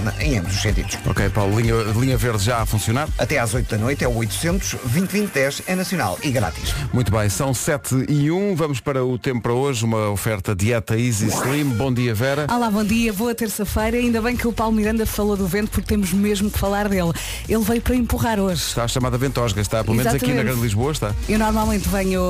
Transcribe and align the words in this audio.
moderna 0.00 0.14
em 0.22 0.38
ambos 0.38 0.54
os 0.54 0.62
sentidos. 0.62 0.98
Ok, 1.06 1.28
Paulo, 1.30 1.58
linha, 1.60 1.74
linha 1.96 2.16
verde 2.16 2.42
já 2.44 2.62
a 2.62 2.66
funcionar. 2.66 3.08
Até 3.18 3.38
às 3.38 3.52
8 3.54 3.70
da 3.70 3.78
noite 3.78 4.04
é 4.04 4.08
o 4.08 4.16
800 4.16 4.76
2010 4.84 5.62
é 5.66 5.74
nacional 5.74 6.18
e 6.22 6.30
grátis. 6.30 6.74
Muito 6.92 7.12
bem, 7.12 7.28
são 7.28 7.52
7 7.54 8.06
e 8.08 8.30
1. 8.30 8.54
Vamos 8.56 8.80
para 8.80 9.04
o 9.04 9.18
tempo 9.18 9.40
para 9.42 9.52
hoje, 9.52 9.84
uma 9.84 10.08
oferta 10.10 10.54
dieta 10.54 10.98
Easy 10.98 11.26
Slim. 11.28 11.64
Bom 11.76 11.92
dia, 11.92 12.14
Vera. 12.14 12.46
Olá, 12.50 12.70
bom 12.70 12.84
dia, 12.84 13.12
boa 13.12 13.34
terça-feira. 13.34 13.96
Ainda 13.96 14.20
bem 14.22 14.36
que 14.36 14.46
o 14.46 14.52
Paulo 14.52 14.74
Miranda 14.74 15.04
falou 15.06 15.36
do 15.36 15.46
vento 15.46 15.70
porque 15.70 15.86
temos 15.86 16.12
mesmo 16.12 16.50
que 16.50 16.58
falar 16.58 16.88
dele. 16.88 17.12
Ele 17.48 17.62
veio 17.62 17.80
para 17.80 17.94
empurrar 17.94 18.38
hoje. 18.40 18.62
Está 18.62 18.84
a 18.84 18.88
chamada 18.88 19.18
Ventosga, 19.18 19.60
está 19.60 19.82
pelo 19.84 19.96
menos 19.96 20.12
aqui 20.14 20.26
na 20.26 20.32
Exatamente. 20.32 20.46
Grande 20.50 20.62
Lisboa, 20.62 20.92
está. 20.92 21.14
Eu 21.28 21.38
normalmente 21.38 21.88
venho 21.88 22.22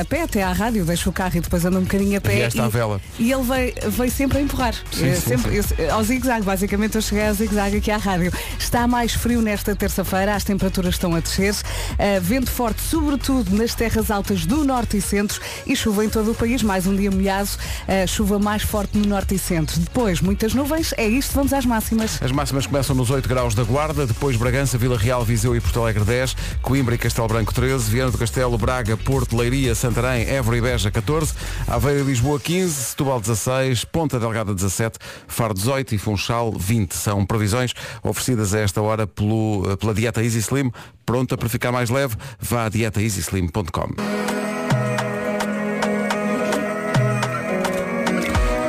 a 0.00 0.04
pé 0.04 0.22
até 0.22 0.42
à 0.42 0.52
rádio, 0.52 0.84
deixo 0.84 1.08
o 1.10 1.12
carro 1.12 1.36
e 1.36 1.40
depois 1.40 1.64
ando 1.64 1.78
um 1.78 1.82
bocadinho 1.82 2.18
a 2.18 2.20
pé. 2.20 2.38
E 2.38 2.42
esta 2.42 2.64
à 2.64 2.68
vela. 2.68 3.00
E 3.18 3.32
ele 3.32 3.42
veio, 3.42 3.90
veio 3.90 4.10
sempre 4.10 4.38
a 4.38 4.40
empurrar. 4.40 4.74
Sim, 4.92 5.06
Eh, 5.08 5.14
sim, 5.14 5.20
sempre, 5.20 5.62
sim. 5.62 5.74
eu- 5.78 5.94
ao 5.94 6.02
zigue-zague, 6.02 6.44
basicamente 6.44 6.94
eu 6.96 7.02
cheguei 7.02 7.13
ao 7.20 7.34
zigue-zague 7.34 7.76
aqui 7.76 7.90
à 7.90 7.96
rádio. 7.96 8.32
Está 8.58 8.86
mais 8.86 9.12
frio 9.14 9.40
nesta 9.40 9.74
terça-feira, 9.74 10.34
as 10.34 10.44
temperaturas 10.44 10.94
estão 10.94 11.14
a 11.14 11.20
descer. 11.20 11.54
Uh, 11.54 12.20
vento 12.20 12.50
forte, 12.50 12.82
sobretudo 12.82 13.54
nas 13.56 13.74
terras 13.74 14.10
altas 14.10 14.46
do 14.46 14.64
norte 14.64 14.96
e 14.96 15.00
centro 15.00 15.40
e 15.66 15.76
chuva 15.76 16.04
em 16.04 16.08
todo 16.08 16.32
o 16.32 16.34
país. 16.34 16.62
Mais 16.62 16.86
um 16.86 16.96
dia 16.96 17.10
molhado, 17.10 17.48
uh, 17.48 18.08
chuva 18.08 18.38
mais 18.38 18.62
forte 18.62 18.98
no 18.98 19.06
norte 19.06 19.34
e 19.34 19.38
centro. 19.38 19.78
Depois, 19.78 20.20
muitas 20.20 20.54
nuvens. 20.54 20.92
É 20.96 21.06
isto, 21.06 21.34
vamos 21.34 21.52
às 21.52 21.64
máximas. 21.64 22.20
As 22.22 22.32
máximas 22.32 22.66
começam 22.66 22.96
nos 22.96 23.10
8 23.10 23.28
graus 23.28 23.54
da 23.54 23.62
Guarda, 23.62 24.06
depois 24.06 24.36
Bragança, 24.36 24.76
Vila 24.78 24.98
Real, 24.98 25.24
Viseu 25.24 25.54
e 25.54 25.60
Porto 25.60 25.80
Alegre 25.80 26.04
10, 26.04 26.36
Coimbra 26.62 26.94
e 26.94 26.98
Castelo 26.98 27.28
Branco 27.28 27.52
13, 27.52 27.90
Viana 27.90 28.10
do 28.10 28.18
Castelo, 28.18 28.56
Braga, 28.58 28.96
Porto, 28.96 29.36
Leiria, 29.36 29.74
Santarém, 29.74 30.28
Évora 30.28 30.56
e 30.56 30.60
Beja 30.60 30.90
14, 30.90 31.34
Aveiro 31.66 32.00
e 32.00 32.02
Lisboa 32.04 32.40
15, 32.40 32.72
Setúbal 32.72 33.20
16, 33.20 33.84
Ponta 33.84 34.18
Delgada 34.18 34.54
17, 34.54 34.98
Faro 35.28 35.54
18 35.54 35.94
e 35.94 35.98
Funchal 35.98 36.52
20. 36.52 36.94
São 37.04 37.26
previsões 37.26 37.74
oferecidas 38.02 38.54
a 38.54 38.60
esta 38.60 38.80
hora 38.80 39.06
pelo, 39.06 39.76
pela 39.76 39.92
dieta 39.92 40.22
Easy 40.22 40.38
Slim, 40.38 40.72
pronta 41.04 41.36
para 41.36 41.50
ficar 41.50 41.70
mais 41.70 41.90
leve, 41.90 42.16
vá 42.40 42.64
a 42.64 42.68
dietaeasyslim.com. 42.70 43.88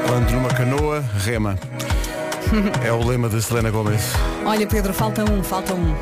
Quando 0.06 0.32
numa 0.32 0.50
canoa, 0.50 1.00
rema. 1.24 1.58
É 2.84 2.92
o 2.92 3.08
lema 3.08 3.30
de 3.30 3.42
Selena 3.42 3.72
Gomez. 3.72 4.12
Olha, 4.46 4.68
Pedro, 4.68 4.94
falta 4.94 5.24
um, 5.24 5.42
falta 5.42 5.74
um. 5.74 5.96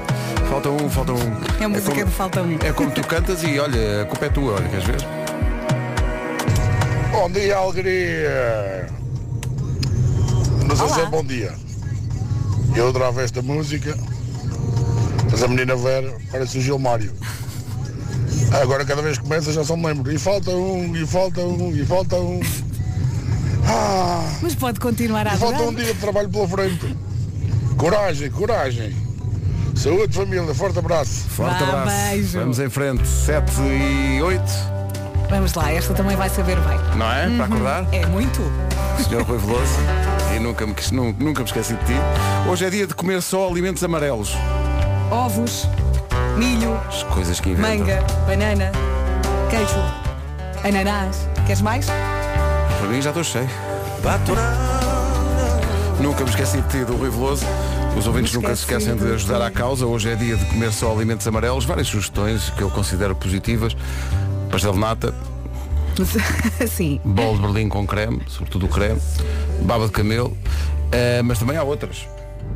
Falta 0.50 0.70
um, 0.70 0.90
falta 0.90 1.14
um. 1.14 1.62
É 1.62 1.66
a 1.66 1.70
música 1.70 1.92
como, 1.92 2.06
do 2.06 2.12
falta 2.12 2.42
um. 2.42 2.58
É 2.64 2.74
como 2.74 2.90
tu 2.90 3.08
cantas 3.08 3.44
e 3.44 3.60
olha, 3.60 4.02
a 4.02 4.06
culpa 4.06 4.26
é 4.26 4.30
tua, 4.30 4.54
olha, 4.56 4.70
queres 4.70 4.86
ver? 4.86 4.98
Bom 7.12 7.30
dia, 7.30 7.58
alegria! 7.58 8.88
Sei 10.76 10.90
se 10.90 11.02
é 11.02 11.06
bom 11.06 11.24
dia. 11.24 11.63
Eu 12.76 12.88
adorava 12.90 13.22
esta 13.22 13.42
música, 13.42 13.96
mas 15.32 15.44
a 15.44 15.48
menina 15.48 15.76
Vera 15.76 16.14
parece 16.32 16.58
o 16.58 16.62
Gilmário. 16.62 17.14
Agora 18.62 18.86
cada 18.86 19.02
vez 19.02 19.18
que 19.18 19.24
começa 19.24 19.52
já 19.52 19.64
só 19.64 19.76
me 19.76 19.86
lembro. 19.88 20.12
E 20.12 20.18
falta 20.18 20.52
um, 20.52 20.96
e 20.96 21.06
falta 21.06 21.42
um, 21.42 21.72
e 21.76 21.86
falta 21.86 22.16
um. 22.18 22.40
Ah, 23.68 24.24
Mas 24.42 24.56
pode 24.56 24.80
continuar 24.80 25.26
a 25.28 25.36
e 25.36 25.38
falta 25.38 25.62
um 25.64 25.74
dia 25.74 25.94
de 25.94 26.00
trabalho 26.00 26.30
pela 26.30 26.48
frente. 26.48 26.96
Coragem, 27.78 28.30
coragem. 28.30 28.96
Saúde, 29.76 30.14
família, 30.16 30.54
forte 30.54 30.78
abraço. 30.78 31.28
Forte 31.30 31.64
Vá, 31.64 31.70
abraço. 31.82 31.98
beijo. 32.10 32.40
Vamos 32.40 32.60
em 32.60 32.70
frente. 32.70 33.08
7 33.08 33.52
e 33.62 34.22
8, 34.22 34.44
Vamos 35.30 35.54
lá, 35.56 35.72
esta 35.72 35.94
também 35.96 36.16
vai 36.16 36.30
saber 36.30 36.58
bem. 36.60 36.78
não 36.96 37.12
é? 37.12 37.28
Para 37.38 37.46
acordar. 37.46 37.88
É 37.92 38.06
muito. 38.06 38.40
Senhor 39.08 39.24
Rui 39.24 39.40
Veloso. 39.40 39.74
E 40.36 40.40
nunca 40.40 40.66
me, 40.66 40.74
nu- 40.92 41.16
nunca 41.20 41.42
me 41.42 41.46
esqueci 41.46 41.74
de 41.76 41.86
ti. 41.86 41.94
Hoje 42.50 42.66
é 42.66 42.70
dia 42.70 42.88
de 42.88 42.94
comer 42.94 43.22
só 43.22 43.48
alimentos 43.48 43.84
amarelos. 43.84 44.36
Ovos, 45.12 45.68
milho, 46.38 46.74
As 46.88 47.04
coisas 47.04 47.40
que 47.40 47.50
inventam. 47.50 47.78
manga, 47.80 48.04
banana, 48.28 48.72
queijo, 49.50 49.80
ananás. 50.68 51.28
Queres 51.46 51.62
mais? 51.62 51.86
Para 51.86 52.88
mim 52.90 53.02
já 53.02 53.10
estou 53.12 53.24
cheio. 53.24 53.50
Nunca 56.00 56.24
me 56.24 56.30
esqueci 56.30 56.62
de 56.62 56.68
ti 56.70 56.84
do 56.86 56.96
Rui 56.98 57.10
Veloso. 57.10 57.46
Os 57.98 58.08
ouvintes 58.08 58.34
nunca 58.34 58.56
se 58.56 58.64
esquecem 58.64 58.96
de 58.96 59.14
ajudar 59.14 59.42
à 59.42 59.52
causa. 59.52 59.86
Hoje 59.86 60.10
é 60.10 60.16
dia 60.16 60.36
de 60.36 60.46
comer 60.46 60.72
só 60.74 60.92
alimentos 60.92 61.28
amarelos. 61.28 61.64
Várias 61.66 61.88
sugestões 61.88 62.50
que 62.50 62.62
eu 62.64 62.70
considero 62.72 63.16
positivas. 63.16 63.76
Pastel 64.52 64.74
de 64.74 64.80
nata, 64.80 65.14
Sim. 66.68 67.00
bolo 67.04 67.36
de 67.38 67.42
berlim 67.42 67.70
com 67.70 67.86
creme, 67.88 68.22
sobretudo 68.28 68.66
o 68.66 68.70
creme, 68.70 69.00
baba 69.62 69.86
de 69.86 69.92
camelo, 69.92 70.36
eh, 70.92 71.22
mas 71.22 71.40
também 71.40 71.58
há 71.58 71.64
outras. 71.64 72.08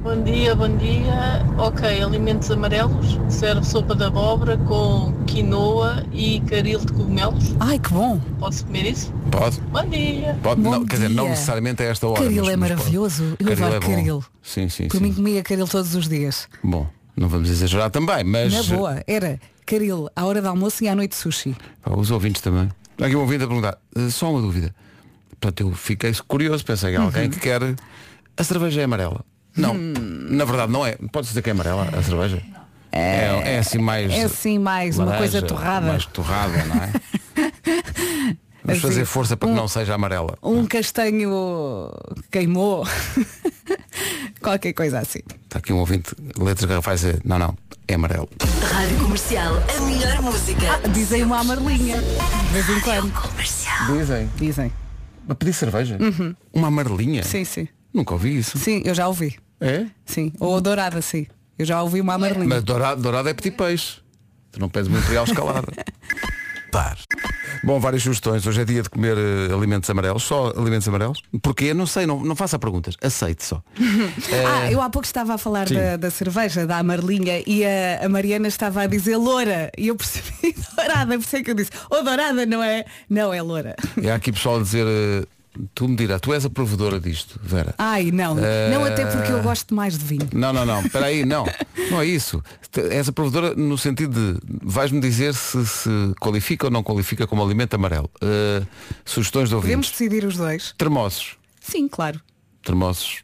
Bom 0.03 0.22
dia, 0.24 0.56
bom 0.56 0.69
dia. 0.78 1.46
Ok, 1.58 2.02
alimentos 2.02 2.50
amarelos. 2.52 3.19
Serve 3.30 3.66
sopa 3.66 3.96
de 3.96 4.03
abóbora 4.06 4.58
com 4.58 5.12
quinoa 5.25 6.06
e 6.13 6.40
caril 6.41 6.80
de 6.80 6.94
cogumelos. 6.94 7.56
Ai, 7.59 7.80
que 7.80 7.90
bom. 7.90 8.19
Posso 8.40 8.66
comer 8.66 8.86
isso? 8.91 9.12
Pode? 9.31 9.59
Bom 9.62 9.86
dia. 9.90 10.38
Pode, 10.44 10.62
Bom 10.62 10.72
não, 10.72 10.86
quer 10.86 10.96
dizer, 10.97 11.09
não 11.09 11.24
dia. 11.24 11.31
necessariamente 11.31 11.84
a 11.84 11.86
esta 11.88 12.07
hora. 12.07 12.22
Caril 12.24 12.44
mas- 12.44 12.53
é 12.53 12.56
mas 12.56 12.69
pode. 12.69 12.80
maravilhoso. 12.80 13.24
Eu 13.40 13.47
Caril 13.47 13.66
adoro 13.66 13.75
é 13.75 13.88
caril. 13.96 14.24
Sim, 14.44 14.69
sim, 14.69 14.88
Por 14.88 14.97
sim. 14.97 15.03
mim 15.03 15.13
comia 15.13 15.44
caril 15.44 15.68
todos 15.68 15.94
os 15.96 16.07
dias. 16.07 16.47
Bom, 16.63 16.88
não 17.16 17.28
vamos 17.28 17.50
exagerar 17.50 17.90
também, 17.90 18.24
mas 18.24 18.53
Na 18.69 18.75
boa. 18.78 19.03
Era 19.07 19.40
caril 19.66 20.07
à 20.16 20.25
hora 20.25 20.41
do 20.41 20.47
almoço 20.47 20.84
e 20.84 20.88
à 20.88 20.96
noite 20.96 21.16
sushi. 21.16 21.56
os 21.86 22.12
ouvintes 22.12 22.41
também. 22.41 22.69
Há 23.02 23.06
aqui 23.07 23.16
um 23.16 23.22
ouvinte 23.22 23.44
a 23.44 23.47
perguntar, 23.47 23.78
eh, 23.96 24.09
só 24.09 24.31
uma 24.31 24.41
dúvida. 24.41 24.74
Portanto, 25.40 25.62
eu 25.70 25.75
fiquei 25.75 26.14
curioso, 26.28 26.66
pensei 26.66 26.92
que 26.92 26.96
há 26.98 27.00
Uhum. 27.00 27.06
alguém 27.08 27.30
que 27.30 27.40
quer. 27.40 27.62
A 28.36 28.44
cerveja 28.44 28.81
é 28.81 28.84
amarela. 28.84 29.24
Não, 29.56 29.74
Hum. 29.74 29.94
na 30.30 30.46
verdade 30.46 30.72
não 30.72 30.86
é. 30.86 30.96
Pode 31.12 31.28
dizer 31.28 31.42
que 31.42 31.50
é 31.50 31.52
amarela 31.52 31.90
a 31.98 32.03
cerveja? 32.03 32.42
É, 32.92 33.56
é 33.56 33.59
assim 33.59 33.78
mais. 33.80 34.12
É 34.12 34.24
assim 34.24 34.58
mais 34.59 34.98
uma 34.98 35.06
laranja, 35.06 35.31
coisa 35.31 35.42
torrada. 35.48 35.88
Mais 35.88 36.06
torrada, 36.06 36.64
não 36.66 36.75
é? 36.75 36.92
Vamos 38.64 38.80
Assim, 38.84 38.88
fazer 38.94 39.06
força 39.06 39.38
para 39.38 39.48
que 39.48 39.53
um- 39.53 39.56
não 39.58 39.68
seja 39.68 39.96
amarela. 39.96 40.38
Um 40.44 40.66
castanho 40.66 41.90
queimou. 42.30 42.86
Qualquer 44.42 44.74
coisa 44.74 45.00
assim. 45.00 45.19
Está 45.44 45.59
aqui 45.59 45.72
um 45.72 45.78
ouvinte, 45.78 46.14
letras 46.38 46.66
garrafais, 46.69 47.04
a 47.06 47.08
dizer, 47.12 47.22
não, 47.25 47.40
não, 47.40 47.56
é 47.88 47.94
amarelo. 47.94 48.28
Rádio 48.74 48.98
Comercial, 49.00 49.54
a 49.56 49.81
melhor 49.81 50.22
música. 50.22 50.80
Dizem 50.94 51.24
uma 51.24 51.40
amarlinha. 51.40 51.98
De 52.02 52.54
vez 52.54 52.69
em 52.69 52.80
quando. 52.81 53.12
Comercial. 53.14 53.86
Dizem. 53.98 54.30
Dizem. 54.36 54.72
A 55.30 55.36
pedir 55.36 55.54
cerveja? 55.54 55.98
Uma 56.54 56.68
amarelinha? 56.68 57.24
Sim, 57.24 57.44
sim. 57.44 57.68
Nunca 57.94 58.14
ouvi 58.14 58.38
isso. 58.38 58.58
Sim, 58.58 58.82
eu 58.86 58.94
já 58.94 59.08
ouvi. 59.08 59.38
É? 59.60 59.88
Sim. 60.06 60.32
Ou 60.40 60.62
dourada, 60.62 61.02
sim. 61.02 61.26
Eu 61.58 61.66
já 61.66 61.82
ouvi 61.82 62.00
uma 62.00 62.14
amarlinha. 62.14 62.48
Mas 62.48 62.64
dourado, 62.64 63.02
dourado 63.02 63.28
é 63.30 63.34
pedir 63.34 63.52
peixe. 63.52 64.00
Tu 64.52 64.60
não 64.60 64.70
pedes 64.70 64.88
muito 64.88 65.06
real 65.06 65.26
escalada. 65.26 65.68
Par. 66.72 66.98
Bom, 67.63 67.79
várias 67.79 68.03
sugestões. 68.03 68.45
Hoje 68.45 68.62
é 68.62 68.66
dia 68.66 68.81
de 68.81 68.90
comer 68.90 69.18
eh, 69.18 69.53
alimentos 69.53 69.90
amarelos. 69.90 70.23
Só 70.23 70.53
alimentos 70.56 70.88
amarelos. 70.88 71.22
Porquê? 71.41 71.73
Não 71.73 71.85
sei, 71.85 72.06
não, 72.06 72.19
não 72.23 72.35
faça 72.35 72.57
perguntas. 72.59 72.95
Aceite 73.01 73.44
só. 73.44 73.62
Ah, 74.47 74.72
eu 74.72 74.81
há 74.81 74.90
pouco 74.90 75.06
estava 75.06 75.34
a 75.34 75.38
falar 75.38 75.68
da, 75.69 75.97
da 75.97 76.09
cerveja, 76.12 76.66
da 76.66 76.78
amarlinha, 76.78 77.41
e 77.45 77.66
a, 77.66 78.06
a 78.06 78.09
Mariana 78.09 78.47
estava 78.47 78.81
a 78.81 78.88
dizer 78.88 79.18
loura. 79.18 79.72
E 79.78 79.88
eu 79.88 79.95
percebi 79.95 80.56
dourada, 80.75 81.18
por 81.18 81.23
isso 81.23 81.35
é 81.35 81.44
que 81.44 81.51
eu 81.51 81.56
disse, 81.56 81.72
ou 81.90 82.03
dourada 82.03 82.45
não 82.45 82.62
é? 82.63 82.85
Não, 83.09 83.34
é 83.34 83.41
loura. 83.41 83.75
E 84.01 84.09
há 84.09 84.16
aqui 84.16 84.31
pessoal 84.31 84.57
a 84.57 84.62
dizer, 84.62 84.85
eh, 84.88 85.25
tu 85.73 85.88
me 85.88 85.95
dirás, 85.95 86.19
tu 86.22 86.34
és 86.34 86.45
a 86.45 86.50
provedora 86.50 87.00
disto, 87.00 87.40
Vera. 87.44 87.73
Ai, 87.78 88.12
não. 88.12 88.38
Eh, 88.40 88.69
Não 88.72 88.84
até 88.85 89.06
porque 89.06 89.31
eu 89.31 89.41
gosto 89.41 89.73
mais 89.73 89.97
de 89.97 90.03
vinho. 90.06 90.28
Não, 90.34 90.51
não, 90.53 90.66
não, 90.66 90.81
espera 90.81 91.06
aí, 91.07 91.25
não. 91.25 91.45
Não 91.91 92.01
é 92.01 92.06
isso. 92.06 92.44
És 92.91 93.09
a 93.09 93.12
provedora 93.12 93.56
no 93.56 93.78
sentido 93.78 94.13
de 94.35 94.40
vais-me 94.63 95.00
dizer 95.00 95.34
se 95.34 95.66
se 95.66 95.90
qualifica 96.19 96.68
ou 96.68 96.72
não 96.72 96.84
qualifica 96.84 97.25
como 97.28 97.44
alimento 97.44 97.73
amarelo. 97.75 98.09
Eh, 98.22 98.62
sugestões 99.06 99.50
de 99.50 99.56
Podemos 99.56 99.88
ouvintes. 99.88 99.91
decidir 99.91 100.25
os 100.25 100.38
dois? 100.38 100.73
Termossos. 100.78 101.35
Sim, 101.59 101.88
claro. 101.88 102.19
Termossos. 102.63 103.24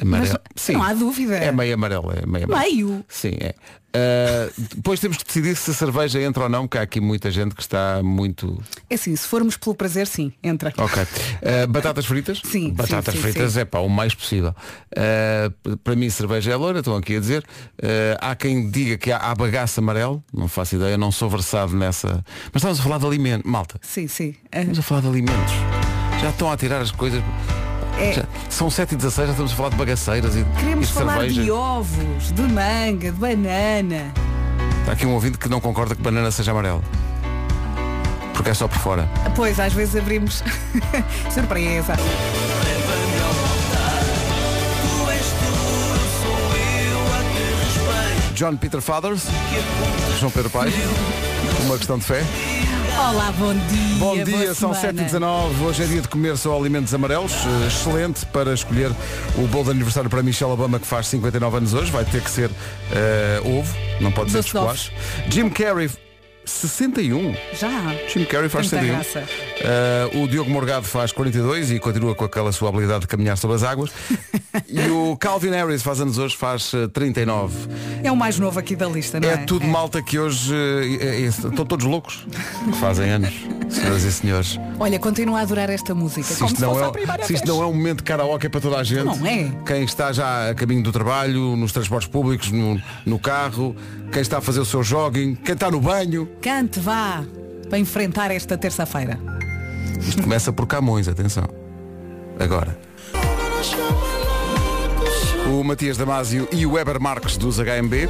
Amarelo. 0.00 0.40
Mas 0.54 0.62
Sim. 0.62 0.72
não 0.74 0.82
há 0.82 0.94
dúvida. 0.94 1.36
É 1.36 1.52
meio 1.52 1.74
amarelo, 1.74 2.12
é 2.12 2.26
meio 2.26 2.44
amarelo. 2.44 2.74
Meio? 2.74 3.04
Sim, 3.08 3.36
é. 3.40 3.54
Uh, 3.94 4.50
depois 4.74 4.98
temos 5.00 5.18
que 5.18 5.24
decidir 5.24 5.54
se 5.54 5.70
a 5.70 5.74
cerveja 5.74 6.18
entra 6.22 6.44
ou 6.44 6.48
não, 6.48 6.62
porque 6.62 6.78
há 6.78 6.82
aqui 6.82 6.98
muita 6.98 7.30
gente 7.30 7.54
que 7.54 7.60
está 7.60 8.00
muito. 8.02 8.62
É 8.88 8.94
assim, 8.94 9.14
se 9.14 9.28
formos 9.28 9.56
pelo 9.58 9.74
prazer, 9.74 10.06
sim, 10.06 10.32
entra. 10.42 10.72
Ok. 10.78 11.02
Uh, 11.02 11.66
batatas 11.68 12.06
fritas? 12.06 12.40
Sim, 12.42 12.72
Batatas 12.72 13.12
sim, 13.14 13.20
sim, 13.20 13.22
fritas 13.22 13.52
sim. 13.52 13.60
é 13.60 13.64
pá, 13.66 13.80
o 13.80 13.90
mais 13.90 14.14
possível. 14.14 14.54
Uh, 14.96 15.76
para 15.78 15.94
mim 15.94 16.08
cerveja 16.08 16.52
é 16.52 16.56
loira, 16.56 16.78
estão 16.78 16.96
aqui 16.96 17.16
a 17.16 17.20
dizer. 17.20 17.44
Há 18.20 18.34
quem 18.34 18.70
diga 18.70 18.96
que 18.96 19.12
há, 19.12 19.18
há 19.18 19.34
bagaço 19.34 19.80
amarelo, 19.80 20.24
não 20.32 20.48
faço 20.48 20.76
ideia, 20.76 20.96
não 20.96 21.12
sou 21.12 21.28
versado 21.28 21.76
nessa. 21.76 22.24
Mas 22.52 22.62
estamos 22.62 22.80
a 22.80 22.82
falar 22.82 22.98
de 22.98 23.06
alimentos. 23.06 23.50
Malta, 23.50 23.78
Sim, 23.82 24.08
sim. 24.08 24.34
Estamos 24.44 24.78
a 24.78 24.82
falar 24.82 25.00
de 25.02 25.08
alimentos. 25.08 25.52
Já 26.20 26.30
estão 26.30 26.50
a 26.50 26.56
tirar 26.56 26.80
as 26.80 26.90
coisas. 26.90 27.22
É... 27.98 28.12
Já, 28.12 28.24
são 28.48 28.68
7h16, 28.68 29.10
já 29.14 29.24
estamos 29.30 29.52
a 29.52 29.54
falar 29.56 29.68
de 29.70 29.76
bagaceiras 29.76 30.34
e, 30.36 30.44
Queremos 30.58 30.84
e 30.84 30.88
de 30.88 30.94
falar 30.94 31.12
cerveja. 31.20 31.42
de 31.42 31.50
ovos, 31.50 32.32
de 32.32 32.42
manga, 32.42 33.12
de 33.12 33.18
banana. 33.18 34.12
Está 34.80 34.92
aqui 34.92 35.06
um 35.06 35.12
ouvido 35.12 35.38
que 35.38 35.48
não 35.48 35.60
concorda 35.60 35.94
que 35.94 36.02
banana 36.02 36.30
seja 36.30 36.50
amarela. 36.50 36.82
Porque 38.34 38.50
é 38.50 38.54
só 38.54 38.66
por 38.66 38.78
fora. 38.78 39.08
Pois, 39.36 39.60
às 39.60 39.72
vezes 39.72 39.94
abrimos. 39.94 40.42
Surpresa. 41.30 41.94
John 48.34 48.56
Peter 48.56 48.80
Fathers, 48.80 49.26
João 50.18 50.32
Pedro 50.32 50.50
Pai, 50.50 50.72
uma 51.64 51.76
questão 51.76 51.98
de 51.98 52.04
fé. 52.04 52.24
Olá, 52.98 53.32
bom 53.32 53.52
dia. 53.54 53.98
Bom 53.98 54.24
dia, 54.24 54.54
são 54.54 54.74
semana. 54.74 55.02
7h19. 55.08 55.60
Hoje 55.62 55.82
é 55.82 55.86
dia 55.86 56.00
de 56.02 56.08
comer 56.08 56.36
só 56.36 56.56
alimentos 56.58 56.92
amarelos. 56.94 57.32
Eh, 57.32 57.66
Excelente 57.66 58.24
para 58.26 58.52
escolher 58.52 58.90
o 59.36 59.46
bolo 59.48 59.64
de 59.64 59.70
aniversário 59.70 60.08
para 60.10 60.22
Michelle 60.22 60.52
Obama, 60.52 60.78
que 60.78 60.86
faz 60.86 61.06
59 61.08 61.56
anos 61.56 61.74
hoje. 61.74 61.90
Vai 61.90 62.04
ter 62.04 62.22
que 62.22 62.30
ser 62.30 62.50
eh, 62.92 63.40
ovo, 63.44 63.74
não 64.00 64.12
pode 64.12 64.30
ser 64.30 64.38
Doce 64.38 64.48
chocolate. 64.50 64.92
Jim 65.28 65.48
Carrey, 65.48 65.90
61. 66.44 67.34
Já. 67.58 67.70
Jim 68.08 68.24
Carrey 68.24 68.48
faz 68.48 68.70
Muita 68.70 68.84
61. 68.86 68.94
graça. 68.94 69.24
Eh, 69.60 70.10
o 70.18 70.26
Diogo 70.28 70.50
Morgado 70.50 70.84
faz 70.86 71.12
42 71.12 71.70
e 71.70 71.78
continua 71.78 72.14
com 72.14 72.24
aquela 72.24 72.50
sua 72.52 72.68
habilidade 72.68 73.00
de 73.02 73.06
caminhar 73.06 73.36
sobre 73.36 73.56
as 73.56 73.62
águas. 73.62 73.90
e 74.68 74.80
o 74.90 75.16
Calvin 75.16 75.50
Harris 75.50 75.82
faz 75.82 76.00
anos 76.00 76.18
hoje, 76.18 76.36
faz 76.36 76.72
eh, 76.74 76.88
39. 76.88 77.54
É 78.02 78.10
o 78.10 78.16
mais 78.16 78.38
novo 78.38 78.58
aqui 78.58 78.74
da 78.74 78.86
lista, 78.88 79.20
não 79.20 79.28
é? 79.28 79.32
É 79.34 79.36
tudo 79.38 79.66
malta 79.66 80.02
que 80.02 80.18
hoje 80.18 80.52
eh, 80.54 81.04
é- 81.04 81.20
é- 81.22 81.26
estão 81.26 81.64
todos 81.64 81.86
loucos. 81.86 82.26
Que 82.64 82.72
fazem 82.78 83.10
anos, 83.10 83.32
senhoras 83.70 84.02
e 84.02 84.12
senhores. 84.12 84.58
Olha, 84.80 84.98
continuo 84.98 85.36
a 85.36 85.40
adorar 85.40 85.70
esta 85.70 85.94
música. 85.94 86.22
Se 86.24 86.44
isto, 86.44 86.60
não 86.60 86.78
é, 86.78 86.92
se 87.24 87.34
isto 87.34 87.46
não 87.46 87.62
é 87.62 87.66
um 87.66 87.72
momento 87.72 87.98
de 87.98 88.04
karaoke 88.04 88.48
para 88.48 88.60
toda 88.60 88.78
a 88.78 88.84
gente. 88.84 89.04
Não 89.04 89.26
é. 89.26 89.50
Quem 89.66 89.84
está 89.84 90.12
já 90.12 90.50
a 90.50 90.54
caminho 90.54 90.82
do 90.82 90.90
trabalho, 90.92 91.56
nos 91.56 91.72
transportes 91.72 92.08
públicos, 92.08 92.50
no, 92.50 92.80
no 93.06 93.18
carro, 93.18 93.76
quem 94.12 94.20
está 94.20 94.38
a 94.38 94.40
fazer 94.42 94.60
o 94.60 94.64
seu 94.64 94.82
jogging, 94.82 95.34
quem 95.34 95.54
está 95.54 95.70
no 95.70 95.80
banho. 95.80 96.28
Cante, 96.42 96.78
vá, 96.78 97.24
para 97.68 97.78
enfrentar 97.78 98.30
esta 98.30 98.58
terça-feira. 98.58 99.18
Isto 99.98 100.22
começa 100.22 100.52
por 100.52 100.66
Camões, 100.66 101.08
atenção. 101.08 101.48
Agora. 102.38 102.78
O 105.50 105.64
Matias 105.64 105.96
Damasio 105.96 106.46
e 106.52 106.66
o 106.66 106.72
Weber 106.72 107.00
Marques 107.00 107.36
dos 107.38 107.56
HMB 107.56 108.08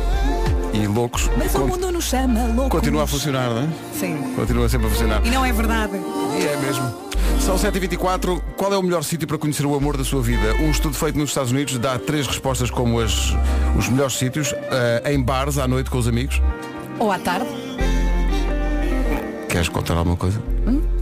e 0.74 0.86
loucos. 0.86 1.30
Mas 1.38 1.54
o 1.54 1.66
mundo 1.66 1.92
nos 1.92 2.04
chama 2.04 2.46
louco. 2.46 2.70
Continua 2.70 3.04
a 3.04 3.06
funcionar, 3.06 3.50
não 3.50 3.62
é? 3.62 3.68
Sim. 3.94 4.34
Continua 4.34 4.68
sempre 4.68 4.88
a 4.88 4.90
funcionar. 4.90 5.24
E 5.24 5.30
não 5.30 5.44
é 5.44 5.52
verdade. 5.52 5.92
E 6.38 6.46
é 6.46 6.56
mesmo. 6.56 7.11
São 7.44 7.56
7h24. 7.56 8.40
Qual 8.56 8.72
é 8.72 8.78
o 8.78 8.82
melhor 8.82 9.02
sítio 9.02 9.26
para 9.26 9.36
conhecer 9.36 9.66
o 9.66 9.74
amor 9.74 9.96
da 9.96 10.04
sua 10.04 10.22
vida? 10.22 10.54
Um 10.60 10.70
estudo 10.70 10.94
feito 10.94 11.18
nos 11.18 11.30
Estados 11.30 11.50
Unidos 11.50 11.76
dá 11.78 11.98
três 11.98 12.26
respostas 12.26 12.70
como 12.70 13.00
as, 13.00 13.30
os 13.76 13.88
melhores 13.88 14.14
sítios. 14.14 14.52
eh, 14.52 15.12
em 15.12 15.20
bares, 15.22 15.58
à 15.58 15.66
noite 15.66 15.90
com 15.90 15.98
os 15.98 16.06
amigos. 16.06 16.40
Ou 16.98 17.10
à 17.10 17.18
tarde. 17.18 17.46
Queres 19.48 19.68
contar 19.68 19.94
alguma 19.94 20.16
coisa? 20.16 20.40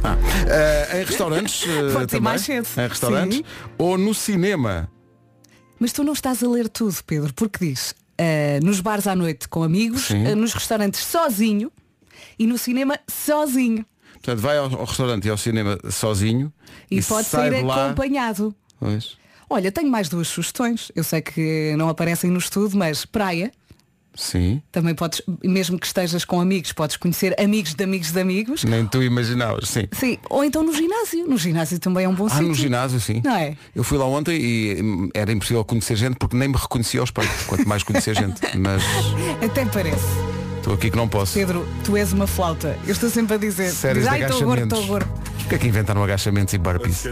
Ah. 0.03 0.17
Eh, 0.49 1.01
em 1.03 1.05
restaurantes 1.05 1.65
Hum? 1.67 1.93
Pode 1.93 2.07
também. 2.07 2.23
mais 2.23 2.41
cedo. 2.43 2.67
Em 2.79 2.89
restaurantes. 2.89 3.37
Sim. 3.39 3.45
Ou 3.79 3.99
no 3.99 4.15
cinema. 4.15 4.91
Mas 5.79 5.93
tu 5.93 6.03
não 6.03 6.13
estás 6.15 6.43
a 6.43 6.49
ler 6.49 6.69
tudo, 6.69 6.97
Pedro, 7.07 7.33
porque 7.35 7.67
diz 7.67 7.95
ah, 8.19 8.59
nos 8.63 8.81
bares 8.81 9.07
à 9.07 9.15
noite 9.15 9.47
com 9.49 9.63
amigos, 9.63 10.09
nos 10.37 10.53
restaurantes 10.55 11.01
sozinho 11.05 11.71
e 12.39 12.47
no 12.47 12.57
cinema 12.59 12.99
sozinho. 13.09 13.85
Portanto, 14.23 14.41
vai 14.41 14.59
ao, 14.59 14.65
ao 14.65 14.85
restaurante 14.85 15.25
e 15.27 15.31
ao 15.31 15.37
cinema 15.37 15.79
sozinho. 15.91 16.53
E, 16.91 17.03
pode 17.03 17.27
sai 17.27 17.51
sair 17.51 17.65
acompanhado. 17.71 18.55
Pois. 18.79 19.17
Olha, 19.49 19.73
tenho 19.73 19.91
mais 19.91 20.09
duas 20.09 20.29
sugestões. 20.29 20.93
Eu 20.95 21.03
sei 21.03 21.21
que 21.21 21.75
não 21.77 21.89
aparecem 21.89 22.31
no 22.31 22.39
estudo, 22.39 22.77
mas 22.77 23.05
praia. 23.05 23.51
Sim. 24.15 24.61
Também 24.73 24.95
podes, 24.95 25.23
mesmo 25.43 25.79
que 25.79 25.87
estejas 25.87 26.25
com 26.25 26.41
amigos, 26.41 26.73
podes 26.73 26.97
conhecer 26.97 27.35
amigos 27.41 27.75
de 27.75 27.83
amigos 27.83 28.13
de 28.13 28.21
amigos. 28.21 28.65
Nem 28.65 28.87
tu 28.87 29.03
imaginavas. 29.03 29.69
Sim. 29.69 29.89
Sim, 29.93 30.19
ou 30.29 30.45
então 30.45 30.63
no 30.63 30.75
ginásio. 30.75 31.27
No 31.27 31.39
ginásio 31.39 31.79
também 31.79 32.05
é 32.05 32.09
um 32.09 32.15
bom 32.15 32.27
Ah, 32.27 32.31
sítio. 32.31 32.49
no 32.49 32.55
ginásio, 32.55 33.01
sim. 33.01 33.23
Não 33.25 33.35
é? 33.37 33.57
Eu 33.75 33.83
fui 33.85 33.97
lá 33.97 34.05
ontem 34.05 34.37
e 34.39 34.83
hum, 34.83 35.09
era 35.15 35.33
impossível 35.33 35.65
conhecer 35.65 35.97
gente 35.97 36.17
porque 36.17 36.37
nem 36.37 36.49
me 36.49 36.57
reconhecia 36.57 37.01
ao 37.01 37.05
espelho, 37.05 37.31
quanto 37.47 37.67
mais 37.69 37.83
conhecer 37.83 38.15
gente. 38.17 38.41
Mas 38.59 38.83
Até 39.43 39.65
parece. 39.67 40.30
Estou 40.61 40.75
aqui 40.75 40.91
que 40.91 40.97
não 40.97 41.09
posso. 41.09 41.35
Pedro, 41.35 41.67
tu 41.85 41.97
és 41.97 42.13
uma 42.13 42.27
flauta. 42.27 42.79
Eu 42.87 42.93
estou 42.93 43.11
sempre 43.11 43.35
a 43.35 43.39
dizer. 43.39 43.71
Séries 43.71 44.05
diz, 44.05 44.13
de 44.13 44.23
Ai, 44.23 44.31
estou 44.31 44.45
gordo, 44.45 44.63
estou 44.63 44.87
gordo. 44.87 45.09
Porquê 45.39 45.55
é 45.55 45.59
que 45.59 45.67
inventaram 45.67 46.03
agachamentos 46.05 46.55
e 46.55 46.59
burpees? 46.59 47.07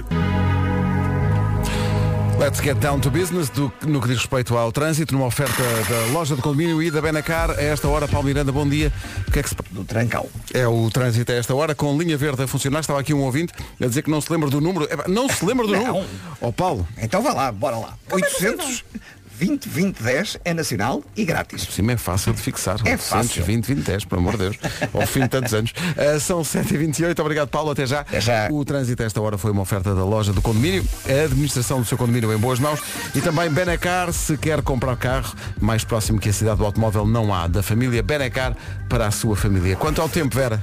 Let's 2.38 2.60
get 2.60 2.76
down 2.78 3.00
to 3.00 3.10
business 3.10 3.50
do, 3.50 3.72
no 3.84 4.00
que 4.00 4.06
diz 4.06 4.18
respeito 4.18 4.56
ao 4.56 4.70
trânsito, 4.70 5.12
numa 5.12 5.26
oferta 5.26 5.60
da 5.60 6.12
loja 6.12 6.36
de 6.36 6.40
condomínio 6.40 6.80
e 6.80 6.88
da 6.88 7.02
Benacar. 7.02 7.50
A 7.50 7.60
esta 7.60 7.88
hora, 7.88 8.06
Paulo 8.06 8.28
Miranda, 8.28 8.52
bom 8.52 8.66
dia. 8.66 8.92
O 9.26 9.32
que 9.32 9.40
é 9.40 9.42
que 9.42 9.48
se 9.48 9.56
Do 9.72 9.82
Trancal. 9.84 10.28
É 10.54 10.64
o 10.66 10.88
trânsito 10.88 11.32
a 11.32 11.34
esta 11.34 11.52
hora, 11.52 11.74
com 11.74 11.98
linha 11.98 12.16
verde 12.16 12.40
a 12.44 12.46
funcionar. 12.46 12.78
Estava 12.78 13.00
aqui 13.00 13.12
um 13.12 13.22
ouvinte 13.22 13.52
a 13.80 13.86
dizer 13.86 14.02
que 14.02 14.10
não 14.10 14.20
se 14.20 14.32
lembra 14.32 14.48
do 14.48 14.60
número. 14.60 14.88
Não 15.08 15.28
se 15.28 15.44
lembra 15.44 15.66
do 15.66 15.72
Não. 15.72 15.84
número. 15.84 16.06
Ó 16.40 16.52
Paulo, 16.52 16.86
Então 17.02 17.20
vá 17.22 17.32
lá, 17.32 17.50
bora 17.50 17.76
lá. 17.76 17.94
800 18.12 18.84
20 19.38 19.68
20 19.68 20.02
10 20.02 20.38
é 20.44 20.52
nacional 20.52 21.02
e 21.16 21.24
grátis. 21.24 21.64
por 21.64 21.72
cima 21.72 21.92
é 21.92 21.96
fácil 21.96 22.32
de 22.32 22.40
fixar. 22.40 22.76
É 22.84 22.92
800, 22.92 23.06
fácil. 23.06 23.44
20, 23.44 23.66
20, 23.66 23.84
10, 23.84 24.04
pelo 24.06 24.20
amor 24.20 24.32
de 24.32 24.38
Deus. 24.38 24.56
Ao 24.92 25.06
fim 25.06 25.20
de 25.20 25.28
tantos 25.28 25.54
anos. 25.54 25.72
Ah, 25.98 26.18
são 26.20 26.42
7h28. 26.42 27.18
Obrigado, 27.18 27.48
Paulo. 27.48 27.70
Até 27.70 27.84
já. 27.86 28.00
Até 28.00 28.20
já. 28.20 28.48
O 28.50 28.64
trânsito 28.64 29.02
esta 29.02 29.20
hora 29.20 29.36
foi 29.36 29.50
uma 29.50 29.62
oferta 29.62 29.94
da 29.94 30.04
loja 30.04 30.32
do 30.32 30.40
condomínio, 30.40 30.84
a 31.08 31.24
administração 31.24 31.80
do 31.80 31.86
seu 31.86 31.98
condomínio 31.98 32.32
em 32.32 32.36
boas 32.38 32.58
mãos 32.58 32.80
e 33.14 33.20
também 33.20 33.50
Benacar, 33.50 34.12
se 34.12 34.36
quer 34.36 34.62
comprar 34.62 34.96
carro, 34.96 35.34
mais 35.60 35.84
próximo 35.84 36.18
que 36.20 36.28
a 36.28 36.32
cidade 36.32 36.58
do 36.58 36.64
automóvel 36.64 37.06
não 37.06 37.34
há. 37.34 37.46
Da 37.46 37.62
família 37.62 38.02
Benacar 38.02 38.56
para 38.88 39.06
a 39.06 39.10
sua 39.10 39.36
família. 39.36 39.76
Quanto 39.76 40.00
ao 40.00 40.08
tempo, 40.08 40.34
Vera? 40.36 40.62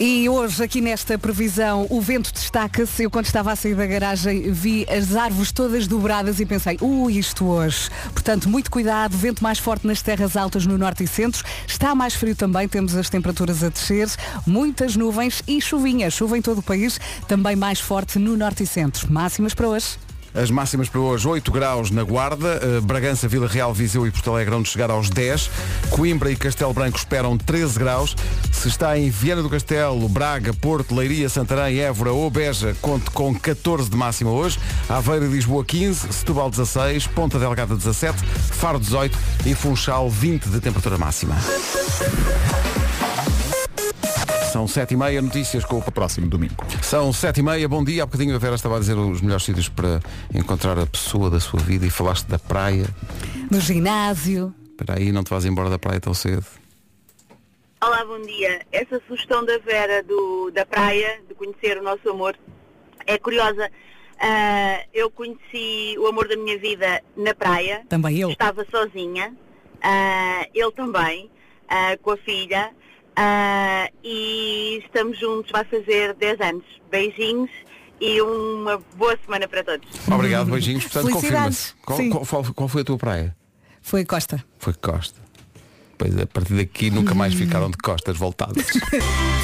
E 0.00 0.28
hoje, 0.28 0.60
aqui 0.60 0.80
nesta 0.80 1.16
previsão, 1.16 1.86
o 1.88 2.00
vento 2.00 2.32
destaca-se. 2.32 3.04
Eu, 3.04 3.10
quando 3.10 3.26
estava 3.26 3.52
a 3.52 3.56
sair 3.56 3.76
da 3.76 3.86
garagem, 3.86 4.50
vi 4.50 4.84
as 4.90 5.14
árvores 5.14 5.52
todas 5.52 5.86
dobradas 5.86 6.40
e 6.40 6.46
pensei, 6.46 6.76
ui, 6.80 7.16
isto 7.16 7.44
hoje. 7.44 7.88
Portanto, 8.12 8.48
muito 8.48 8.72
cuidado, 8.72 9.16
vento 9.16 9.40
mais 9.40 9.60
forte 9.60 9.86
nas 9.86 10.02
terras 10.02 10.36
altas 10.36 10.66
no 10.66 10.76
norte 10.76 11.04
e 11.04 11.06
centro. 11.06 11.44
Está 11.64 11.94
mais 11.94 12.12
frio 12.14 12.34
também, 12.34 12.66
temos 12.66 12.96
as 12.96 13.08
temperaturas 13.08 13.62
a 13.62 13.68
descer, 13.68 14.08
muitas 14.44 14.96
nuvens 14.96 15.44
e 15.46 15.60
chuvinha. 15.60 16.10
Chuva 16.10 16.36
em 16.36 16.42
todo 16.42 16.58
o 16.58 16.62
país, 16.62 16.98
também 17.28 17.54
mais 17.54 17.78
forte 17.78 18.18
no 18.18 18.36
norte 18.36 18.64
e 18.64 18.66
centro. 18.66 19.12
Máximas 19.12 19.54
para 19.54 19.68
hoje. 19.68 20.03
As 20.34 20.50
máximas 20.50 20.88
para 20.88 21.00
hoje, 21.00 21.28
8 21.28 21.52
graus 21.52 21.92
na 21.92 22.02
Guarda, 22.02 22.60
eh, 22.60 22.80
Bragança, 22.80 23.28
Vila 23.28 23.46
Real, 23.46 23.72
Viseu 23.72 24.04
e 24.04 24.10
Porto 24.10 24.32
Alegre 24.32 24.50
vão 24.50 24.64
chegar 24.64 24.90
aos 24.90 25.08
10, 25.08 25.48
Coimbra 25.90 26.28
e 26.28 26.34
Castelo 26.34 26.72
Branco 26.72 26.98
esperam 26.98 27.38
13 27.38 27.78
graus, 27.78 28.16
se 28.52 28.66
está 28.66 28.98
em 28.98 29.10
Viana 29.10 29.42
do 29.42 29.48
Castelo, 29.48 30.08
Braga, 30.08 30.52
Porto, 30.52 30.92
Leiria, 30.92 31.28
Santarém, 31.28 31.78
Évora 31.78 32.10
ou 32.10 32.28
Beja, 32.28 32.76
conte 32.82 33.10
com 33.12 33.32
14 33.32 33.88
de 33.88 33.96
máxima 33.96 34.30
hoje, 34.30 34.58
Aveiro 34.88 35.24
e 35.26 35.28
Lisboa 35.28 35.64
15, 35.64 36.12
Setúbal 36.12 36.50
16, 36.50 37.06
Ponta 37.06 37.38
Delgada 37.38 37.76
17, 37.76 38.18
Faro 38.24 38.80
18 38.80 39.16
e 39.46 39.54
Funchal 39.54 40.10
20 40.10 40.48
de 40.48 40.60
temperatura 40.60 40.98
máxima. 40.98 41.36
São 44.54 44.68
7 44.68 44.94
e 44.94 44.96
meia, 44.96 45.20
notícias 45.20 45.64
com 45.64 45.78
o 45.78 45.82
próximo 45.90 46.28
domingo. 46.28 46.54
São 46.80 47.12
7 47.12 47.40
e 47.40 47.42
meia, 47.42 47.68
bom 47.68 47.82
dia. 47.82 48.04
Há 48.04 48.06
bocadinho 48.06 48.36
a 48.36 48.38
Vera 48.38 48.54
estava 48.54 48.76
a 48.76 48.78
dizer 48.78 48.96
os 48.96 49.20
melhores 49.20 49.42
sítios 49.42 49.68
para 49.68 49.98
encontrar 50.32 50.78
a 50.78 50.86
pessoa 50.86 51.28
da 51.28 51.40
sua 51.40 51.58
vida 51.58 51.84
e 51.84 51.90
falaste 51.90 52.28
da 52.28 52.38
praia. 52.38 52.86
No 53.50 53.60
ginásio. 53.60 54.54
Espera 54.70 54.96
aí, 54.96 55.10
não 55.10 55.24
te 55.24 55.30
vais 55.30 55.44
embora 55.44 55.68
da 55.68 55.76
praia 55.76 56.00
tão 56.00 56.14
cedo. 56.14 56.46
Olá, 57.82 58.04
bom 58.04 58.22
dia. 58.22 58.64
Essa 58.70 59.02
sugestão 59.08 59.44
da 59.44 59.58
Vera 59.58 60.04
do, 60.04 60.52
da 60.52 60.64
praia, 60.64 61.20
de 61.28 61.34
conhecer 61.34 61.76
o 61.78 61.82
nosso 61.82 62.08
amor, 62.08 62.36
é 63.08 63.18
curiosa. 63.18 63.68
Ah, 64.20 64.84
eu 64.94 65.10
conheci 65.10 65.96
o 65.98 66.06
amor 66.06 66.28
da 66.28 66.36
minha 66.36 66.56
vida 66.60 67.02
na 67.16 67.34
praia. 67.34 67.82
Também 67.88 68.20
eu. 68.20 68.30
Estava 68.30 68.64
sozinha. 68.70 69.34
Ah, 69.82 70.46
ele 70.54 70.70
também, 70.70 71.28
ah, 71.68 71.96
com 72.00 72.12
a 72.12 72.16
filha. 72.18 72.70
Ah, 73.16 73.88
e 74.02 74.80
estamos 74.84 75.18
juntos, 75.18 75.50
vai 75.52 75.64
fazer 75.64 76.14
10 76.14 76.40
anos. 76.40 76.64
Beijinhos 76.90 77.50
e 78.00 78.20
uma 78.20 78.80
boa 78.96 79.16
semana 79.24 79.46
para 79.48 79.62
todos. 79.62 79.88
Obrigado, 80.12 80.50
beijinhos. 80.50 80.84
Portanto, 80.84 81.12
confirma-se. 81.12 81.74
Qual- 81.84 82.26
qual- 82.26 82.54
qual 82.54 82.68
foi 82.68 82.82
a 82.82 82.84
tua 82.84 82.98
praia? 82.98 83.36
Foi 83.80 84.04
Costa. 84.04 84.44
Foi 84.58 84.74
Costa. 84.74 85.20
Pois 85.96 86.16
a 86.18 86.26
partir 86.26 86.54
daqui 86.54 86.90
nunca 86.90 87.14
mais 87.14 87.34
ficaram 87.34 87.70
de 87.70 87.76
costas 87.78 88.16
voltadas. 88.16 88.66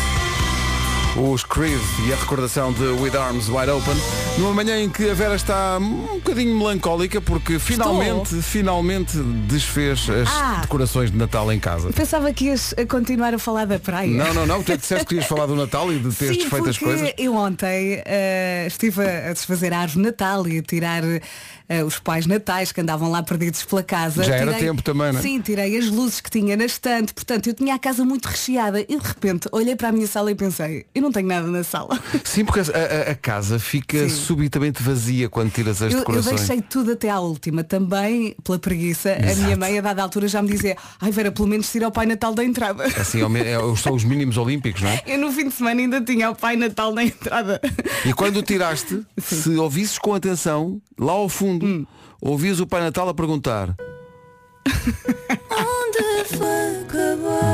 Os 1.16 1.42
Creed 1.44 1.80
e 2.06 2.12
a 2.12 2.16
recordação 2.16 2.72
de 2.72 2.84
With 2.84 3.16
Arms 3.16 3.48
Wide 3.48 3.70
Open 3.70 3.94
numa 4.38 4.54
manhã 4.54 4.80
em 4.80 4.88
que 4.88 5.10
a 5.10 5.14
Vera 5.14 5.34
está 5.34 5.76
um 5.78 6.14
bocadinho 6.18 6.56
melancólica 6.56 7.20
porque 7.20 7.58
finalmente, 7.58 8.36
finalmente 8.40 9.18
desfez 9.48 10.08
as 10.08 10.28
Ah. 10.30 10.58
decorações 10.62 11.10
de 11.10 11.16
Natal 11.18 11.52
em 11.52 11.58
casa. 11.58 11.90
Pensava 11.92 12.32
que 12.32 12.46
ias 12.46 12.74
a 12.78 12.86
continuar 12.86 13.34
a 13.34 13.38
falar 13.38 13.66
da 13.66 13.78
praia. 13.78 14.08
Não, 14.08 14.32
não, 14.32 14.46
não, 14.46 14.62
tu 14.62 14.72
é 14.72 14.76
disseste 14.76 15.04
que 15.04 15.08
querias 15.10 15.26
falar 15.26 15.46
do 15.46 15.56
Natal 15.56 15.92
e 15.92 15.98
de 15.98 16.14
teres 16.14 16.36
Sim, 16.36 16.42
desfeito 16.42 16.68
as 16.68 16.78
coisas. 16.78 17.12
eu 17.18 17.34
ontem 17.34 18.02
eh, 18.06 18.64
estive 18.68 19.02
a 19.04 19.32
desfazer 19.32 19.72
a 19.74 19.80
árvore 19.80 20.00
de 20.02 20.06
Natal 20.10 20.46
e 20.48 20.58
a 20.58 20.62
tirar 20.62 21.02
eh, 21.04 21.84
os 21.84 21.98
pais 21.98 22.24
natais 22.26 22.72
que 22.72 22.80
andavam 22.80 23.10
lá 23.10 23.22
perdidos 23.22 23.62
pela 23.64 23.82
casa. 23.82 24.22
Já 24.24 24.36
era 24.36 24.52
Tirei- 24.54 24.68
tempo 24.68 24.82
também, 24.82 25.12
não 25.12 25.18
é? 25.18 25.22
Sim, 25.22 25.40
tirei 25.40 25.76
as 25.76 25.88
luzes 25.88 26.20
que 26.20 26.30
tinha 26.30 26.56
na 26.56 26.64
estante, 26.64 27.12
portanto 27.12 27.48
eu 27.48 27.54
tinha 27.54 27.74
a 27.74 27.78
casa 27.78 28.04
muito 28.04 28.26
recheada 28.26 28.80
e 28.80 28.86
de 28.86 29.06
repente 29.06 29.48
olhei 29.52 29.74
para 29.76 29.88
a 29.88 29.92
minha 29.92 30.06
sala 30.06 30.30
e 30.30 30.34
pensei, 30.34 30.86
eu 31.00 31.02
não 31.04 31.12
tenho 31.12 31.26
nada 31.26 31.46
na 31.46 31.64
sala. 31.64 31.98
Sim, 32.24 32.44
porque 32.44 32.60
a, 32.60 33.10
a- 33.10 33.14
casa 33.14 33.58
fica 33.58 33.98
Sim. 34.08 34.08
subitamente 34.08 34.82
vazia 34.82 35.28
quando 35.28 35.50
tiras 35.50 35.80
as 35.82 35.92
Eu, 35.92 35.98
eu 35.98 36.04
decorações. 36.04 36.36
deixei 36.46 36.60
tudo 36.62 36.92
até 36.92 37.08
à 37.10 37.18
última. 37.20 37.64
Também, 37.64 38.34
pela 38.44 38.58
preguiça, 38.58 39.10
a 39.12 39.34
minha 39.36 39.56
mãe, 39.56 39.78
a 39.78 39.82
dada 39.82 40.02
altura, 40.02 40.28
já 40.28 40.40
me 40.42 40.48
dizia 40.50 40.76
ai 41.00 41.10
Vera, 41.10 41.30
pelo 41.32 41.48
menos 41.48 41.70
tira 41.70 41.88
o 41.88 41.90
Pai 41.92 42.06
Natal 42.06 42.34
da 42.34 42.44
entrada. 42.44 42.84
Assim, 42.84 43.20
ao 43.22 43.28
me- 43.28 43.40
é, 43.40 43.56
são 43.76 43.94
os 43.94 44.04
mínimos 44.04 44.36
olímpicos, 44.36 44.82
não 44.82 44.90
é? 44.90 45.02
Eu 45.06 45.18
no 45.18 45.32
fim 45.32 45.48
de 45.48 45.54
semana 45.54 45.80
ainda 45.80 46.00
tinha 46.00 46.30
o 46.30 46.34
Pai 46.34 46.56
Natal 46.56 46.92
na 46.94 47.04
entrada. 47.04 47.60
E 48.04 48.12
quando 48.12 48.36
o 48.36 48.42
tiraste, 48.42 49.00
se 49.18 49.50
ouvisses 49.56 49.98
com 49.98 50.14
atenção, 50.14 50.80
lá 50.98 51.12
ao 51.12 51.28
fundo, 51.28 51.64
Hum. 51.66 51.86
ouvias 52.20 52.60
o 52.60 52.66
Pai 52.66 52.80
Natal 52.80 53.08
a 53.08 53.14
perguntar. 53.14 53.74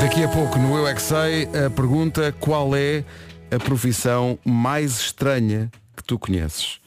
Daqui 0.01 0.23
a 0.23 0.27
pouco 0.29 0.57
no 0.59 0.77
Eu 0.77 0.87
é 0.87 0.93
que 0.93 1.01
Sei, 1.01 1.43
a 1.65 1.69
pergunta 1.69 2.33
qual 2.39 2.75
é 2.75 3.03
a 3.51 3.59
profissão 3.59 4.37
mais 4.45 4.99
estranha 4.99 5.71
que 5.95 6.03
tu 6.03 6.19
conheces? 6.19 6.79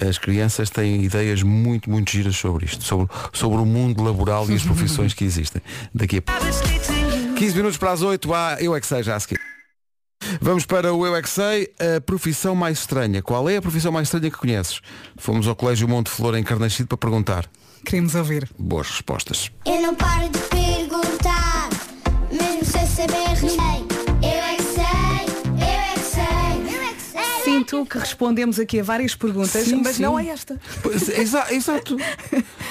As 0.00 0.18
crianças 0.18 0.70
têm 0.70 1.04
ideias 1.04 1.42
muito, 1.42 1.88
muito 1.88 2.10
giras 2.10 2.36
sobre 2.36 2.64
isto, 2.64 2.82
sobre, 2.82 3.06
sobre 3.32 3.58
o 3.58 3.64
mundo 3.64 4.02
laboral 4.02 4.50
e 4.50 4.54
as 4.54 4.62
profissões 4.62 5.14
que 5.14 5.24
existem. 5.24 5.62
Daqui 5.94 6.18
a 6.18 6.22
pouco. 6.22 6.40
15 7.36 7.56
minutos 7.56 7.78
para 7.78 7.92
as 7.92 8.02
8 8.02 8.34
há 8.34 8.56
Eu 8.60 8.74
é 8.74 8.80
que 8.80 8.86
Sei 8.86 9.02
já 9.02 9.16
a 9.16 9.20
seguir. 9.20 9.40
Vamos 10.40 10.66
para 10.66 10.92
o 10.92 11.06
Eu 11.06 11.14
é 11.14 11.22
que 11.22 11.28
Sei, 11.28 11.72
a 11.78 12.00
profissão 12.00 12.54
mais 12.54 12.78
estranha. 12.80 13.22
Qual 13.22 13.48
é 13.48 13.56
a 13.56 13.62
profissão 13.62 13.92
mais 13.92 14.08
estranha 14.08 14.30
que 14.30 14.36
conheces? 14.36 14.80
Fomos 15.16 15.46
ao 15.46 15.54
Colégio 15.54 15.86
Monte 15.86 16.10
Flor 16.10 16.36
em 16.36 16.42
Carnachide 16.42 16.88
para 16.88 16.98
perguntar. 16.98 17.48
Queremos 17.84 18.14
ouvir. 18.14 18.48
Boas 18.58 18.88
respostas. 18.88 19.50
Eu 19.66 19.80
não 19.80 19.94
paro 19.94 20.28
de 20.30 20.38
Sinto 27.78 27.90
que 27.90 27.98
respondemos 27.98 28.58
aqui 28.58 28.80
a 28.80 28.82
várias 28.82 29.14
perguntas, 29.14 29.64
Sim, 29.64 29.82
mas 29.84 29.96
sim. 29.96 30.02
não 30.02 30.18
é 30.18 30.28
esta. 30.28 30.58
Pois, 30.82 31.08
exa- 31.08 31.52
exato. 31.52 31.96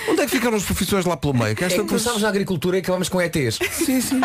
Onde 0.10 0.22
é 0.22 0.26
que 0.26 0.32
ficaram 0.32 0.56
as 0.58 0.64
profissões 0.64 1.06
lá 1.06 1.16
pelo 1.18 1.34
meio? 1.34 1.56
Que 1.56 1.64
É 1.64 1.68
esta 1.68 1.82
que 1.82 1.88
começámos 1.88 2.22
na 2.22 2.30
agricultura 2.30 2.78
e 2.78 2.80
acabamos 2.80 3.10
com 3.10 3.22
ETs. 3.22 3.60
Sim, 3.72 4.02
sim. 4.02 4.22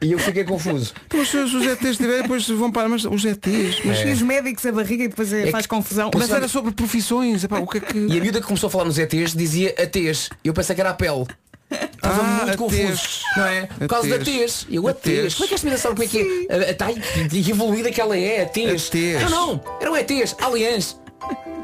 E 0.00 0.12
eu 0.12 0.18
fiquei 0.18 0.44
confuso. 0.44 0.92
Então, 1.06 1.24
se 1.24 1.36
os 1.36 1.54
ETs 1.66 1.96
tiverem, 1.96 2.22
depois 2.22 2.48
vão 2.48 2.70
para. 2.70 2.88
Mas 2.88 3.04
os 3.04 3.24
ETs. 3.24 3.80
Mas, 3.84 4.00
E 4.00 4.08
os 4.12 4.22
médicos 4.22 4.64
a 4.66 4.72
barriga 4.72 5.04
e 5.04 5.08
depois 5.08 5.32
é- 5.32 5.44
que- 5.44 5.50
faz 5.50 5.66
confusão. 5.66 6.10
mas 6.16 6.30
era 6.30 6.48
sobre 6.48 6.72
profissões. 6.72 7.44
Epá, 7.44 7.58
o 7.58 7.66
que 7.66 7.78
é 7.78 7.80
que. 7.80 7.98
E 7.98 8.18
a 8.18 8.20
miúda 8.22 8.40
que 8.40 8.46
começou 8.46 8.68
a 8.68 8.70
falar 8.70 8.84
nos 8.84 8.98
ETs 8.98 9.34
dizia 9.34 9.74
ATs. 9.78 10.30
Eu 10.44 10.52
pensei 10.54 10.74
que 10.74 10.80
era 10.80 10.90
a 10.90 10.94
pele. 10.94 11.26
Estava 11.70 12.20
Ah, 12.20 12.24
muito 12.44 12.50
a 12.50 12.56
confuso. 12.56 12.82
tez. 12.86 13.20
Não 13.36 13.46
é? 13.46 13.66
Por 13.66 13.88
causa 13.88 14.08
da 14.08 14.18
tez. 14.24 14.26
tez. 14.26 14.66
Eu 14.70 14.88
A 14.88 14.92
tez. 14.94 15.34
Como 15.34 15.44
é 15.44 15.48
que 15.48 15.54
esta 15.54 15.64
menina 15.66 15.80
sabe 15.80 15.94
como 15.94 16.04
é 16.04 16.10
que 16.10 16.46
é? 16.50 16.54
A- 16.68 16.70
a- 16.70 16.74
Tá 16.74 16.86
e 17.32 17.50
evoluída 17.50 17.90
que 17.90 18.00
ela 18.00 18.16
é, 18.18 18.42
a 18.42 18.46
tez. 18.46 18.90
Não, 19.22 19.30
não. 19.30 19.60
Eram 19.80 19.96
ETs. 19.96 20.34
Aliens. 20.40 20.98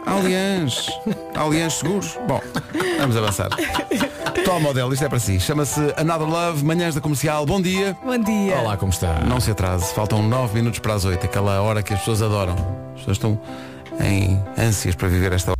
Aliens. 0.05 0.87
Aliens 1.35 1.75
seguros. 1.75 2.17
Bom, 2.29 2.41
vamos 3.01 3.17
avançar. 3.17 3.49
Toma, 4.45 4.61
modelo, 4.61 4.93
isto 4.93 5.05
é 5.05 5.09
para 5.09 5.19
si. 5.19 5.41
Chama-se 5.41 5.81
Another 5.97 6.29
Love, 6.29 6.65
manhãs 6.65 6.95
da 6.95 7.01
comercial. 7.01 7.45
Bom 7.45 7.61
dia. 7.61 7.97
Bom 8.05 8.17
dia. 8.19 8.57
Olá, 8.59 8.77
como 8.77 8.93
está? 8.93 9.15
Não 9.21 9.41
se 9.41 9.51
atrase, 9.51 9.93
faltam 9.93 10.23
9 10.23 10.55
minutos 10.55 10.79
para 10.79 10.95
as 10.95 11.05
8, 11.05 11.25
aquela 11.27 11.61
hora 11.63 11.83
que 11.83 11.93
as 11.93 11.99
pessoas 11.99 12.23
adoram. 12.23 12.55
As 12.95 13.01
pessoas 13.01 13.17
estão 13.17 13.41
em 14.01 14.41
ânsias 14.57 14.95
para 14.95 15.09
viver 15.09 15.33
esta 15.33 15.51
hora. 15.51 15.56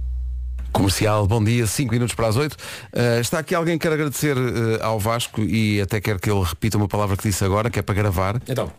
Comercial, 0.77 1.27
bom 1.27 1.43
dia, 1.43 1.67
5 1.67 1.91
minutos 1.91 2.15
para 2.15 2.29
as 2.29 2.37
8. 2.37 2.53
Uh, 2.53 3.21
está 3.21 3.39
aqui 3.39 3.55
alguém 3.55 3.79
que 3.79 3.89
quer 3.89 3.95
agradecer 3.95 4.37
uh, 4.37 4.83
ao 4.83 5.01
Vasco 5.01 5.41
e 5.41 5.81
até 5.81 6.03
quer 6.03 6.21
que 6.21 6.31
ele 6.31 6.43
repita 6.43 6.77
uma 6.77 6.87
palavra 6.87 7.17
que 7.17 7.23
disse 7.23 7.43
agora, 7.43 7.71
que 7.71 7.79
é 7.79 7.83
para 7.83 7.95
gravar. 7.95 8.43
Então. 8.47 8.71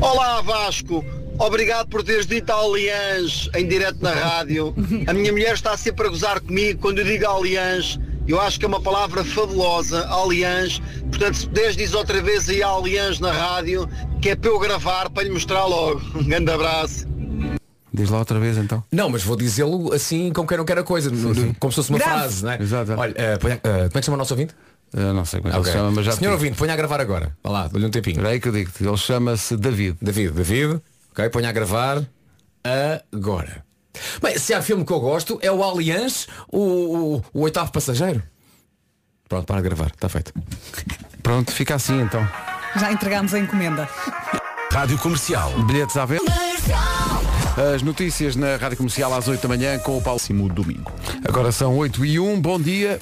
Olá 0.00 0.40
Vasco, 0.42 1.04
obrigado 1.36 1.88
por 1.88 2.04
teres 2.04 2.26
dito 2.26 2.52
Aliens 2.52 3.50
em 3.56 3.66
direto 3.66 4.00
na 4.00 4.12
rádio. 4.12 4.72
A 5.08 5.12
minha 5.12 5.32
mulher 5.32 5.54
está 5.54 5.76
sempre 5.76 6.06
a 6.06 6.10
gozar 6.10 6.40
comigo 6.40 6.80
quando 6.80 7.00
eu 7.00 7.04
digo 7.04 7.28
Aliens. 7.28 7.98
Eu 8.28 8.40
acho 8.40 8.56
que 8.56 8.64
é 8.64 8.68
uma 8.68 8.80
palavra 8.80 9.24
fabulosa, 9.24 10.08
Aliens. 10.08 10.80
Portanto, 11.10 11.34
se 11.34 11.46
puderes 11.48 11.76
dizer 11.76 11.96
outra 11.96 12.22
vez 12.22 12.48
aí 12.48 12.62
Aliens 12.62 13.18
na 13.18 13.32
rádio, 13.32 13.88
que 14.22 14.30
é 14.30 14.36
para 14.36 14.50
eu 14.50 14.60
gravar, 14.60 15.10
para 15.10 15.24
lhe 15.24 15.30
mostrar 15.30 15.64
logo. 15.64 16.00
Um 16.14 16.22
grande 16.22 16.52
abraço. 16.52 17.15
Diz 17.96 18.10
lá 18.10 18.18
outra 18.18 18.38
vez 18.38 18.58
então. 18.58 18.84
Não, 18.92 19.08
mas 19.08 19.22
vou 19.22 19.36
dizê-lo 19.36 19.92
assim 19.94 20.30
como 20.32 20.46
quem 20.46 20.58
não 20.58 20.64
quer 20.66 20.78
a 20.78 20.82
coisa. 20.82 21.10
no- 21.10 21.32
no- 21.32 21.54
Como 21.54 21.72
se 21.72 21.76
fosse 21.76 21.88
uma 21.90 21.98
Grave. 21.98 22.18
frase, 22.18 22.44
não 22.44 22.52
é? 22.52 22.62
Exato. 22.62 22.92
Olha, 22.92 23.14
eh, 23.16 23.36
ponha- 23.38 23.54
eh, 23.54 23.58
como 23.60 23.84
é 23.84 23.88
que 24.00 24.02
chama 24.02 24.16
o 24.16 24.18
nosso 24.18 24.34
ouvinte? 24.34 24.54
Uh, 24.94 25.12
não 25.14 25.24
sei 25.24 25.40
como 25.40 25.48
é 25.48 25.52
que 25.52 25.58
Ok. 25.58 25.70
ele 25.70 25.72
se 25.72 25.78
chama, 25.78 25.90
mas 25.96 26.04
já 26.04 26.12
Senhor 26.12 26.30
te 26.30 26.34
ouvinte, 26.34 26.56
ponha 26.58 26.72
a 26.72 26.76
gravar 26.76 27.00
agora. 27.00 27.36
Vá 27.42 27.50
lá, 27.50 27.68
dou-lhe 27.68 27.86
um 27.86 27.90
tempinho. 27.90 28.16
Espera 28.16 28.28
aí 28.28 28.38
que 28.40 28.48
eu 28.48 28.52
digo 28.52 28.70
Ele 28.78 28.96
chama-se 28.96 29.56
David. 29.56 29.96
David, 30.00 30.30
David, 30.32 30.80
ok, 31.10 31.28
ponha 31.30 31.48
a 31.48 31.52
gravar 31.52 32.02
agora. 33.12 33.64
Bem, 34.22 34.38
se 34.38 34.52
há 34.52 34.60
filme 34.62 34.84
que 34.84 34.92
eu 34.92 35.00
gosto 35.00 35.38
é 35.42 35.50
o 35.50 35.64
Aliens, 35.64 36.28
o, 36.52 36.58
o, 36.58 37.24
o 37.32 37.40
oitavo 37.40 37.72
passageiro. 37.72 38.22
Pronto, 39.28 39.46
para 39.46 39.56
de 39.56 39.62
gravar, 39.62 39.86
está 39.86 40.08
feito. 40.08 40.32
Pronto, 41.22 41.50
fica 41.50 41.74
assim 41.74 42.00
então. 42.02 42.26
Já 42.78 42.92
entregámos 42.92 43.32
a 43.34 43.38
encomenda. 43.38 43.88
Rádio 44.70 44.98
Comercial. 44.98 45.50
Bilhetes 45.64 45.96
à 45.96 46.04
venda. 46.04 46.32
As 47.56 47.80
notícias 47.80 48.36
na 48.36 48.56
Rádio 48.56 48.76
Comercial 48.76 49.14
às 49.14 49.28
8 49.28 49.40
da 49.40 49.48
manhã 49.48 49.78
com 49.78 49.96
o 49.96 50.02
Paulo 50.02 50.16
Próximo 50.16 50.48
domingo. 50.48 50.92
Agora 51.26 51.52
são 51.52 51.76
8 51.76 52.04
e 52.04 52.18
1, 52.18 52.40
bom 52.40 52.60
dia. 52.60 53.00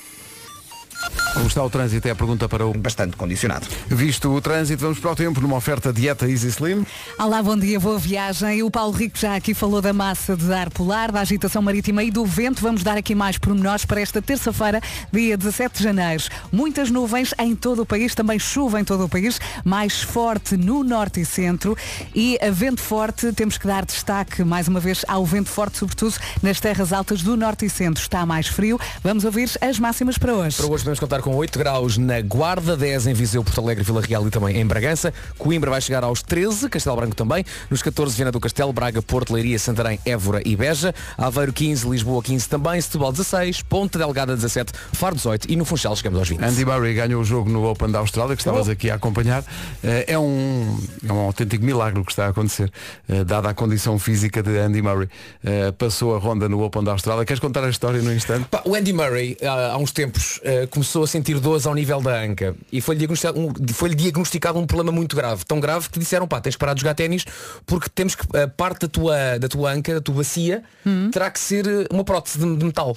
Como 1.34 1.48
está 1.48 1.64
o 1.64 1.68
trânsito? 1.68 2.06
É 2.06 2.12
a 2.12 2.14
pergunta 2.14 2.48
para 2.48 2.64
o. 2.64 2.72
Bastante 2.72 3.16
condicionado. 3.16 3.66
Visto 3.88 4.30
o 4.30 4.40
trânsito, 4.40 4.82
vamos 4.82 4.98
para 4.98 5.10
o 5.10 5.16
tempo 5.16 5.40
numa 5.40 5.56
oferta 5.56 5.92
dieta 5.92 6.28
Easy 6.28 6.48
Slim. 6.48 6.86
Olá, 7.18 7.42
bom 7.42 7.56
dia, 7.56 7.80
boa 7.80 7.98
viagem. 7.98 8.62
O 8.62 8.70
Paulo 8.70 8.92
Rico 8.92 9.18
já 9.18 9.34
aqui 9.34 9.52
falou 9.52 9.82
da 9.82 9.92
massa 9.92 10.36
de 10.36 10.52
ar 10.52 10.70
polar, 10.70 11.10
da 11.10 11.20
agitação 11.20 11.60
marítima 11.60 12.04
e 12.04 12.10
do 12.10 12.24
vento. 12.24 12.62
Vamos 12.62 12.84
dar 12.84 12.96
aqui 12.96 13.14
mais 13.14 13.36
pormenores 13.36 13.84
para 13.84 14.00
esta 14.00 14.22
terça-feira, 14.22 14.80
dia 15.12 15.36
17 15.36 15.78
de 15.78 15.84
janeiro. 15.84 16.22
Muitas 16.52 16.90
nuvens 16.90 17.34
em 17.38 17.56
todo 17.56 17.82
o 17.82 17.86
país, 17.86 18.14
também 18.14 18.38
chuva 18.38 18.80
em 18.80 18.84
todo 18.84 19.04
o 19.04 19.08
país, 19.08 19.40
mais 19.64 20.02
forte 20.02 20.56
no 20.56 20.84
norte 20.84 21.20
e 21.20 21.24
centro. 21.24 21.76
E 22.14 22.38
a 22.40 22.50
vento 22.50 22.80
forte, 22.80 23.32
temos 23.32 23.58
que 23.58 23.66
dar 23.66 23.84
destaque 23.84 24.44
mais 24.44 24.68
uma 24.68 24.78
vez 24.78 25.04
ao 25.08 25.26
vento 25.26 25.50
forte, 25.50 25.78
sobretudo 25.78 26.14
nas 26.42 26.60
terras 26.60 26.92
altas 26.92 27.22
do 27.22 27.36
norte 27.36 27.66
e 27.66 27.70
centro. 27.70 28.00
Está 28.00 28.24
mais 28.24 28.46
frio. 28.46 28.78
Vamos 29.02 29.24
ouvir 29.24 29.50
as 29.60 29.78
máximas 29.80 30.16
para 30.16 30.32
hoje. 30.32 30.56
Para 30.56 30.66
hoje 30.66 30.93
podemos 30.94 31.00
contar 31.00 31.22
com 31.22 31.34
8 31.34 31.58
graus 31.58 31.98
na 31.98 32.20
Guarda, 32.20 32.76
10 32.76 33.08
em 33.08 33.14
Viseu, 33.14 33.42
Porto 33.42 33.60
Alegre, 33.60 33.82
Vila 33.82 34.00
Real 34.00 34.26
e 34.26 34.30
também 34.30 34.56
em 34.58 34.66
Bragança. 34.66 35.12
Coimbra 35.38 35.70
vai 35.70 35.80
chegar 35.80 36.04
aos 36.04 36.22
13, 36.22 36.68
Castelo 36.68 36.96
Branco 36.96 37.16
também. 37.16 37.44
Nos 37.70 37.82
14, 37.82 38.14
Viana 38.16 38.30
do 38.30 38.38
Castelo, 38.38 38.72
Braga, 38.72 39.00
Porto, 39.02 39.32
Leiria, 39.32 39.58
Santarém, 39.58 39.98
Évora 40.04 40.40
e 40.44 40.54
Beja. 40.54 40.94
Aveiro 41.18 41.52
15, 41.52 41.88
Lisboa 41.88 42.22
15 42.22 42.48
também. 42.48 42.80
Setúbal 42.80 43.12
16, 43.12 43.62
Ponte 43.62 43.98
Delgada 43.98 44.34
17, 44.36 44.72
Faro 44.92 45.16
18 45.16 45.50
e 45.50 45.56
no 45.56 45.64
Funchal 45.64 45.96
chegamos 45.96 46.18
aos 46.18 46.28
20. 46.28 46.42
Andy 46.44 46.64
Murray 46.64 46.94
ganhou 46.94 47.20
o 47.22 47.24
jogo 47.24 47.50
no 47.50 47.68
Open 47.68 47.90
da 47.90 47.98
Austrália, 48.00 48.36
que 48.36 48.42
estavas 48.42 48.68
Oh. 48.68 48.70
aqui 48.72 48.90
a 48.90 48.94
acompanhar. 48.94 49.44
Eh, 49.82 50.04
É 50.14 50.18
um, 50.18 50.78
é 51.08 51.12
um 51.12 51.18
autêntico 51.20 51.64
milagre 51.64 51.98
o 52.00 52.04
que 52.04 52.12
está 52.12 52.26
a 52.26 52.28
acontecer, 52.28 52.70
eh, 53.08 53.24
dada 53.24 53.48
a 53.48 53.54
condição 53.54 53.98
física 53.98 54.42
de 54.42 54.56
Andy 54.58 54.80
Murray. 54.82 55.08
Eh, 55.42 55.72
Passou 55.72 56.14
a 56.14 56.18
ronda 56.18 56.48
no 56.48 56.62
Open 56.62 56.84
da 56.84 56.92
Austrália. 56.92 57.24
Queres 57.24 57.40
contar 57.40 57.64
a 57.64 57.68
história 57.70 58.00
no 58.00 58.12
instante? 58.12 58.46
O 58.64 58.74
Andy 58.76 58.92
Murray, 58.92 59.36
há, 59.42 59.76
uns 59.78 59.90
tempos, 59.92 60.40
eh, 60.44 60.66
começou 60.84 61.02
a 61.02 61.06
sentir 61.06 61.40
dores 61.40 61.66
ao 61.66 61.74
nível 61.74 62.00
da 62.02 62.20
anca 62.20 62.54
e 62.70 62.78
foi-lhe 62.78 62.98
diagnosticado, 62.98 63.40
um, 63.40 63.52
foi-lhe 63.72 63.94
diagnosticado 63.94 64.58
um 64.58 64.66
problema 64.66 64.92
muito 64.92 65.16
grave. 65.16 65.42
Tão 65.44 65.58
grave 65.58 65.88
que 65.88 65.98
disseram, 65.98 66.28
pá, 66.28 66.42
tens 66.42 66.56
parar 66.56 66.74
de 66.74 66.82
jogar 66.82 66.94
ténis 66.94 67.24
porque 67.64 67.88
temos 67.88 68.14
que, 68.14 68.24
a 68.36 68.46
parte 68.46 68.82
da 68.82 68.88
tua, 68.88 69.38
da 69.38 69.48
tua 69.48 69.72
anca, 69.72 69.94
da 69.94 70.00
tua 70.02 70.16
bacia, 70.16 70.62
terá 71.10 71.30
que 71.30 71.40
ser 71.40 71.66
eh, 71.66 71.86
uma 71.90 72.04
prótese 72.04 72.38
de, 72.38 72.56
de 72.56 72.64
metal. 72.64 72.94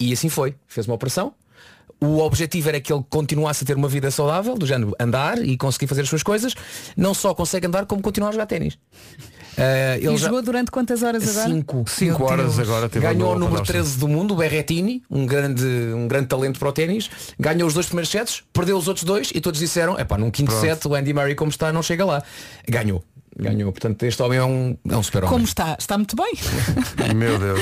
E 0.00 0.10
assim 0.10 0.30
foi. 0.30 0.54
Fez 0.66 0.86
uma 0.86 0.94
operação. 0.94 1.34
O 2.00 2.20
objetivo 2.20 2.68
era 2.68 2.80
que 2.80 2.92
ele 2.92 3.04
continuasse 3.10 3.64
a 3.64 3.66
ter 3.66 3.76
uma 3.76 3.88
vida 3.88 4.10
saudável, 4.10 4.56
do 4.56 4.64
género 4.64 4.94
andar 4.98 5.44
e 5.44 5.56
conseguir 5.56 5.86
fazer 5.86 6.02
as 6.02 6.08
suas 6.08 6.22
coisas. 6.22 6.54
Não 6.96 7.12
só 7.12 7.34
consegue 7.34 7.66
andar, 7.66 7.84
como 7.84 8.00
continua 8.00 8.30
a 8.30 8.32
jogar 8.32 8.46
ténis. 8.46 8.78
Eh, 9.60 9.96
ele 10.00 10.14
E 10.14 10.16
já- 10.16 10.26
jogou 10.26 10.40
durante 10.42 10.70
quantas 10.70 11.02
horas 11.02 11.28
agora? 11.28 11.48
Cinco. 11.52 11.84
5 11.88 12.22
horas 12.24 12.58
agora 12.60 12.88
teve 12.88 13.04
Ganhou 13.06 13.32
o 13.32 13.38
número 13.38 13.58
Austrália. 13.58 13.82
13 13.82 13.98
do 13.98 14.06
mundo, 14.06 14.34
o 14.34 14.36
Berrettini, 14.36 15.02
um 15.10 15.26
grande, 15.26 15.64
um 15.94 16.06
grande 16.06 16.28
talento 16.28 16.58
para 16.60 16.68
o 16.68 16.72
ténis. 16.72 17.10
Ganhou 17.38 17.66
os 17.66 17.74
dois 17.74 17.86
primeiros 17.86 18.10
sets, 18.10 18.44
perdeu 18.52 18.78
os 18.78 18.86
outros 18.86 19.04
dois 19.04 19.32
e 19.34 19.40
todos 19.40 19.58
disseram, 19.58 19.98
é 19.98 20.04
pá, 20.04 20.16
num 20.16 20.30
quinto 20.30 20.52
Pronto. 20.52 20.64
set 20.64 20.86
o 20.86 20.94
Andy 20.94 21.12
Murray 21.12 21.34
como 21.34 21.50
está 21.50 21.72
não 21.72 21.82
chega 21.82 22.04
lá. 22.04 22.22
Ganhou. 22.68 23.02
Ganhou. 23.40 23.70
Portanto, 23.70 24.02
este 24.02 24.20
homem 24.22 24.38
é 24.38 24.44
um, 24.44 24.76
é 24.90 24.96
um 24.96 25.02
super 25.02 25.22
Como 25.22 25.34
homem. 25.34 25.44
está? 25.44 25.76
Está 25.78 25.96
muito 25.96 26.16
bem. 26.16 26.32
Meu 27.14 27.38
Deus. 27.38 27.60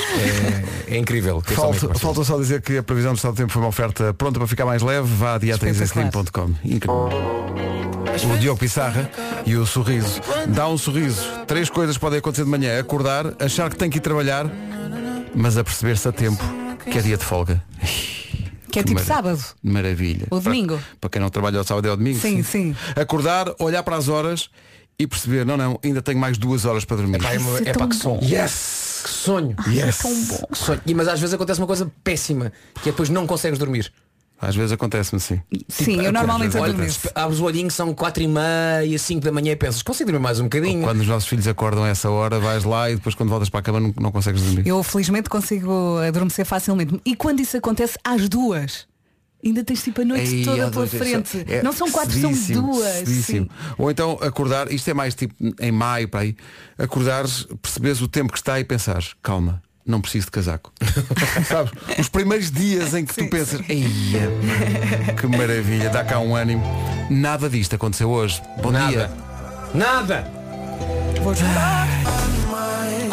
É, 0.89 0.95
é 0.95 0.99
incrível. 0.99 1.43
homem 1.47 1.55
Falta, 1.55 1.95
falta 1.99 2.25
só 2.25 2.39
dizer 2.39 2.63
que 2.63 2.79
a 2.79 2.83
previsão 2.83 3.13
do 3.13 3.17
estado 3.17 3.35
do 3.35 3.37
tempo 3.37 3.53
foi 3.53 3.61
uma 3.61 3.69
oferta 3.69 4.15
pronta 4.15 4.39
para 4.39 4.49
ficar 4.49 4.65
mais 4.65 4.81
leve. 4.83 5.07
Vá 5.15 5.37
a. 5.39 6.57
Incrível. 6.65 7.11
O 8.25 8.39
Diogo 8.39 8.59
Pissarra 8.59 9.11
e 9.45 9.57
o 9.57 9.67
sorriso. 9.67 10.21
Dá 10.49 10.69
um 10.69 10.79
sorriso. 10.79 11.23
Três 11.47 11.69
coisas 11.69 11.99
podem 11.99 12.19
acontecer 12.19 12.45
de 12.45 12.51
manhã. 12.51 12.79
Acordar, 12.81 13.35
achar 13.39 13.69
que 13.71 13.77
tem 13.77 13.91
que 13.91 13.99
ir 13.99 14.01
trabalhar, 14.01 14.47
mas 15.35 15.57
a 15.59 15.65
perceber-se 15.65 16.09
a 16.09 16.13
tempo 16.13 16.43
que 16.91 16.99
é 16.99 17.03
dia 17.03 17.17
de 17.17 17.25
folga. 17.25 17.63
Que 18.69 18.81
é 18.81 18.83
tipo 18.83 18.97
mara- 19.01 19.07
sábado. 19.07 19.43
Maravilha. 19.63 20.27
Ou 20.31 20.39
Para- 20.39 20.53
domingo. 20.53 20.79
Para, 21.01 21.09
quem 21.09 21.23
não 21.23 21.31
trabalha 21.31 21.57
ao 21.57 21.65
sábado 21.65 21.87
é 21.87 21.91
ao 21.91 21.97
domingo. 21.97 22.19
Sim, 22.21 22.43
sim. 22.43 22.77
Acordar, 22.95 23.47
olhar 23.59 23.83
para 23.83 23.97
as 23.97 24.07
horas 24.07 24.51
e 24.99 25.07
perceber, 25.07 25.47
não, 25.47 25.57
não, 25.57 25.81
ainda 25.83 26.03
tenho 26.03 26.19
mais 26.19 26.37
duas 26.37 26.67
horas 26.67 26.85
para 26.85 26.99
dormir. 26.99 27.23
Pá, 27.23 27.33
é, 27.33 27.39
uma- 27.39 27.59
é 27.61 27.71
é 27.71 27.73
pá, 27.73 27.87
que 27.89 27.97
som. 27.97 28.19
Yes! 28.23 29.01
Que 29.03 29.09
sonho. 29.09 29.57
Yes. 29.67 29.97
Tão 29.99 30.25
bom. 30.25 30.47
Que 30.53 30.59
sonho. 30.59 30.81
E, 30.85 30.93
mas 30.95 31.09
às 31.09 31.19
vezes 31.19 31.33
acontece 31.33 31.59
uma 31.59 31.67
coisa 31.67 31.91
péssima, 32.05 32.53
que 32.83 32.91
é 32.91 32.93
depois 32.93 33.09
não 33.09 33.27
consegues 33.27 33.59
dormir. 33.59 33.91
Às 34.41 34.55
vezes 34.55 34.73
acontece-me 34.73 35.19
sim. 35.21 35.41
Sim, 35.69 36.03
eu 36.03 36.13
normalmente 36.13 36.57
adormeço. 36.57 37.09
abres 37.15 37.41
o 37.41 37.45
olhinho, 37.45 37.71
são 37.71 37.95
4 37.95 38.23
e 38.23 38.29
meia, 38.29 38.99
5 38.99 39.21
da 39.23 39.33
manhã 39.33 39.53
e 39.53 39.57
pensas, 39.57 39.83
consigo 39.83 40.11
dormir 40.11 40.23
mais 40.23 40.39
um 40.41 40.45
bocadinho. 40.45 40.83
Quando 40.83 41.01
os 41.01 41.09
nossos 41.09 41.27
filhos 41.29 41.49
acordam 41.49 41.85
a 41.85 41.89
essa 41.89 42.11
hora, 42.11 42.39
vais 42.39 42.63
lá 42.65 42.91
e 42.91 42.97
depois 42.97 43.15
quando 43.15 43.31
voltas 43.31 43.49
para 43.49 43.61
a 43.61 43.63
cama 43.63 43.81
não, 43.81 43.95
não 43.99 44.13
consegues 44.13 44.43
dormir. 44.43 44.67
Eu 44.67 44.83
felizmente 44.83 45.31
consigo 45.31 45.99
adormecer 46.07 46.45
facilmente. 46.45 47.01
E 47.05 47.17
quando 47.17 47.41
isso 47.41 47.57
acontece 47.57 47.99
às 48.05 48.29
duas? 48.29 48.87
Ainda 49.45 49.63
tens 49.63 49.83
tipo 49.83 50.01
a 50.03 50.05
noite 50.05 50.35
Ei, 50.35 50.45
toda 50.45 50.57
pela 50.57 50.71
dois, 50.71 50.91
frente. 50.91 51.45
é 51.49 51.63
não 51.63 51.73
são 51.73 51.91
quatro, 51.91 52.19
são 52.19 52.33
duas. 52.33 53.05
Ou 53.79 53.91
então 53.91 54.19
acordar, 54.21 54.71
isto 54.73 54.91
é 54.91 54.95
mais 54.95 55.15
tipo 55.15 55.35
em 55.61 55.71
maio 55.73 56.09
para 56.09 56.21
aí, 56.21 56.37
acordares, 56.77 57.47
perceberes 57.63 58.01
o 58.01 58.09
tempo 58.09 58.33
que 58.33 58.39
está 58.39 58.59
e 58.59 58.65
pensares, 58.65 59.15
calma, 59.23 59.63
não 59.87 60.01
preciso 60.01 60.27
de 60.27 60.33
casaco. 60.33 60.73
Sabes? 61.47 61.73
Os 61.99 62.09
primeiros 62.09 62.51
dias 62.51 62.95
em 62.95 63.05
que 63.05 63.15
tu 63.15 63.29
pensas, 63.29 63.61
Eia, 63.69 64.31
que 65.19 65.27
maravilha, 65.27 65.89
dá 65.89 66.05
cá 66.05 66.19
um 66.19 66.35
ânimo. 66.35 66.63
Nada 67.09 67.49
disto 67.49 67.77
aconteceu 67.77 68.11
hoje. 68.11 68.43
Bom 68.63 68.73
Nada. 68.73 68.89
dia. 68.89 69.11
Nada! 69.75 70.31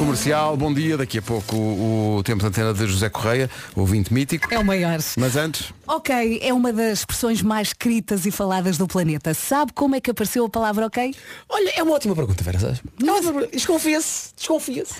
Comercial, 0.07 0.57
bom 0.57 0.73
dia. 0.73 0.97
Daqui 0.97 1.19
a 1.19 1.21
pouco 1.21 1.55
o, 1.55 2.17
o 2.17 2.23
tempo 2.23 2.41
de 2.41 2.47
antena 2.47 2.73
de 2.73 2.85
José 2.87 3.09
Correia, 3.09 3.49
ouvinte 3.73 4.13
mítico. 4.13 4.53
É 4.53 4.59
o 4.59 4.65
maior. 4.65 4.99
Mas 5.17 5.37
antes, 5.37 5.73
Ok, 5.87 6.39
é 6.43 6.53
uma 6.53 6.73
das 6.73 6.99
expressões 6.99 7.41
mais 7.41 7.69
escritas 7.69 8.25
e 8.25 8.31
faladas 8.31 8.77
do 8.77 8.85
planeta. 8.85 9.33
Sabe 9.33 9.71
como 9.71 9.95
é 9.95 10.01
que 10.01 10.11
apareceu 10.11 10.43
a 10.45 10.49
palavra 10.49 10.85
ok? 10.87 11.15
Olha, 11.47 11.71
é 11.77 11.81
uma 11.81 11.93
ótima 11.93 12.13
pergunta, 12.15 12.43
Vera. 12.43 12.59
sabes? 12.59 12.81
É 12.99 13.03
uma 13.03 13.13
ótima 13.15 13.31
pergunta. 13.31 13.55
Desconfia-se, 13.55 14.33
desconfia-se. 14.35 14.93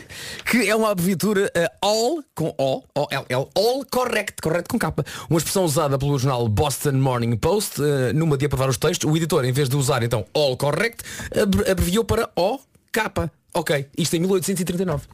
Que 0.45 0.69
é 0.69 0.75
uma 0.75 0.89
abreviatura 0.91 1.51
eh, 1.53 1.69
all, 1.81 2.23
com 2.33 2.55
O, 2.57 2.83
O-L-L, 2.97 3.47
all 3.55 3.85
correct, 3.91 4.35
correct 4.41 4.69
com 4.69 4.79
capa. 4.79 5.03
Uma 5.29 5.37
expressão 5.37 5.65
usada 5.65 5.97
pelo 5.97 6.17
jornal 6.17 6.47
Boston 6.47 6.93
Morning 6.93 7.35
Post, 7.35 7.81
eh, 7.81 8.13
numa 8.13 8.37
de 8.37 8.45
aprovar 8.45 8.69
os 8.69 8.77
textos, 8.77 9.09
o 9.11 9.17
editor, 9.17 9.43
em 9.43 9.51
vez 9.51 9.67
de 9.67 9.75
usar 9.75 10.01
então 10.01 10.25
all 10.33 10.55
correct, 10.55 11.03
abre- 11.41 11.69
abreviou 11.69 12.05
para 12.05 12.29
O, 12.37 12.57
capa. 12.93 13.29
Ok, 13.55 13.87
isto 13.95 14.15
em 14.15 14.19
1839. 14.19 15.05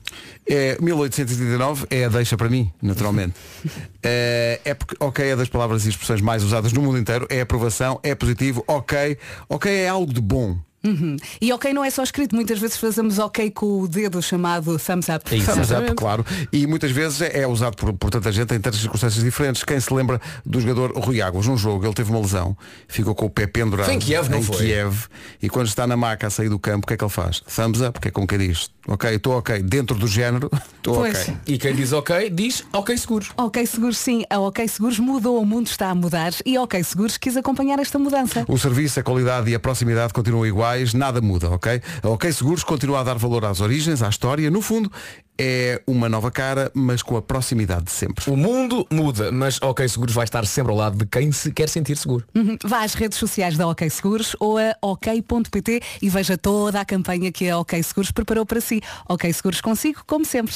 é 0.47 0.77
1839 0.79 1.85
é 1.89 2.05
a 2.05 2.09
deixa 2.09 2.37
para 2.37 2.47
mim, 2.47 2.71
naturalmente. 2.81 3.33
é, 4.01 4.61
é 4.63 4.73
porque 4.73 4.95
ok 4.97 5.25
é 5.25 5.35
das 5.35 5.49
palavras 5.49 5.85
e 5.85 5.89
expressões 5.89 6.21
mais 6.21 6.41
usadas 6.41 6.71
no 6.71 6.81
mundo 6.81 6.97
inteiro, 6.97 7.27
é 7.29 7.41
aprovação, 7.41 7.99
é 8.01 8.15
positivo, 8.15 8.63
ok, 8.65 9.17
ok 9.49 9.71
é 9.71 9.89
algo 9.89 10.13
de 10.13 10.21
bom. 10.21 10.57
Uhum. 10.83 11.17
E 11.41 11.51
ok 11.51 11.73
não 11.73 11.83
é 11.83 11.89
só 11.89 12.03
escrito, 12.03 12.35
muitas 12.35 12.59
vezes 12.59 12.77
fazemos 12.77 13.19
ok 13.19 13.51
com 13.51 13.81
o 13.81 13.87
dedo 13.87 14.21
chamado 14.21 14.77
thumbs 14.77 15.09
up. 15.09 15.29
Thumbs 15.29 15.71
up, 15.71 15.95
claro. 15.95 16.25
E 16.51 16.67
muitas 16.67 16.91
vezes 16.91 17.21
é 17.21 17.39
é 17.39 17.47
usado 17.47 17.75
por, 17.75 17.93
por 17.93 18.09
tanta 18.09 18.31
gente 18.31 18.53
em 18.53 18.59
tantas 18.59 18.79
circunstâncias 18.79 19.23
diferentes. 19.23 19.63
Quem 19.63 19.79
se 19.79 19.93
lembra 19.93 20.19
do 20.45 20.59
jogador 20.59 20.91
Rui 20.97 21.21
Águas, 21.21 21.47
num 21.47 21.57
jogo, 21.57 21.85
ele 21.85 21.93
teve 21.93 22.09
uma 22.09 22.19
lesão, 22.19 22.55
ficou 22.87 23.15
com 23.15 23.25
o 23.25 23.29
pé 23.29 23.47
pendurado 23.47 23.85
Foi 23.85 23.95
em 23.95 23.99
Kiev, 23.99 24.29
não 24.29 24.39
em 24.39 24.43
foi? 24.43 24.57
Kiev, 24.57 25.05
e 25.41 25.49
quando 25.49 25.67
está 25.67 25.87
na 25.87 25.95
maca 25.95 26.27
a 26.27 26.29
sair 26.29 26.49
do 26.49 26.59
campo, 26.59 26.85
o 26.85 26.87
que 26.87 26.93
é 26.93 26.97
que 26.97 27.03
ele 27.03 27.11
faz? 27.11 27.41
Thumbs 27.41 27.81
up, 27.81 27.99
que 27.99 28.07
é 28.09 28.11
como 28.11 28.27
que 28.27 28.37
diz, 28.37 28.69
ok, 28.89 29.15
estou 29.15 29.37
ok, 29.37 29.61
dentro 29.63 29.97
do 29.97 30.07
género, 30.07 30.49
estou 30.77 30.95
Pois. 30.95 31.29
ok. 31.29 31.37
E 31.47 31.57
quem 31.57 31.73
diz 31.75 31.93
ok, 31.93 32.29
diz 32.29 32.65
ok 32.73 32.97
seguros. 32.97 33.31
Ok 33.37 33.65
Seguros 33.65 33.97
sim, 33.97 34.23
a 34.29 34.39
Ok 34.39 34.67
Seguros 34.67 34.99
mudou, 34.99 35.41
o 35.41 35.45
mundo 35.45 35.67
está 35.67 35.89
a 35.89 35.95
mudar 35.95 36.33
e 36.45 36.57
a 36.57 36.61
Ok 36.63 36.83
Seguros 36.83 37.17
quis 37.17 37.37
acompanhar 37.37 37.79
esta 37.79 37.99
mudança. 37.99 38.45
O 38.47 38.57
serviço, 38.57 38.99
a 38.99 39.03
qualidade 39.03 39.49
e 39.51 39.55
a 39.55 39.59
proximidade 39.59 40.13
continuam 40.13 40.45
iguais, 40.45 40.93
nada 40.93 41.21
muda, 41.21 41.49
ok? 41.49 41.81
A 42.03 42.09
OK 42.09 42.31
Seguros 42.31 42.63
continua 42.63 42.99
a 43.01 43.03
dar 43.03 43.17
valor 43.17 43.45
às 43.45 43.61
origens, 43.61 44.01
à 44.01 44.09
história. 44.09 44.49
No 44.49 44.61
fundo, 44.61 44.91
é 45.39 45.81
uma 45.87 46.09
nova 46.09 46.29
cara, 46.29 46.69
mas 46.75 47.01
com 47.01 47.15
a 47.15 47.21
proximidade 47.21 47.85
de 47.85 47.91
sempre. 47.91 48.29
O 48.29 48.35
mundo 48.35 48.85
muda, 48.91 49.31
mas 49.31 49.57
ok 49.61 49.87
seguros 49.87 50.13
vai 50.13 50.25
estar 50.25 50.45
sempre 50.45 50.71
ao 50.71 50.77
lado 50.77 50.97
de 50.97 51.05
quem 51.05 51.31
se 51.31 51.51
quer 51.51 51.69
sentir 51.69 51.95
seguro. 51.97 52.25
Uhum. 52.35 52.57
Vá 52.65 52.83
às 52.83 52.93
redes 52.93 53.17
sociais 53.17 53.55
da 53.57 53.67
Ok 53.67 53.89
Seguros 53.89 54.35
ou 54.39 54.57
a 54.57 54.75
ok.pt 54.81 55.81
e 56.01 56.09
veja 56.09 56.37
toda 56.37 56.81
a 56.81 56.85
campanha 56.85 57.31
que 57.31 57.49
a 57.49 57.57
Ok 57.57 57.81
Seguros 57.81 58.11
preparou 58.11 58.45
para 58.45 58.59
si. 58.59 58.81
Ok 59.07 59.31
Seguros 59.31 59.61
consigo, 59.61 60.01
como 60.05 60.25
sempre. 60.25 60.55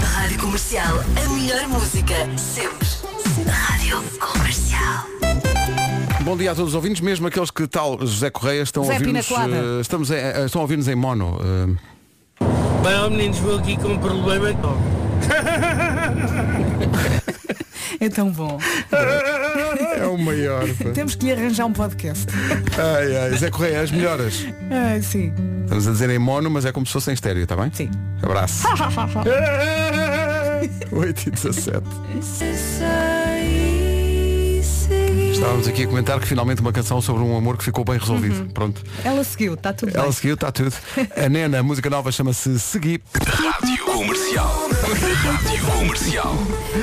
Rádio 0.00 0.38
Comercial, 0.40 0.98
a 1.24 1.28
melhor 1.34 1.68
música, 1.68 2.14
sempre. 2.36 2.88
Rádio 3.48 4.02
Comercial. 4.18 5.04
Bom 6.24 6.36
dia 6.36 6.50
a 6.52 6.54
todos 6.54 6.70
os 6.70 6.74
ouvintes, 6.74 7.00
mesmo 7.00 7.26
aqueles 7.26 7.50
que 7.50 7.66
tal 7.66 7.98
José 8.00 8.28
Correia 8.30 8.62
estão 8.62 8.82
a 8.82 8.86
ouvir-nos. 8.86 9.30
Eh, 9.30 9.80
estamos 9.80 10.10
em- 10.10 10.14
eh, 10.16 10.44
estão 10.46 10.60
a 10.60 10.64
ouvir-nos 10.64 10.88
em 10.88 10.94
mono. 10.94 11.38
eh, 11.40 11.97
Bem, 12.88 13.10
meninos, 13.10 13.38
vou 13.40 13.58
aqui 13.58 13.76
com 13.76 13.88
um 13.88 13.98
problema. 13.98 14.48
É 18.00 18.08
tão 18.08 18.30
bom. 18.30 18.58
é 19.96 20.06
o 20.06 20.16
maior. 20.16 20.62
pá. 20.74 20.90
Temos 20.90 21.16
que 21.16 21.26
lhe 21.26 21.32
arranjar 21.32 21.66
um 21.66 21.72
podcast. 21.72 22.26
Ai, 22.78 23.16
ai, 23.16 23.36
Zé 23.36 23.50
Correia, 23.50 23.80
as 23.80 23.90
melhoras. 23.90 24.46
Ai, 24.70 25.02
sim. 25.02 25.32
Estamos 25.64 25.88
a 25.88 25.90
dizer 25.90 26.08
em 26.08 26.18
mono, 26.18 26.48
mas 26.48 26.64
é 26.64 26.70
como 26.70 26.86
se 26.86 26.92
fosse 26.92 27.10
em 27.10 27.14
estéreo, 27.14 27.42
está 27.42 27.56
bem? 27.56 27.72
Sim. 27.74 27.90
Abraço. 28.22 28.68
8 30.92 31.26
e 31.26 31.30
17. 31.30 31.82
Estávamos 35.38 35.68
aqui 35.68 35.84
a 35.84 35.86
comentar 35.86 36.18
que 36.18 36.26
finalmente 36.26 36.60
uma 36.60 36.72
canção 36.72 37.00
sobre 37.00 37.22
um 37.22 37.36
amor 37.36 37.56
que 37.56 37.62
ficou 37.62 37.84
bem 37.84 37.96
resolvido. 37.96 38.52
Pronto. 38.52 38.82
Ela 39.04 39.22
seguiu, 39.22 39.54
está 39.54 39.72
tudo 39.72 39.92
Ela 39.94 40.02
bem. 40.02 40.12
seguiu, 40.12 40.34
está 40.34 40.50
tudo. 40.50 40.74
A 41.16 41.28
Nena, 41.28 41.60
a 41.60 41.62
música 41.62 41.88
nova 41.88 42.10
chama-se 42.10 42.58
Segui. 42.58 43.00
Rádio 43.24 43.84
Comercial. 43.84 44.67
Rádio 44.82 45.64
Comercial. 45.66 46.34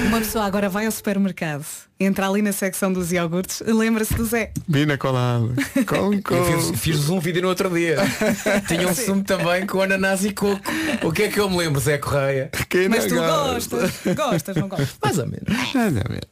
Uma 0.07 0.19
pessoa 0.19 0.45
agora 0.45 0.67
vai 0.69 0.85
ao 0.85 0.91
supermercado, 0.91 1.65
entra 1.99 2.27
ali 2.27 2.41
na 2.41 2.51
secção 2.51 2.91
dos 2.91 3.11
iogurtes, 3.13 3.63
lembra-se 3.65 4.13
do 4.15 4.25
Zé. 4.25 4.51
Bina 4.67 4.97
colada. 4.97 5.47
Com, 5.87 6.13
Eu 6.13 6.45
fiz, 6.45 6.65
com. 6.67 6.73
fiz 6.77 7.09
um 7.09 7.19
vídeo 7.19 7.41
no 7.41 7.47
outro 7.47 7.69
dia. 7.69 7.95
Tinha 8.67 8.87
um 8.87 8.93
sumo 8.93 9.23
também 9.23 9.65
com 9.65 9.81
ananás 9.81 10.25
e 10.25 10.33
coco. 10.33 10.59
O 11.03 11.11
que 11.11 11.23
é 11.23 11.27
que 11.29 11.39
eu 11.39 11.49
me 11.49 11.57
lembro, 11.57 11.79
Zé 11.79 11.97
Correia? 11.97 12.49
Quem 12.69 12.89
Mas 12.89 13.05
tu 13.05 13.15
gosta? 13.15 13.77
gostas, 13.77 13.91
gostas, 14.15 14.55
não 14.57 14.67
gostas? 14.67 14.95
Mais 15.01 15.17
ou 15.17 15.25
menos. 15.27 15.73
Nada 15.73 16.03
a 16.05 16.11
ver. 16.11 16.27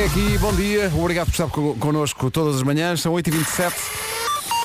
É 0.00 0.04
aqui, 0.06 0.38
bom 0.38 0.52
dia. 0.54 0.90
Obrigado 0.96 1.26
por 1.26 1.32
estar 1.32 1.48
co- 1.48 1.74
connosco 1.80 2.30
todas 2.30 2.56
as 2.56 2.62
manhãs. 2.62 3.00
São 3.00 3.12
8h27. 3.12 3.72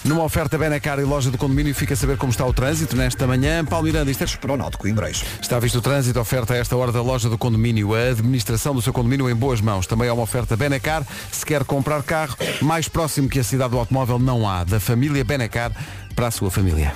Numa 0.03 0.23
oferta 0.23 0.57
Benacar 0.57 0.97
e 0.99 1.03
loja 1.03 1.29
do 1.29 1.37
condomínio 1.37 1.75
fica 1.75 1.93
a 1.93 1.97
saber 1.97 2.17
como 2.17 2.31
está 2.31 2.45
o 2.45 2.53
trânsito 2.53 2.95
nesta 2.95 3.27
manhã. 3.27 3.65
Paulo 3.65 3.85
Miranda, 3.85 4.09
isto 4.09 4.23
é 4.23 4.57
Náutico 4.57 4.83
Coimbrais. 4.83 5.23
Está 5.41 5.59
visto 5.59 5.79
o 5.79 5.81
trânsito, 5.81 6.19
oferta 6.19 6.53
a 6.53 6.57
esta 6.57 6.75
hora 6.75 6.91
da 6.91 7.01
loja 7.01 7.29
do 7.29 7.37
condomínio, 7.37 7.93
a 7.93 8.09
administração 8.09 8.73
do 8.73 8.81
seu 8.81 8.93
condomínio 8.93 9.29
em 9.29 9.35
boas 9.35 9.59
mãos. 9.59 9.85
Também 9.85 10.07
há 10.07 10.13
uma 10.13 10.23
oferta 10.23 10.55
Benacar. 10.55 11.05
Se 11.31 11.45
quer 11.45 11.63
comprar 11.65 12.01
carro, 12.03 12.37
mais 12.61 12.87
próximo 12.87 13.27
que 13.27 13.39
a 13.39 13.43
cidade 13.43 13.71
do 13.71 13.79
automóvel 13.79 14.19
não 14.19 14.47
há. 14.47 14.63
Da 14.63 14.79
família 14.79 15.23
Benacar 15.23 15.71
para 16.15 16.27
a 16.27 16.31
sua 16.31 16.51
família. 16.51 16.93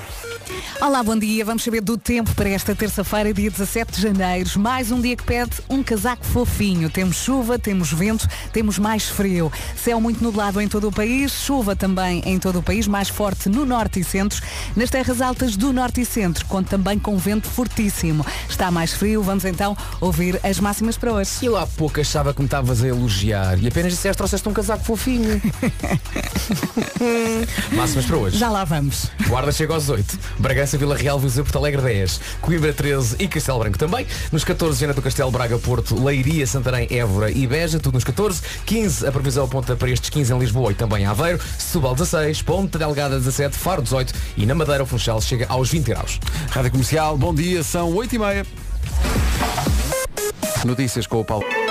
Olá, 0.82 1.02
bom 1.02 1.18
dia. 1.18 1.46
Vamos 1.46 1.64
saber 1.64 1.80
do 1.80 1.98
tempo 1.98 2.36
para 2.36 2.50
esta 2.50 2.76
terça-feira, 2.76 3.34
dia 3.34 3.50
17 3.50 3.94
de 3.94 4.02
janeiro. 4.02 4.60
Mais 4.60 4.92
um 4.92 5.00
dia 5.00 5.16
que 5.16 5.24
pede 5.24 5.52
um 5.70 5.82
casaco 5.82 6.26
fofinho. 6.26 6.90
Temos 6.90 7.16
chuva, 7.16 7.58
temos 7.58 7.94
vento, 7.94 8.28
temos 8.52 8.78
mais 8.78 9.08
frio. 9.08 9.50
Céu 9.78 10.02
muito 10.02 10.22
nublado 10.22 10.60
em 10.60 10.68
todo 10.68 10.90
o 10.90 10.92
país, 10.92 11.32
chuva 11.32 11.74
também 11.74 12.22
em 12.26 12.38
todo 12.38 12.60
o 12.60 12.64
país, 12.64 12.86
mais 12.86 13.08
forte 13.08 13.48
no 13.48 13.66
norte 13.66 14.02
e 14.02 14.04
centro. 14.04 14.42
Nas 14.76 14.90
terras 14.90 15.22
altas 15.22 15.56
do 15.56 15.72
norte 15.72 16.02
e 16.02 16.06
centro, 16.06 16.46
conta 16.48 16.72
também 16.72 17.00
com 17.00 17.18
vento 17.18 17.48
fortíssimo. 17.48 18.26
Está 18.50 18.70
mais 18.70 18.92
frio, 18.92 19.24
vamos 19.24 19.46
então 19.46 19.78
ouvir 20.02 20.38
as 20.44 20.60
máximas 20.60 20.98
para 20.98 21.14
hoje. 21.14 21.32
Eu 21.44 21.56
há 21.56 21.66
pouco 21.66 22.02
achava 22.02 22.34
que 22.34 22.42
me 22.42 22.46
estavas 22.46 22.84
a 22.84 22.88
elogiar 22.90 23.58
e 23.58 23.68
apenas 23.68 23.94
disseste 23.94 24.18
trouxeste 24.18 24.50
um 24.50 24.54
casaco 24.54 24.84
fofinho. 24.84 25.42
Máximas 27.72 28.06
para 28.06 28.18
hoje. 28.18 28.38
Já 28.38 28.50
lá 28.50 28.66
vamos. 28.66 29.03
Guarda 29.28 29.52
chega 29.52 29.74
aos 29.74 29.90
8. 29.90 30.20
Bragança, 30.40 30.78
Vila 30.78 30.96
Real, 30.96 31.20
Viseu, 31.20 31.44
Porto 31.44 31.58
Alegre 31.58 31.82
10. 31.82 32.22
Coimbra 32.42 32.74
13 32.74 33.16
e 33.20 33.28
Castelo 33.28 33.60
Branco 33.60 33.78
também. 33.78 34.06
Nos 34.32 34.44
14, 34.44 34.78
Viana 34.78 34.94
do 34.94 35.02
Castelo, 35.02 35.32
Braga, 35.32 35.58
Porto, 35.58 36.02
Leiria, 36.02 36.46
Santarém, 36.46 36.88
Évora 36.92 37.32
e 37.32 37.46
Beja. 37.48 37.80
Tudo 37.80 37.96
nos 37.96 38.04
14. 38.04 38.42
15, 38.66 39.08
a 39.08 39.12
previsão 39.12 39.46
aponta 39.46 39.76
para 39.76 39.90
estes 39.90 40.10
15 40.10 40.34
em 40.34 40.40
Lisboa 40.40 40.72
e 40.72 40.76
também 40.76 41.06
Aveiro. 41.06 41.40
Setúbal 41.58 41.94
16, 41.96 42.42
Ponte 42.42 42.78
Delgada 42.78 43.18
17, 43.18 43.58
Faro 43.58 43.82
18 43.82 44.14
e 44.38 44.46
na 44.46 44.56
Madeira 44.56 44.84
o 44.84 44.86
Funchal 44.86 45.22
chega 45.22 45.46
aos 45.50 45.70
20 45.70 45.86
graus. 45.86 46.20
Rádio 46.50 46.72
Comercial, 46.72 47.18
bom 47.18 47.34
dia, 47.34 47.64
são 47.64 47.94
8h30. 47.94 48.46
Notícias 50.66 51.08
com 51.08 51.20
o 51.20 51.26
Paulo. 51.26 51.63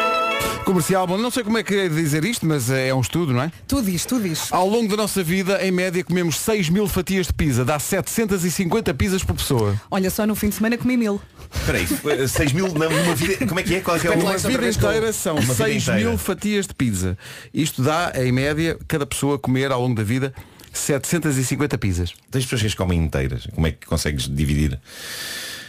Comercial, 0.65 1.07
bom, 1.07 1.19
não 1.19 1.31
sei 1.31 1.43
como 1.43 1.59
é 1.59 1.63
que 1.63 1.75
é 1.75 1.89
de 1.89 1.95
dizer 1.97 2.25
isto, 2.25 2.47
mas 2.47 2.71
é 2.71 2.95
um 2.95 3.01
estudo, 3.01 3.33
não 3.33 3.43
é? 3.43 3.53
Tu 3.67 3.83
diz, 3.83 4.07
tu 4.07 4.21
diz. 4.21 4.53
Ao 4.53 4.67
longo 4.69 4.89
da 4.89 4.97
nossa 4.97 5.23
vida, 5.23 5.65
em 5.65 5.73
média, 5.73 6.03
comemos 6.05 6.37
6 6.39 6.69
mil 6.69 6.87
fatias 6.87 7.27
de 7.27 7.33
pizza. 7.33 7.65
Dá 7.65 7.79
750 7.79 8.95
pizzas 8.95 9.25
por 9.25 9.35
pessoa. 9.35 9.81
Olha, 9.91 10.09
só 10.09 10.25
no 10.27 10.35
fim 10.35 10.49
de 10.49 10.55
semana 10.55 10.79
comi 10.79 10.97
mil. 10.97 11.21
Espera 11.55 11.79
aí, 11.79 12.29
6 12.29 12.53
mil 12.53 12.69
numa 12.69 13.15
vida. 13.15 13.47
Como 13.47 13.59
é 13.59 13.63
que 13.63 13.75
é? 13.75 13.81
Qual 13.81 13.97
é 13.97 14.01
que 14.01 14.07
é 14.07 14.11
o 14.11 14.21
Uma 14.21 14.39
vida 14.39 14.69
inteira 14.69 15.13
são 15.13 15.35
Uma 15.35 15.43
vida 15.43 15.55
6 15.55 15.83
inteira. 15.83 16.01
mil 16.09 16.17
fatias 16.19 16.67
de 16.67 16.75
pizza. 16.75 17.19
Isto 17.53 17.83
dá, 17.83 18.13
em 18.17 18.31
média, 18.31 18.79
cada 18.87 19.05
pessoa 19.05 19.39
comer 19.39 19.73
ao 19.73 19.83
longo 19.83 19.97
da 19.97 20.05
vida 20.05 20.33
750 20.73 21.77
pizzas. 21.77 22.15
Tens 22.31 22.45
pessoas 22.45 22.61
que 22.63 22.67
as 22.69 22.75
comem 22.75 22.99
inteiras. 23.01 23.47
Como 23.53 23.67
é 23.67 23.73
que 23.73 23.87
consegues 23.87 24.29
dividir? 24.29 24.81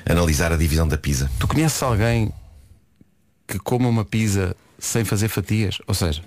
analisar 0.05 0.51
a 0.51 0.57
divisão 0.57 0.87
da 0.87 0.97
pizza. 0.97 1.29
Tu 1.39 1.47
conheces 1.47 1.81
alguém 1.81 2.31
que 3.47 3.57
coma 3.59 3.87
uma 3.87 4.03
pizza 4.03 4.55
sem 4.85 5.03
fazer 5.05 5.27
fatias? 5.29 5.79
Ou 5.87 5.93
seja, 5.93 6.21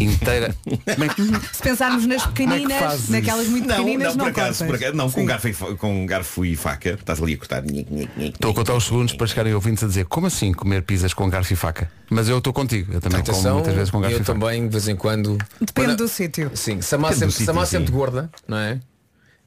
inteira. 0.00 0.54
Como 0.64 1.04
é 1.04 1.08
que... 1.08 1.22
Se 1.56 1.62
pensarmos 1.62 2.04
nas 2.06 2.26
pequeninas, 2.26 2.78
fazes 2.78 3.08
naquelas 3.08 3.46
muito 3.48 3.66
Não, 3.68 3.76
pequeninas, 3.76 4.16
não, 4.16 4.24
não, 4.26 4.32
por 4.32 4.40
acaso, 4.40 4.66
por 4.66 4.74
acaso, 4.74 4.96
não, 4.96 5.10
com 5.10 5.24
garfo, 5.24 5.48
e, 5.48 5.54
com 5.76 6.06
garfo 6.06 6.44
e 6.44 6.56
faca, 6.56 6.90
estás 6.90 7.22
ali 7.22 7.34
a 7.34 7.38
cortar. 7.38 7.62
Estou 7.64 8.50
a 8.50 8.54
contar 8.54 8.74
os 8.74 8.84
segundos 8.84 9.14
para 9.14 9.26
chegarem 9.26 9.54
ouvintes 9.54 9.82
a 9.84 9.86
dizer 9.86 10.04
como 10.06 10.26
assim 10.26 10.52
comer 10.52 10.82
pizzas 10.82 11.14
com 11.14 11.28
garfo 11.28 11.52
e 11.52 11.56
faca? 11.56 11.90
Mas 12.10 12.28
eu 12.28 12.38
estou 12.38 12.52
contigo, 12.52 12.92
eu 12.92 13.00
também 13.00 13.20
como 13.20 13.32
Atenção, 13.32 13.54
muitas 13.54 13.74
vezes 13.74 13.90
com 13.90 14.00
garfo 14.00 14.16
eu 14.16 14.20
e 14.20 14.24
faca. 14.24 14.38
também 14.38 14.62
de 14.64 14.68
vez 14.70 14.88
em 14.88 14.96
quando. 14.96 15.38
Depende 15.60 15.72
Quando- 15.74 15.96
do 15.96 16.08
sítio. 16.08 16.50
Sim, 16.54 16.80
se 16.80 16.94
a 16.94 16.98
massa 16.98 17.30
sempre, 17.30 17.66
sempre 17.66 17.92
gorda, 17.92 18.30
não 18.46 18.56
é? 18.58 18.80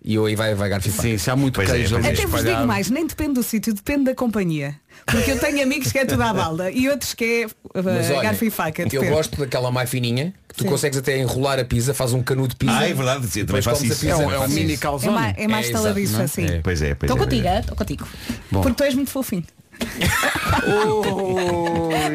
E 0.04 0.16
eu 0.16 0.26
aí 0.26 0.36
vai, 0.36 0.56
vai 0.56 0.68
faca. 0.70 0.90
Sim, 0.90 1.16
se 1.18 1.30
há 1.30 1.36
muito 1.36 1.56
Pois 1.56 1.70
é, 1.70 1.74
queijo 1.74 1.96
ali 1.96 2.08
Até 2.08 2.26
vos 2.26 2.44
digo 2.44 2.66
mais, 2.66 2.90
nem 2.90 3.06
depende 3.06 3.34
do 3.36 3.44
sítio, 3.44 3.72
depende 3.74 4.06
da 4.06 4.16
companhia. 4.16 4.76
Porque 5.06 5.32
eu 5.32 5.38
tenho 5.40 5.62
amigos 5.62 5.92
que 5.92 6.00
é 6.00 6.06
tudo 6.06 6.24
à 6.24 6.34
balda 6.34 6.72
e 6.72 6.90
outros 6.90 7.14
que 7.14 7.24
é 7.24 7.46
uh, 7.46 7.84
Mas 7.84 8.10
olha, 8.10 8.22
garfo 8.24 8.44
e 8.46 8.50
faca. 8.50 8.84
eu 8.92 9.06
gosto 9.06 9.40
daquela 9.40 9.70
mais 9.72 9.90
fininha, 9.90 10.34
que 10.50 10.56
tu 10.56 10.64
Sim. 10.64 10.70
consegues 10.70 10.98
até 10.98 11.18
enrolar 11.20 11.60
a 11.60 11.64
pizza, 11.66 11.94
faz 11.94 12.14
um 12.14 12.24
canudo 12.24 12.50
de 12.50 12.56
pizza. 12.56 12.78
Ah, 12.80 12.90
é 12.90 12.94
verdade, 12.94 13.26
sim, 13.28 13.46
também 13.46 13.62
Depois 13.62 13.66
faço 13.66 13.86
isso. 13.86 14.00
pizza. 14.00 14.10
É 14.12 14.16
um- 14.18 14.32
é 14.32 14.40
um 14.40 14.48
mini 14.48 14.76
calzone. 14.76 15.14
É 15.16 15.20
mais, 15.20 15.36
é 15.38 15.48
mais 15.48 15.70
É, 15.70 15.72
taladiço 15.72 16.14
exato, 16.14 16.24
assim. 16.26 16.62
Pois 16.64 16.82
é, 16.82 16.96
pois 16.96 17.10
Estou 17.12 17.18
é. 17.18 17.20
contigo, 17.30 17.48
estou 17.48 17.76
contigo. 17.78 18.08
Bom. 18.52 18.62
Porque 18.62 18.76
tu 18.78 18.84
és 18.84 18.96
muito 18.96 19.12
fofinho. 19.12 19.44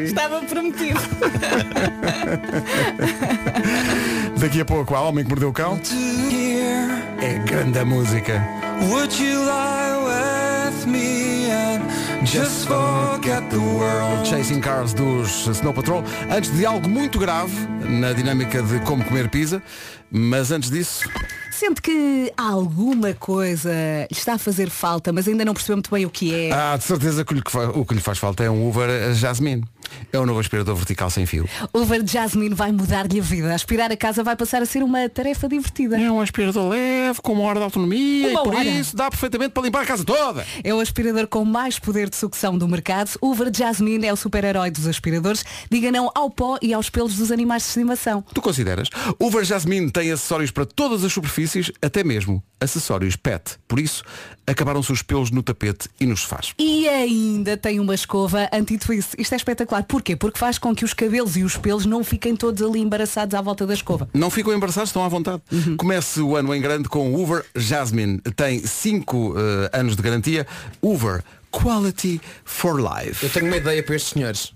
Estava 0.05 0.41
prometido. 0.43 0.99
Daqui 4.39 4.61
a 4.61 4.65
pouco 4.65 4.95
há 4.95 5.01
Homem 5.01 5.23
que 5.23 5.29
Mordeu 5.29 5.49
o 5.49 5.53
Cão. 5.53 5.79
É 7.21 7.39
grande 7.39 7.79
a 7.79 7.85
música. 7.85 8.41
Would 8.89 9.21
you 9.21 9.39
lie 9.43 9.97
with 10.05 10.85
me 10.87 11.49
and 11.51 11.81
just 12.25 12.67
forget 12.67 13.43
the 13.49 13.57
world? 13.57 14.27
Chasing 14.27 14.61
Cars 14.61 14.93
dos 14.93 15.47
Snow 15.47 15.73
Patrol. 15.73 16.03
Antes 16.29 16.51
de 16.51 16.65
algo 16.65 16.87
muito 16.87 17.17
grave 17.19 17.53
na 17.89 18.13
dinâmica 18.13 18.61
de 18.61 18.79
como 18.81 19.03
comer 19.03 19.29
pizza, 19.29 19.61
mas 20.11 20.51
antes 20.51 20.69
disso, 20.69 21.09
Sente 21.51 21.81
que 21.81 22.31
alguma 22.37 23.15
coisa 23.15 23.71
lhe 23.71 24.07
está 24.17 24.33
a 24.33 24.37
fazer 24.37 24.69
falta, 24.69 25.11
mas 25.11 25.27
ainda 25.27 25.43
não 25.43 25.55
percebeu 25.55 25.77
muito 25.77 25.89
bem 25.89 26.05
o 26.05 26.09
que 26.09 26.31
é. 26.35 26.51
há 26.51 26.77
de 26.77 26.83
certeza 26.83 27.25
que 27.25 27.33
o 27.33 27.41
que, 27.41 27.49
fa- 27.51 27.71
o 27.73 27.83
que 27.83 27.95
lhe 27.95 27.99
faz 27.99 28.19
falta 28.19 28.43
é 28.43 28.49
um 28.49 28.69
Uber 28.69 29.11
Jasmine. 29.15 29.63
É 30.11 30.19
o 30.19 30.25
novo 30.25 30.39
aspirador 30.39 30.75
vertical 30.75 31.09
sem 31.09 31.25
fio. 31.25 31.47
O 31.73 31.79
Uber 31.79 32.01
Jasmine 32.05 32.55
vai 32.55 32.71
mudar-lhe 32.71 33.19
a 33.19 33.23
vida. 33.23 33.53
Aspirar 33.53 33.91
a 33.91 33.97
casa 33.97 34.23
vai 34.23 34.35
passar 34.35 34.61
a 34.61 34.65
ser 34.65 34.83
uma 34.83 35.07
tarefa 35.09 35.47
divertida. 35.47 35.99
É 35.99 36.11
um 36.11 36.21
aspirador 36.21 36.69
leve, 36.69 37.21
com 37.21 37.33
uma 37.33 37.43
hora 37.43 37.59
de 37.59 37.65
autonomia 37.65 38.29
Uma 38.29 38.41
e 38.41 38.43
por 38.43 38.55
hora? 38.55 38.63
isso 38.65 38.95
dá 38.95 39.09
perfeitamente 39.09 39.51
para 39.51 39.63
limpar 39.63 39.83
a 39.83 39.85
casa 39.85 40.03
toda. 40.03 40.45
É 40.63 40.73
o 40.73 40.79
aspirador 40.79 41.27
com 41.27 41.43
mais 41.45 41.79
poder 41.79 42.09
de 42.09 42.15
sucção 42.15 42.57
do 42.57 42.67
mercado. 42.67 43.11
O 43.21 43.31
Uber 43.31 43.51
Jasmine 43.53 44.05
é 44.05 44.13
o 44.13 44.15
super-herói 44.15 44.71
dos 44.71 44.87
aspiradores. 44.87 45.43
Diga 45.69 45.91
não 45.91 46.11
ao 46.15 46.29
pó 46.29 46.57
e 46.61 46.73
aos 46.73 46.89
pelos 46.89 47.15
dos 47.15 47.31
animais 47.31 47.63
de 47.63 47.69
estimação. 47.69 48.21
Tu 48.33 48.41
consideras? 48.41 48.89
O 49.19 49.27
Uber 49.27 49.43
Jasmine 49.43 49.91
tem 49.91 50.11
acessórios 50.11 50.51
para 50.51 50.65
todas 50.65 51.03
as 51.03 51.11
superfícies, 51.11 51.71
até 51.81 52.03
mesmo 52.03 52.43
acessórios 52.59 53.15
PET. 53.15 53.57
Por 53.67 53.79
isso, 53.79 54.03
acabaram-se 54.45 54.91
os 54.91 55.01
pelos 55.01 55.29
no 55.29 55.43
tapete 55.43 55.89
e 55.99 56.05
nos 56.05 56.21
sofás. 56.21 56.53
E 56.57 56.87
ainda 56.87 57.55
tem 57.55 57.79
uma 57.79 57.93
escova 57.93 58.49
anti-twist. 58.51 59.15
Isto 59.17 59.33
é 59.33 59.35
espetacular. 59.37 59.76
Porquê? 59.85 60.15
Porque 60.15 60.39
faz 60.39 60.57
com 60.57 60.73
que 60.75 60.85
os 60.85 60.93
cabelos 60.93 61.35
e 61.37 61.43
os 61.43 61.57
pelos 61.57 61.85
não 61.85 62.03
fiquem 62.03 62.35
todos 62.35 62.61
ali 62.61 62.79
embaraçados 62.79 63.35
à 63.35 63.41
volta 63.41 63.65
da 63.65 63.73
escova. 63.73 64.09
Não 64.13 64.29
ficam 64.29 64.53
embaraçados, 64.53 64.89
estão 64.89 65.03
à 65.03 65.07
vontade. 65.07 65.41
Comece 65.77 66.21
o 66.21 66.35
ano 66.35 66.53
em 66.55 66.61
grande 66.61 66.89
com 66.89 67.13
o 67.13 67.23
Uber 67.23 67.45
Jasmine. 67.55 68.19
Tem 68.35 68.59
5 68.59 69.35
anos 69.73 69.95
de 69.95 70.01
garantia. 70.01 70.47
Uber 70.81 71.23
Quality 71.51 72.21
for 72.45 72.79
Life. 72.79 73.25
Eu 73.25 73.29
tenho 73.29 73.47
uma 73.47 73.57
ideia 73.57 73.81
para 73.83 73.95
estes 73.95 74.13
senhores. 74.13 74.53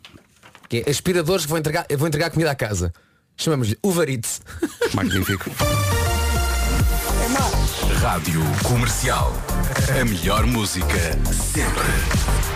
Que 0.69 0.83
é 0.85 0.89
aspiradores 0.89 1.45
que 1.45 1.49
vão 1.49 1.59
entregar, 1.59 1.85
vão 1.97 2.07
entregar 2.07 2.29
comida 2.29 2.51
à 2.51 2.55
casa. 2.55 2.93
Chamamos-lhe 3.35 3.77
Uber 3.83 4.09
Eats. 4.09 4.41
Magnífico. 4.93 5.49
Rádio 8.01 8.41
Comercial. 8.63 9.31
A 9.99 10.05
melhor 10.05 10.45
música 10.45 10.97
sempre. 11.53 12.50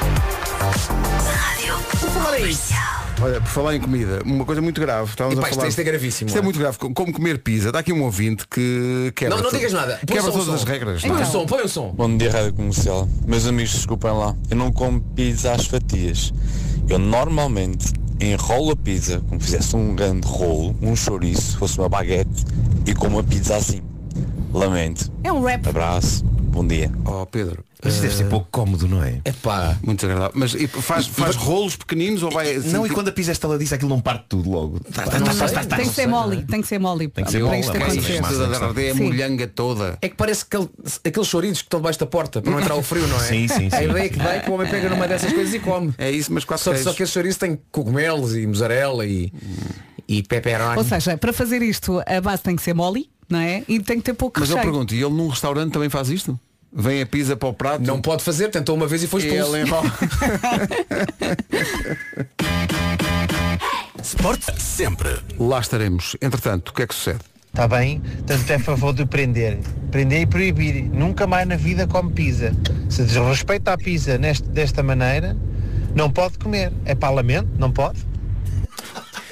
Rádio 0.89 1.75
Comercial. 2.13 2.81
Olha, 3.21 3.39
por 3.39 3.47
falar 3.49 3.75
em 3.75 3.79
comida, 3.79 4.21
uma 4.25 4.43
coisa 4.45 4.61
muito 4.61 4.79
grave. 4.81 5.09
Estávamos 5.09 5.37
Epá, 5.39 5.47
a 5.47 5.49
isto 5.49 5.55
falar... 5.55 5.67
é- 5.67 5.69
isto 5.69 5.79
é 5.79 5.83
gravíssimo, 5.83 6.27
Isto 6.27 6.35
é 6.35 6.39
é? 6.39 6.43
muito 6.43 6.59
grave. 6.59 6.77
Como 6.77 7.13
comer 7.13 7.39
pizza. 7.39 7.71
Dá 7.71 7.79
aqui 7.79 7.93
um 7.93 8.03
ouvinte 8.03 8.45
que 8.47 9.11
quebra. 9.15 9.37
Não, 9.37 9.43
não 9.43 9.51
digas 9.51 9.71
nada. 9.73 9.99
Põe 10.05 10.15
Quebra 10.17 10.29
o 10.29 10.33
todas 10.33 10.47
som. 10.47 10.53
as 10.53 10.63
regras. 10.63 11.01
Põe 11.01 11.21
o 11.21 11.25
som, 11.25 11.45
põe 11.45 11.61
o 11.63 11.69
som. 11.69 11.91
Bom 11.95 12.17
dia, 12.17 12.31
Rádio 12.31 12.53
Comercial. 12.53 13.07
Meus 13.25 13.47
amigos, 13.47 13.71
desculpem 13.73 14.11
lá. 14.11 14.35
Eu 14.49 14.57
não 14.57 14.71
como 14.71 14.99
pizza 14.99 15.53
às 15.53 15.65
fatias. 15.65 16.33
Eu 16.89 16.99
normalmente 16.99 17.93
enrolo 18.19 18.71
a 18.71 18.75
pizza 18.75 19.21
como 19.27 19.39
se 19.39 19.47
fizesse 19.47 19.75
um 19.75 19.95
grande 19.95 20.27
rolo, 20.27 20.75
um 20.81 20.95
chouriço, 20.95 21.57
fosse 21.57 21.77
uma 21.79 21.89
baguete 21.89 22.45
e 22.85 22.93
como 22.93 23.19
a 23.19 23.23
pizza 23.23 23.55
assim. 23.55 23.81
Lamento. 24.53 25.11
É 25.23 25.31
um 25.31 25.41
rap. 25.43 25.67
Abraço. 25.67 26.23
Bom 26.55 26.65
dia. 26.65 26.89
Oh, 27.03 27.25
Pedro. 27.25 27.65
Mas 27.83 27.95
isso 27.95 28.01
deve 28.03 28.15
ser 28.15 28.29
pouco 28.29 28.47
cómodo, 28.49 28.87
não 28.87 29.03
é? 29.03 29.19
É 29.25 29.33
pá. 29.33 29.77
Muito 29.83 29.99
desagradável. 29.99 30.31
Mas 30.39 30.55
e 30.55 30.67
faz, 30.67 31.05
faz 31.05 31.35
rolos 31.35 31.75
pequeninos 31.75 32.23
ou 32.23 32.31
vai. 32.31 32.53
Não, 32.59 32.87
e 32.87 32.89
quando 32.89 33.09
a 33.09 33.11
pizza 33.11 33.31
é 33.31 33.33
estaladiça 33.33 33.75
aquilo 33.75 33.89
não 33.89 33.99
parte 33.99 34.23
tudo 34.29 34.49
logo. 34.49 34.79
Tá, 34.79 35.03
tá, 35.03 35.19
tá, 35.19 35.75
tem 35.75 35.89
que 35.89 35.93
ser 35.93 36.07
mole. 36.07 36.45
Tem 36.45 36.61
que 36.61 36.67
ser 36.67 36.79
mole. 36.79 37.09
Tem 37.09 37.25
que 37.25 37.31
ser 37.31 37.43
mole, 37.43 37.59
isto 37.59 37.71
ok, 37.71 37.81
acontecer. 37.81 38.21
mas- 38.21 38.31
Toda 38.37 38.65
a 38.65 38.91
a 38.91 38.93
molhanga. 38.95 39.51
É 40.01 40.07
que 40.07 40.15
parece 40.15 40.45
que 40.45 40.55
aquele- 40.55 40.71
aqueles 41.03 41.27
chouriços 41.27 41.57
que 41.59 41.65
estão 41.65 41.81
debaixo 41.81 41.99
da 41.99 42.05
porta 42.05 42.41
para 42.41 42.49
não 42.49 42.59
entrar 42.61 42.75
o 42.75 42.81
frio, 42.81 43.05
não 43.05 43.17
é? 43.17 43.19
Sim, 43.19 43.47
sim, 43.49 43.67
A 43.67 43.77
sim. 43.77 43.89
ideia 43.89 44.09
que 44.09 44.17
dá 44.17 44.35
é 44.35 44.39
que 44.39 44.49
o 44.49 44.53
homem 44.53 44.69
pega 44.69 44.89
numa 44.89 45.09
dessas 45.09 45.33
coisas 45.33 45.53
e 45.53 45.59
come. 45.59 45.93
É 45.97 46.09
isso, 46.09 46.31
mas 46.31 46.45
quase 46.45 46.63
Só, 46.63 46.73
só 46.77 46.93
que 46.93 47.03
esse 47.03 47.11
chouriço 47.11 47.37
tem 47.37 47.59
cogumelos 47.69 48.33
e 48.33 48.47
mussarela 48.47 49.05
e, 49.05 49.31
e 50.07 50.23
pepperoni. 50.23 50.77
Ou 50.77 50.83
seja, 50.85 51.17
para 51.17 51.33
fazer 51.33 51.61
isto, 51.61 52.01
a 52.07 52.21
base 52.21 52.41
tem 52.41 52.55
que 52.55 52.61
ser 52.61 52.73
mole, 52.73 53.09
não 53.29 53.39
é? 53.39 53.63
E 53.67 53.79
tem 53.79 53.97
que 53.97 54.03
ter 54.03 54.13
pouco 54.13 54.39
Mas 54.39 54.49
eu 54.49 54.55
recheio. 54.55 54.71
pergunto, 54.71 54.93
e 54.95 55.01
ele 55.03 55.13
num 55.13 55.27
restaurante 55.27 55.71
também 55.73 55.89
faz 55.89 56.09
isto? 56.09 56.39
Vem 56.77 57.01
a 57.01 57.05
pizza 57.05 57.35
para 57.37 57.47
o 57.47 57.53
prato? 57.53 57.81
Não 57.85 58.01
pode 58.01 58.21
fazer, 58.23 58.49
tentou 58.49 58.75
uma 58.75 58.85
vez 58.87 59.01
e 59.01 59.07
foi 59.07 59.21
E 59.23 59.27
expulso. 59.27 59.55
ele 59.55 59.65
enrola. 59.65 59.91
Sport 64.03 64.41
sempre. 64.59 65.09
Lá 65.39 65.59
estaremos. 65.59 66.15
Entretanto, 66.21 66.69
o 66.69 66.73
que 66.73 66.83
é 66.83 66.87
que 66.87 66.93
sucede? 66.93 67.19
Está 67.47 67.67
bem? 67.67 68.01
Tanto 68.27 68.51
é 68.51 68.55
a 68.55 68.59
favor 68.59 68.93
de 68.93 69.05
prender. 69.05 69.59
Prender 69.89 70.21
e 70.21 70.25
proibir. 70.25 70.83
Nunca 70.89 71.25
mais 71.25 71.47
na 71.47 71.55
vida 71.55 71.87
come 71.87 72.11
pizza. 72.11 72.53
Se 72.89 73.03
desrespeita 73.03 73.71
a 73.73 73.77
pizza 73.77 74.17
neste, 74.17 74.47
desta 74.49 74.83
maneira, 74.83 75.35
não 75.95 76.11
pode 76.11 76.37
comer. 76.37 76.71
É 76.83 76.93
parlamento? 76.93 77.47
Não 77.57 77.71
pode? 77.71 77.99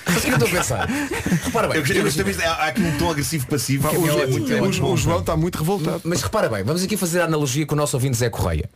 Mas 0.06 0.18
o 0.18 0.22
que 0.22 0.30
eu 0.30 0.34
estou 0.34 0.48
a 0.48 0.52
pensar? 0.52 0.88
Repara 0.88 1.68
bem, 1.68 1.78
Eu 1.78 1.86
eu 1.86 2.52
há 2.52 2.68
aqui 2.68 2.82
um 2.82 2.98
tom 2.98 3.12
agressivo 3.12 3.48
passivo 3.48 3.88
é 3.88 3.98
muito, 3.98 4.20
é 4.20 4.26
muito, 4.26 4.54
é 4.54 4.62
O, 4.62 4.94
o 4.94 4.98
João 4.98 5.20
está 5.20 5.36
muito 5.36 5.58
revoltado. 5.58 6.02
Mas 6.04 6.22
repara 6.22 6.50
bem, 6.50 6.64
vamos 6.64 6.84
aqui 6.84 6.98
fazer 6.98 7.22
a 7.22 7.26
analogia 7.26 7.66
com 7.66 7.76
o 7.76 7.78
nosso 7.78 7.96
ouvinte 7.96 8.18
Zé 8.18 8.30
Correia. 8.30 8.70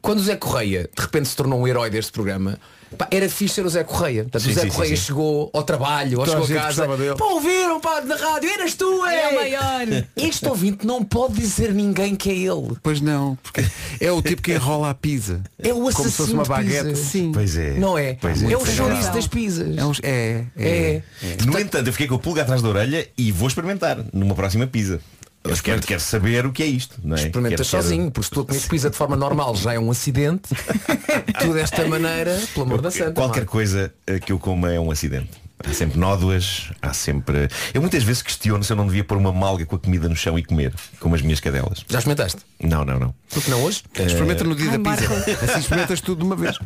Quando 0.00 0.18
o 0.18 0.22
Zé 0.22 0.36
Correia 0.36 0.88
de 0.94 1.02
repente 1.02 1.28
se 1.28 1.36
tornou 1.36 1.60
um 1.60 1.66
herói 1.66 1.90
deste 1.90 2.12
programa, 2.12 2.58
pá, 2.96 3.08
era 3.10 3.28
fixe 3.28 3.54
ser 3.54 3.66
o 3.66 3.68
Zé 3.68 3.84
Correia. 3.84 4.22
Portanto, 4.22 4.42
Sim, 4.42 4.50
o 4.50 4.54
Zé 4.54 4.60
sim, 4.62 4.68
Correia 4.68 4.96
chegou 4.96 5.50
ao 5.52 5.62
trabalho, 5.62 6.18
ou 6.18 6.24
a 6.24 6.26
chegou 6.28 6.44
a 6.44 6.48
casa. 6.62 6.86
Pá, 7.16 7.24
ouviram, 7.26 7.80
pá, 7.80 8.00
na 8.00 8.16
rádio, 8.16 8.50
eras 8.50 8.74
tu, 8.74 9.04
é! 9.06 9.22
É 9.24 9.28
o 9.28 9.34
maior. 9.34 10.04
Este 10.16 10.46
ouvinte 10.48 10.86
não 10.86 11.02
pode 11.04 11.34
dizer 11.34 11.72
ninguém 11.72 12.14
que 12.16 12.30
é 12.30 12.34
ele. 12.34 12.76
Pois 12.82 13.00
não, 13.00 13.36
porque 13.42 13.64
é 14.00 14.10
o 14.12 14.20
tipo 14.22 14.42
que 14.42 14.52
enrola 14.52 14.90
a 14.90 14.94
pizza. 14.94 15.40
É 15.58 15.72
o 15.72 15.76
Como 15.76 15.90
se 15.90 15.96
fosse 15.96 16.08
assassino 16.08 16.38
uma 16.40 16.44
baguete. 16.44 16.96
Sim. 16.96 17.32
Pois 17.32 17.56
é. 17.56 17.72
Não 17.74 17.96
é? 17.98 18.14
Pois 18.14 18.42
é, 18.42 18.46
o 18.46 18.50
Muito 18.50 18.66
chouriço 18.66 18.82
agradável. 18.84 19.12
das 19.14 19.26
pizzas. 19.26 19.76
É, 19.76 19.84
uns- 19.84 20.00
é, 20.02 20.44
é. 20.56 21.02
É. 21.22 21.36
No 21.46 21.58
entanto, 21.58 21.86
eu 21.86 21.92
fiquei 21.92 22.06
com 22.08 22.14
o 22.14 22.18
pulga 22.18 22.42
atrás 22.42 22.62
da 22.62 22.68
orelha 22.68 23.06
e 23.16 23.30
vou 23.32 23.48
experimentar 23.48 23.98
numa 24.12 24.34
próxima 24.34 24.66
pizza. 24.66 25.00
Eu 25.44 25.56
quero, 25.56 25.80
quero 25.82 26.00
saber 26.00 26.46
o 26.46 26.52
que 26.52 26.62
é 26.62 26.66
isto, 26.66 27.00
não 27.02 27.16
é? 27.16 27.20
Experimentas 27.20 27.68
Quero- 27.68 27.82
sozinho, 27.82 28.10
porque 28.12 28.24
se 28.26 28.30
tu 28.30 28.44
comes 28.44 28.66
pizza 28.66 28.88
de 28.90 28.96
forma 28.96 29.16
normal 29.16 29.56
já 29.56 29.74
é 29.74 29.78
um 29.78 29.90
acidente. 29.90 30.48
tu 31.40 31.52
desta 31.52 31.84
maneira, 31.86 32.40
pelo 32.54 32.66
amor 32.66 32.80
da 32.80 32.90
santa. 32.92 33.12
Qualquer 33.12 33.40
Marco. 33.40 33.52
coisa 33.52 33.92
eh, 34.06 34.20
que 34.20 34.32
eu 34.32 34.38
coma 34.38 34.72
é 34.72 34.78
um 34.78 34.90
acidente. 34.90 35.30
Há 35.68 35.72
sempre 35.72 35.98
nódoas, 35.98 36.70
há 36.80 36.92
sempre. 36.92 37.48
Eu 37.72 37.80
muitas 37.80 38.02
vezes 38.02 38.22
questiono 38.22 38.62
se 38.64 38.72
eu 38.72 38.76
não 38.76 38.86
devia 38.86 39.04
pôr 39.04 39.16
uma 39.18 39.32
malga 39.32 39.64
com 39.64 39.76
a 39.76 39.78
comida 39.78 40.08
no 40.08 40.16
chão 40.16 40.38
e 40.38 40.42
comer, 40.44 40.72
como 41.00 41.14
as 41.14 41.22
minhas 41.22 41.40
cadelas. 41.40 41.84
Já 41.88 41.98
experimentaste? 41.98 42.40
Não, 42.62 42.84
não, 42.84 42.98
não. 42.98 43.14
Porque 43.30 43.50
não 43.50 43.62
hoje? 43.62 43.82
Experimenta 43.94 44.44
no 44.44 44.54
dia 44.54 44.70
Ai, 44.70 44.78
da 44.78 44.90
pizza. 44.96 45.08
Marco. 45.08 45.30
Assim 45.44 45.58
experimentas 45.60 46.00
tudo 46.00 46.18
de 46.18 46.24
uma 46.24 46.36
vez. 46.36 46.56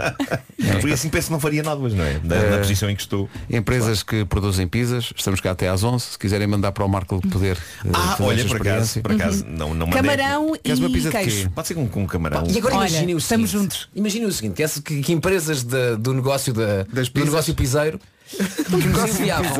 Porque 0.80 0.92
assim 0.92 1.08
penso 1.08 1.26
que 1.28 1.32
não 1.32 1.40
faria 1.40 1.62
nódoas, 1.62 1.94
não 1.94 2.04
é? 2.04 2.18
Da, 2.18 2.50
na 2.50 2.58
posição 2.58 2.90
em 2.90 2.96
que 2.96 3.02
estou. 3.02 3.28
Empresas 3.48 4.02
que 4.02 4.24
produzem 4.24 4.66
pizzas, 4.66 5.12
estamos 5.16 5.40
cá 5.40 5.52
até 5.52 5.68
às 5.68 5.82
11. 5.84 6.04
Se 6.04 6.18
quiserem 6.18 6.46
mandar 6.46 6.72
para 6.72 6.84
o 6.84 6.88
Marco 6.88 7.20
poder 7.28 7.56
eh, 7.84 7.88
Ah, 7.94 8.16
olha, 8.20 8.44
por 8.44 8.56
acaso, 8.60 9.00
por 9.00 9.12
acaso, 9.12 9.44
não, 9.46 9.74
não 9.74 9.86
mandei. 9.86 10.02
Camarão 10.02 10.52
Queres 10.62 10.78
uma 10.80 10.88
e 10.88 10.92
pizza 10.92 11.10
de 11.10 11.16
queijo. 11.16 11.42
quê? 11.44 11.50
Pode 11.54 11.68
ser 11.68 11.74
com, 11.74 11.86
com 11.88 12.06
camarão. 12.06 12.44
E 12.48 12.58
agora 12.58 12.76
Olha, 12.76 12.88
imagine 12.88 13.14
o 13.14 13.18
estamos 13.18 13.50
seguinte, 13.50 13.62
juntos. 13.72 13.88
Imagine 13.94 14.26
o 14.26 14.32
seguinte, 14.32 14.54
que, 14.56 14.62
essa- 14.62 14.82
que- 14.82 15.12
empresas 15.12 15.62
da- 15.62 15.94
do 15.96 16.12
negócio 16.12 16.52
da, 16.52 16.84
Das 16.92 17.08
do 17.08 17.24
negócio 17.24 17.54
piseiro 17.54 17.98
que 18.28 18.72
nos, 18.88 19.04
enviavam, 19.20 19.52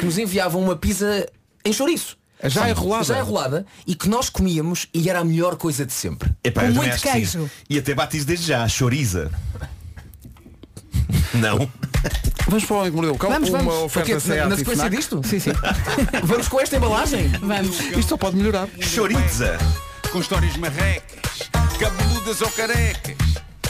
que 0.00 0.04
nos 0.06 0.18
enviavam 0.18 0.62
uma 0.62 0.76
pizza 0.76 1.26
em 1.64 1.72
chouriço. 1.72 2.16
Já 2.44 2.64
Sim. 2.64 2.70
enrolada? 2.70 3.04
Já 3.04 3.18
enrolada 3.20 3.66
e 3.86 3.94
que 3.94 4.08
nós 4.08 4.28
comíamos 4.28 4.86
e 4.92 5.08
era 5.08 5.20
a 5.20 5.24
melhor 5.24 5.56
coisa 5.56 5.86
de 5.86 5.92
sempre. 5.92 6.30
Epá, 6.44 6.64
eu 6.64 6.74
também 6.74 6.90
acho 6.90 7.02
que 7.02 7.26
sim. 7.26 7.48
E 7.70 7.78
até 7.78 7.94
batizo 7.94 8.26
desde 8.26 8.46
já, 8.46 8.68
choriza. 8.68 9.30
Não. 11.34 11.68
Vamos 12.46 12.64
para 12.64 12.74
o 12.76 12.78
Homem 12.80 12.90
que 12.90 12.96
Mordeu 12.96 13.14
o 13.14 13.18
Cão, 13.18 13.30
Vamos, 13.30 13.48
uma 13.48 13.58
vamos. 13.58 13.74
oferta 13.74 14.00
O 14.02 14.06
quê? 14.06 14.14
Na- 14.14 14.20
SEAT 14.20 14.48
na 14.48 14.54
e 14.54 14.58
sequência 14.58 14.82
FNAC. 14.84 14.96
disto? 14.96 15.20
Sim, 15.24 15.38
sim. 15.40 15.50
Vamos 16.24 16.48
com 16.48 16.60
esta 16.60 16.76
embalagem? 16.76 17.28
Vamos. 17.40 17.80
Isto 17.80 18.08
só 18.10 18.16
pode 18.16 18.36
melhorar. 18.36 18.68
Choriza. 18.80 19.58
Com 20.12 20.20
histórias 20.20 20.56
marrecas, 20.58 21.50
cabeludas 21.78 22.40
ou 22.42 22.50
carecas. 22.50 23.16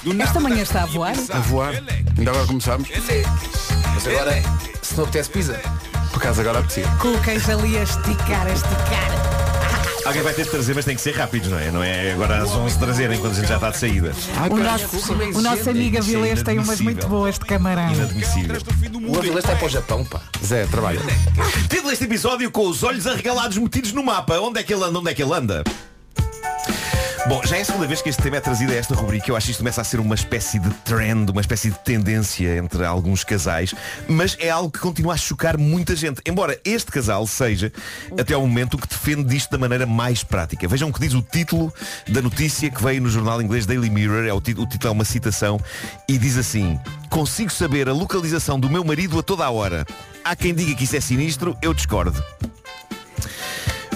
Do 0.02 0.20
Esta 0.20 0.40
manhã 0.40 0.56
da 0.56 0.62
está 0.62 0.82
a 0.82 0.86
voar? 0.86 1.14
A 1.30 1.38
voar. 1.40 1.74
Ainda 2.18 2.30
agora 2.30 2.46
começámos. 2.46 2.88
Mas 3.94 4.06
agora, 4.08 4.42
se 4.82 4.96
não 4.96 5.04
apetece 5.04 5.30
pizza. 5.30 5.60
Por 6.10 6.18
acaso 6.18 6.40
agora 6.40 6.58
apetecia. 6.58 6.86
Com 7.00 7.08
o 7.12 7.22
queijo 7.22 7.50
ali 7.52 7.78
a 7.78 7.82
esticar, 7.82 8.46
a 8.46 8.52
esticar. 8.52 9.34
Alguém 10.04 10.22
vai 10.22 10.34
ter 10.34 10.44
de 10.44 10.50
trazer, 10.50 10.74
mas 10.74 10.84
tem 10.84 10.94
que 10.94 11.00
ser 11.00 11.16
rápidos, 11.16 11.48
não 11.48 11.58
é? 11.58 11.70
Não 11.70 11.82
é 11.82 12.12
agora 12.12 12.42
às 12.42 12.50
11 12.50 12.78
trazerem 12.78 13.18
quando 13.18 13.32
a 13.32 13.36
gente 13.36 13.48
já 13.48 13.54
está 13.54 13.70
de 13.70 13.78
saída. 13.78 14.12
O 14.50 14.56
nosso, 14.56 15.12
o 15.38 15.40
nosso 15.40 15.70
amigo 15.70 15.96
é 15.96 16.00
Avilés 16.00 16.42
tem 16.42 16.58
umas 16.58 16.78
muito 16.80 17.08
boas 17.08 17.38
de 17.38 17.44
camarão. 17.46 17.90
Inadmissível. 17.90 18.56
O 19.08 19.18
Avilés 19.18 19.44
está 19.44 19.56
para 19.56 19.66
o 19.66 19.70
Japão, 19.70 20.04
pá. 20.04 20.20
Zé, 20.44 20.66
trabalho. 20.66 21.00
Título 21.70 21.88
deste 21.88 22.04
episódio 22.04 22.50
com 22.50 22.68
os 22.68 22.82
olhos 22.82 23.06
arregalados 23.06 23.56
metidos 23.56 23.92
no 23.92 24.04
mapa. 24.04 24.38
Onde 24.40 24.60
é 24.60 24.62
que 24.62 24.74
ele 24.74 24.84
anda? 24.84 24.98
Onde 24.98 25.10
é 25.10 25.14
que 25.14 25.22
ele 25.22 25.32
anda? 25.32 25.64
Bom, 27.26 27.40
já 27.42 27.56
é 27.56 27.62
a 27.62 27.64
segunda 27.64 27.86
vez 27.86 28.02
que 28.02 28.10
este 28.10 28.22
tema 28.22 28.36
é 28.36 28.40
trazido 28.40 28.70
a 28.72 28.74
esta 28.74 28.94
rubrica. 28.94 29.30
Eu 29.30 29.36
acho 29.36 29.46
que 29.46 29.52
isto 29.52 29.60
começa 29.60 29.80
a 29.80 29.84
ser 29.84 29.98
uma 29.98 30.14
espécie 30.14 30.58
de 30.58 30.68
trend, 30.84 31.30
uma 31.30 31.40
espécie 31.40 31.70
de 31.70 31.78
tendência 31.78 32.58
entre 32.58 32.84
alguns 32.84 33.24
casais, 33.24 33.74
mas 34.06 34.36
é 34.38 34.50
algo 34.50 34.70
que 34.70 34.78
continua 34.78 35.14
a 35.14 35.16
chocar 35.16 35.56
muita 35.56 35.96
gente. 35.96 36.20
Embora 36.26 36.60
este 36.66 36.92
casal 36.92 37.26
seja, 37.26 37.72
até 38.18 38.34
ao 38.34 38.42
momento, 38.42 38.74
o 38.74 38.78
que 38.78 38.86
defende 38.86 39.34
isto 39.34 39.50
da 39.50 39.56
maneira 39.56 39.86
mais 39.86 40.22
prática. 40.22 40.68
Vejam 40.68 40.90
o 40.90 40.92
que 40.92 41.00
diz 41.00 41.14
o 41.14 41.22
título 41.22 41.72
da 42.06 42.20
notícia 42.20 42.70
que 42.70 42.82
veio 42.82 43.00
no 43.00 43.08
jornal 43.08 43.40
inglês 43.40 43.64
Daily 43.64 43.88
Mirror. 43.88 44.26
É 44.26 44.32
o, 44.34 44.40
título, 44.40 44.66
o 44.66 44.68
título 44.68 44.90
é 44.90 44.92
uma 44.92 45.04
citação 45.06 45.58
e 46.06 46.18
diz 46.18 46.36
assim: 46.36 46.78
Consigo 47.08 47.50
saber 47.50 47.88
a 47.88 47.94
localização 47.94 48.60
do 48.60 48.68
meu 48.68 48.84
marido 48.84 49.18
a 49.18 49.22
toda 49.22 49.46
a 49.46 49.50
hora. 49.50 49.86
Há 50.22 50.36
quem 50.36 50.54
diga 50.54 50.74
que 50.74 50.84
isso 50.84 50.96
é 50.96 51.00
sinistro, 51.00 51.56
eu 51.62 51.72
discordo. 51.72 52.22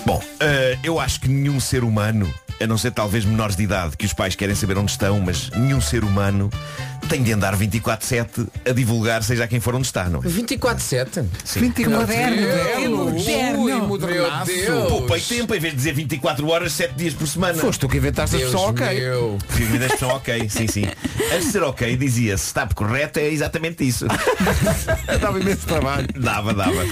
Bom, 0.07 0.23
eh, 0.41 0.79
eu 0.83 0.99
acho 0.99 1.21
que 1.21 1.29
nenhum 1.29 1.61
ser 1.61 1.85
humano, 1.85 2.33
a 2.61 2.67
não 2.67 2.77
ser 2.77 2.91
talvez 2.93 3.25
menores 3.25 3.57
de 3.57 3.63
idade, 3.63 3.97
que 3.97 4.07
os 4.07 4.13
pais 4.13 4.35
querem 4.35 4.55
saber 4.55 4.77
onde 4.79 4.91
estão, 4.91 5.21
mas 5.21 5.51
nenhum 5.51 5.81
ser 5.81 6.05
humano 6.05 6.51
tem 7.09 7.23
de 7.23 7.33
andar 7.33 7.57
24-7 7.57 8.47
a 8.69 8.73
divulgar 8.73 9.23
seja 9.23 9.45
a 9.45 9.49
quem 9.49 9.61
for 9.61 9.75
onde 9.75 9.87
está, 9.87 10.09
não 10.09 10.21
é? 10.21 10.25
24-7? 10.25 11.25
Sim. 11.45 11.61
24 11.61 12.01
moderno, 12.01 13.05
moderno. 13.07 13.87
moderno. 13.87 14.87
Poupei 14.89 15.21
tempo 15.21 15.55
em 15.55 15.61
vez 15.61 15.73
de 15.73 15.79
dizer 15.79 15.95
24 15.95 16.47
horas, 16.49 16.73
7 16.73 16.95
dias 16.95 17.15
por 17.15 17.27
semana. 17.27 17.55
Foste 17.59 17.81
tu 17.81 17.89
que 17.89 17.97
inventaste 17.97 18.37
a 18.37 18.39
Deus 18.39 18.53
expressão 18.53 18.71
ok. 18.71 19.01
meu. 19.01 19.39
Fui 19.49 19.65
a 19.65 19.87
expressão 19.87 20.09
ok, 20.11 20.49
sim, 20.51 20.67
sim. 20.67 20.87
De 21.39 21.45
ser 21.45 21.63
ok, 21.63 21.97
dizia-se, 21.97 22.45
está 22.45 22.67
correto, 22.67 23.19
é 23.19 23.29
exatamente 23.29 23.87
isso. 23.87 24.07
Dava 25.21 25.41
imenso 25.41 25.67
trabalho. 25.67 26.09
Dava, 26.15 26.53
dava. 26.53 26.85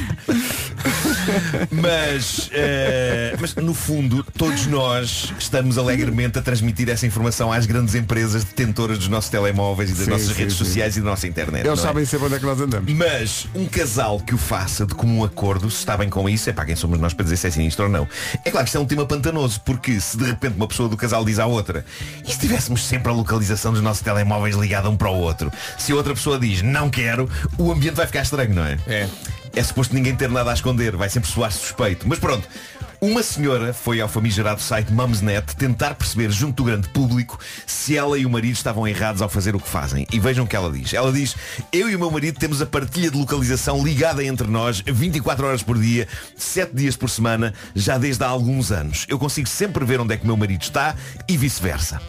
Mas, 1.70 2.48
eh, 2.52 3.36
mas 3.40 3.54
no 3.56 3.74
fundo, 3.74 4.24
todos 4.36 4.66
nós 4.66 5.32
estamos 5.38 5.55
alegremente 5.78 6.38
a 6.38 6.42
transmitir 6.42 6.88
essa 6.88 7.06
informação 7.06 7.52
às 7.52 7.66
grandes 7.66 7.94
empresas 7.94 8.44
detentoras 8.44 8.98
dos 8.98 9.08
nossos 9.08 9.30
telemóveis 9.30 9.90
e 9.90 9.94
das 9.94 10.04
Sim, 10.04 10.10
nossas 10.10 10.28
sim, 10.28 10.34
redes 10.34 10.56
sim. 10.56 10.64
sociais 10.64 10.96
e 10.96 11.00
da 11.00 11.10
nossa 11.10 11.26
internet. 11.26 11.66
Eles 11.66 11.78
é? 11.78 11.82
sabem 11.82 12.04
sempre 12.04 12.26
onde 12.26 12.36
é 12.36 12.38
que 12.38 12.46
nós 12.46 12.60
andamos. 12.60 12.92
Mas 12.92 13.48
um 13.54 13.66
casal 13.66 14.20
que 14.20 14.34
o 14.34 14.38
faça 14.38 14.86
de 14.86 14.94
comum 14.94 15.24
acordo, 15.24 15.70
se 15.70 15.78
está 15.78 15.96
bem 15.96 16.08
com 16.08 16.28
isso, 16.28 16.50
é 16.50 16.52
para 16.52 16.66
quem 16.66 16.76
somos 16.76 16.98
nós 16.98 17.12
para 17.12 17.24
dizer 17.24 17.36
se 17.36 17.46
é 17.46 17.50
sinistro 17.50 17.86
ou 17.86 17.90
não. 17.90 18.08
É 18.44 18.50
claro 18.50 18.64
que 18.64 18.68
isto 18.68 18.78
é 18.78 18.80
um 18.80 18.86
tema 18.86 19.06
pantanoso, 19.06 19.60
porque 19.60 20.00
se 20.00 20.16
de 20.16 20.24
repente 20.24 20.56
uma 20.56 20.68
pessoa 20.68 20.88
do 20.88 20.96
casal 20.96 21.24
diz 21.24 21.38
à 21.38 21.46
outra, 21.46 21.84
e 22.26 22.32
se 22.32 22.38
tivéssemos 22.38 22.84
sempre 22.84 23.10
a 23.10 23.14
localização 23.14 23.72
dos 23.72 23.82
nossos 23.82 24.02
telemóveis 24.02 24.56
ligada 24.56 24.88
um 24.90 24.96
para 24.96 25.10
o 25.10 25.18
outro, 25.18 25.50
se 25.78 25.92
a 25.92 25.94
outra 25.94 26.14
pessoa 26.14 26.38
diz 26.38 26.62
não 26.62 26.90
quero, 26.90 27.28
o 27.58 27.70
ambiente 27.72 27.94
vai 27.94 28.06
ficar 28.06 28.22
estranho, 28.22 28.54
não 28.54 28.64
é? 28.64 28.78
É. 28.86 29.08
É 29.54 29.62
suposto 29.62 29.94
ninguém 29.94 30.14
ter 30.14 30.28
nada 30.28 30.50
a 30.50 30.54
esconder, 30.54 30.94
vai 30.96 31.08
sempre 31.08 31.30
soar 31.30 31.50
suspeito. 31.50 32.06
Mas 32.06 32.18
pronto, 32.18 32.46
uma 33.00 33.22
senhora 33.22 33.72
foi 33.72 34.00
ao 34.00 34.08
famigerado 34.08 34.60
site 34.60 34.92
Mumsnet 34.92 35.54
tentar 35.56 35.94
perceber 35.94 36.30
junto 36.30 36.62
do 36.62 36.64
grande 36.64 36.88
público 36.88 37.38
se 37.66 37.96
ela 37.96 38.18
e 38.18 38.24
o 38.24 38.30
marido 38.30 38.54
estavam 38.54 38.86
errados 38.86 39.22
ao 39.22 39.28
fazer 39.28 39.54
o 39.54 39.60
que 39.60 39.68
fazem. 39.68 40.06
E 40.12 40.18
vejam 40.18 40.44
o 40.44 40.48
que 40.48 40.56
ela 40.56 40.70
diz. 40.70 40.94
Ela 40.94 41.12
diz, 41.12 41.36
eu 41.72 41.90
e 41.90 41.96
o 41.96 41.98
meu 41.98 42.10
marido 42.10 42.38
temos 42.38 42.62
a 42.62 42.66
partilha 42.66 43.10
de 43.10 43.16
localização 43.16 43.84
ligada 43.84 44.24
entre 44.24 44.46
nós 44.46 44.82
24 44.86 45.46
horas 45.46 45.62
por 45.62 45.78
dia, 45.78 46.08
7 46.36 46.74
dias 46.74 46.96
por 46.96 47.10
semana, 47.10 47.52
já 47.74 47.98
desde 47.98 48.24
há 48.24 48.28
alguns 48.28 48.72
anos. 48.72 49.06
Eu 49.08 49.18
consigo 49.18 49.48
sempre 49.48 49.84
ver 49.84 50.00
onde 50.00 50.14
é 50.14 50.16
que 50.16 50.26
meu 50.26 50.36
marido 50.36 50.62
está 50.62 50.94
e 51.28 51.36
vice-versa. 51.36 52.00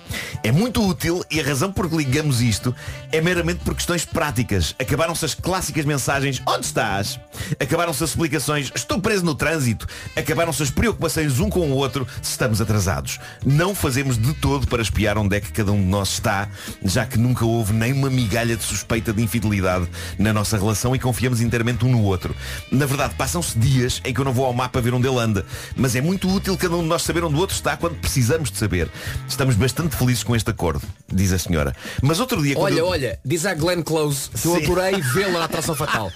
É 0.44 0.52
muito 0.52 0.86
útil 0.88 1.24
e 1.30 1.40
a 1.40 1.44
razão 1.44 1.72
por 1.72 1.90
que 1.90 1.96
ligamos 1.96 2.42
isto 2.42 2.76
é 3.12 3.22
meramente 3.22 3.64
por 3.64 3.76
questões 3.76 4.06
práticas. 4.06 4.76
Acabaram-se 4.80 5.26
as 5.26 5.34
clássicas 5.34 5.86
mensagens 5.86 6.42
Onde 6.46 6.66
estás? 6.66 7.20
Acabaram-se 7.60 8.04
as 8.04 8.12
explicações 8.12 8.72
Estou 8.74 9.02
preso 9.02 9.26
no 9.26 9.36
trânsito. 9.36 9.88
Acabaram-se 10.16 10.64
as 10.64 10.70
preocupações 10.78 11.40
um 11.40 11.50
com 11.50 11.72
o 11.72 11.74
outro 11.74 12.08
se 12.22 12.30
estamos 12.32 12.62
atrasados. 12.62 13.20
Não 13.44 13.74
fazemos 13.74 14.16
de 14.16 14.32
todo 14.36 14.68
para 14.68 14.82
espiar 14.82 15.18
onde 15.18 15.36
é 15.36 15.42
que 15.42 15.52
cada 15.52 15.72
um 15.72 15.80
de 15.82 15.88
nós 15.88 16.10
está, 16.10 16.48
já 16.86 17.04
que 17.04 17.18
nunca 17.18 17.44
houve 17.44 17.74
nem 17.74 17.92
uma 17.94 18.12
migalha 18.12 18.56
de 18.56 18.64
suspeita 18.64 19.12
de 19.12 19.24
infidelidade 19.24 19.88
na 20.20 20.32
nossa 20.32 20.56
relação 20.56 20.96
e 20.96 21.00
confiamos 21.00 21.42
inteiramente 21.42 21.84
um 21.84 21.90
no 21.92 22.04
outro. 22.04 22.36
Na 22.72 22.86
verdade, 22.86 23.16
passam-se 23.16 23.58
dias 23.58 24.00
em 24.06 24.14
que 24.14 24.22
eu 24.22 24.26
não 24.26 24.32
vou 24.32 24.46
ao 24.46 24.54
mapa 24.54 24.80
ver 24.80 24.94
onde 24.94 25.08
ele 25.08 25.18
anda, 25.20 25.44
mas 25.76 25.96
é 25.96 26.02
muito 26.02 26.30
útil 26.32 26.56
cada 26.56 26.76
um 26.76 26.84
de 26.84 26.88
nós 26.88 27.02
saber 27.02 27.24
onde 27.24 27.36
o 27.36 27.40
outro 27.40 27.56
está 27.56 27.76
quando 27.76 27.96
precisamos 27.96 28.52
de 28.52 28.58
saber. 28.60 28.88
Estamos 29.28 29.56
bastante 29.56 29.96
felizes 29.96 30.24
com 30.24 30.36
este 30.36 30.52
acordo, 30.52 30.84
diz 31.12 31.32
a 31.34 31.40
senhora. 31.40 31.76
Mas 32.04 32.20
outro 32.20 32.40
dia... 32.44 32.56
Olha, 32.58 32.76
eu- 32.80 32.86
olha, 32.86 33.20
diz 33.26 33.46
a 33.48 33.56
Glenn 33.56 33.82
Close 33.82 34.30
que 34.30 34.48
eu 34.48 34.56
Sim. 34.58 34.64
adorei 34.64 35.02
vê-la 35.14 35.40
na 35.40 35.46
atração 35.46 35.74
fatal. 35.74 36.12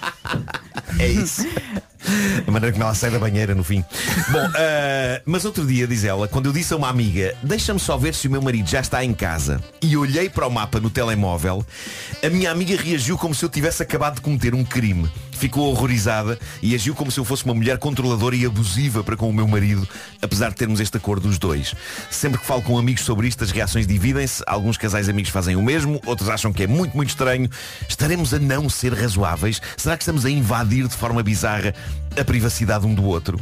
É 0.99 1.07
isso. 1.07 1.47
A 2.47 2.51
maneira 2.51 2.73
como 2.73 2.83
ela 2.83 2.95
sai 2.95 3.09
da 3.11 3.19
banheira 3.19 3.53
no 3.55 3.63
fim. 3.63 3.83
Bom, 4.31 4.49
ah, 4.55 5.21
mas 5.25 5.45
outro 5.45 5.65
dia, 5.65 5.87
diz 5.87 6.03
ela, 6.03 6.27
quando 6.27 6.47
eu 6.47 6.53
disse 6.53 6.73
a 6.73 6.77
uma 6.77 6.89
amiga, 6.89 7.35
deixa-me 7.43 7.79
só 7.79 7.97
ver 7.97 8.13
se 8.13 8.27
o 8.27 8.31
meu 8.31 8.41
marido 8.41 8.69
já 8.69 8.79
está 8.79 9.03
em 9.03 9.13
casa, 9.13 9.61
e 9.81 9.95
olhei 9.95 10.29
para 10.29 10.47
o 10.47 10.51
mapa 10.51 10.79
no 10.79 10.89
telemóvel, 10.89 11.65
a 12.23 12.29
minha 12.29 12.51
amiga 12.51 12.75
reagiu 12.75 13.17
como 13.17 13.33
se 13.33 13.43
eu 13.43 13.49
tivesse 13.49 13.81
acabado 13.83 14.15
de 14.15 14.21
cometer 14.21 14.53
um 14.53 14.63
crime. 14.63 15.09
Ficou 15.31 15.71
horrorizada 15.71 16.37
e 16.61 16.75
agiu 16.75 16.93
como 16.93 17.09
se 17.09 17.19
eu 17.19 17.25
fosse 17.25 17.43
uma 17.45 17.55
mulher 17.55 17.79
controladora 17.79 18.35
e 18.35 18.45
abusiva 18.45 19.03
para 19.03 19.17
com 19.17 19.27
o 19.27 19.33
meu 19.33 19.47
marido, 19.47 19.87
apesar 20.21 20.49
de 20.49 20.55
termos 20.55 20.79
este 20.79 20.97
acordo 20.97 21.27
os 21.27 21.39
dois. 21.39 21.73
Sempre 22.11 22.39
que 22.39 22.45
falo 22.45 22.61
com 22.61 22.77
amigos 22.77 23.03
sobre 23.03 23.27
isto, 23.27 23.43
as 23.43 23.49
reações 23.49 23.87
dividem-se. 23.87 24.43
Alguns 24.45 24.77
casais 24.77 25.09
amigos 25.09 25.31
fazem 25.31 25.55
o 25.55 25.63
mesmo, 25.63 25.99
outros 26.05 26.29
acham 26.29 26.53
que 26.53 26.61
é 26.61 26.67
muito, 26.67 26.95
muito 26.95 27.09
estranho. 27.09 27.49
Estaremos 27.89 28.35
a 28.35 28.39
não 28.39 28.69
ser 28.69 28.93
razoáveis? 28.93 29.59
Será 29.75 29.97
que 29.97 30.03
estamos 30.03 30.25
a 30.25 30.29
invadir 30.29 30.87
de 30.87 30.95
forma 30.95 31.23
bizarra 31.23 31.73
a 32.15 32.23
privacidade 32.23 32.85
um 32.85 32.93
do 32.93 33.03
outro? 33.03 33.39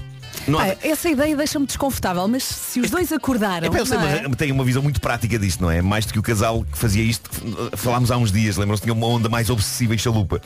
Pá, 0.57 0.75
essa 0.81 1.09
ideia 1.09 1.35
deixa-me 1.35 1.65
desconfortável, 1.65 2.27
mas 2.27 2.43
se 2.43 2.79
os 2.79 2.89
dois 2.89 3.11
acordaram. 3.11 3.69
Têm 3.69 3.97
não 3.97 4.07
é? 4.07 4.27
uma, 4.27 4.35
têm 4.35 4.51
uma 4.51 4.63
visão 4.63 4.81
muito 4.81 4.99
prática 4.99 5.37
disto, 5.37 5.61
não 5.61 5.71
é? 5.71 5.81
Mais 5.81 6.05
do 6.05 6.13
que 6.13 6.19
o 6.19 6.23
casal 6.23 6.65
que 6.69 6.77
fazia 6.77 7.03
isto, 7.03 7.29
falámos 7.73 8.11
há 8.11 8.17
uns 8.17 8.31
dias, 8.31 8.57
lembram-se, 8.57 8.83
tinha 8.83 8.93
uma 8.93 9.07
onda 9.07 9.29
mais 9.29 9.49
obsessiva 9.49 9.95
e 9.95 9.97
chalupa. 9.99 10.41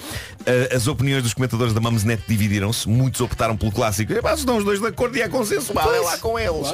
Ah, 0.45 0.75
as 0.75 0.87
opiniões 0.87 1.23
dos 1.23 1.33
comentadores 1.33 1.73
da 1.73 1.79
Mumsnet 1.79 2.23
dividiram-se, 2.27 2.87
muitos 2.87 3.21
optaram 3.21 3.55
pelo 3.55 3.71
clássico. 3.71 4.13
Se 4.13 4.19
estão 4.35 4.57
os 4.57 4.63
dois 4.63 4.79
de 4.79 4.87
acordo 4.87 5.17
e 5.17 5.21
é 5.21 5.29
consensual, 5.29 5.93
é 5.93 5.99
lá 5.99 6.17
com 6.17 6.37
eles. 6.37 6.73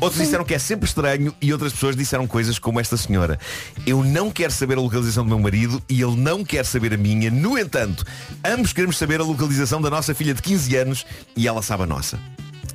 Outros 0.00 0.20
disseram 0.20 0.44
que 0.44 0.54
é 0.54 0.58
sempre 0.58 0.88
estranho 0.88 1.34
e 1.40 1.52
outras 1.52 1.72
pessoas 1.72 1.94
disseram 1.94 2.26
coisas 2.26 2.58
como 2.58 2.80
esta 2.80 2.96
senhora. 2.96 3.38
Eu 3.86 4.02
não 4.02 4.30
quero 4.30 4.52
saber 4.52 4.76
a 4.76 4.80
localização 4.80 5.24
do 5.24 5.28
meu 5.28 5.38
marido 5.38 5.82
e 5.88 6.00
ele 6.02 6.16
não 6.16 6.44
quer 6.44 6.64
saber 6.64 6.94
a 6.94 6.96
minha. 6.96 7.30
No 7.30 7.58
entanto, 7.58 8.04
ambos 8.44 8.72
queremos 8.72 8.96
saber 8.96 9.20
a 9.20 9.24
localização 9.24 9.80
da 9.80 9.90
nossa 9.90 10.14
filha 10.14 10.34
de 10.34 10.42
15 10.42 10.76
anos 10.76 11.06
e 11.36 11.46
ela 11.46 11.62
sabe 11.62 11.84
a 11.84 11.86
nossa. 11.86 12.18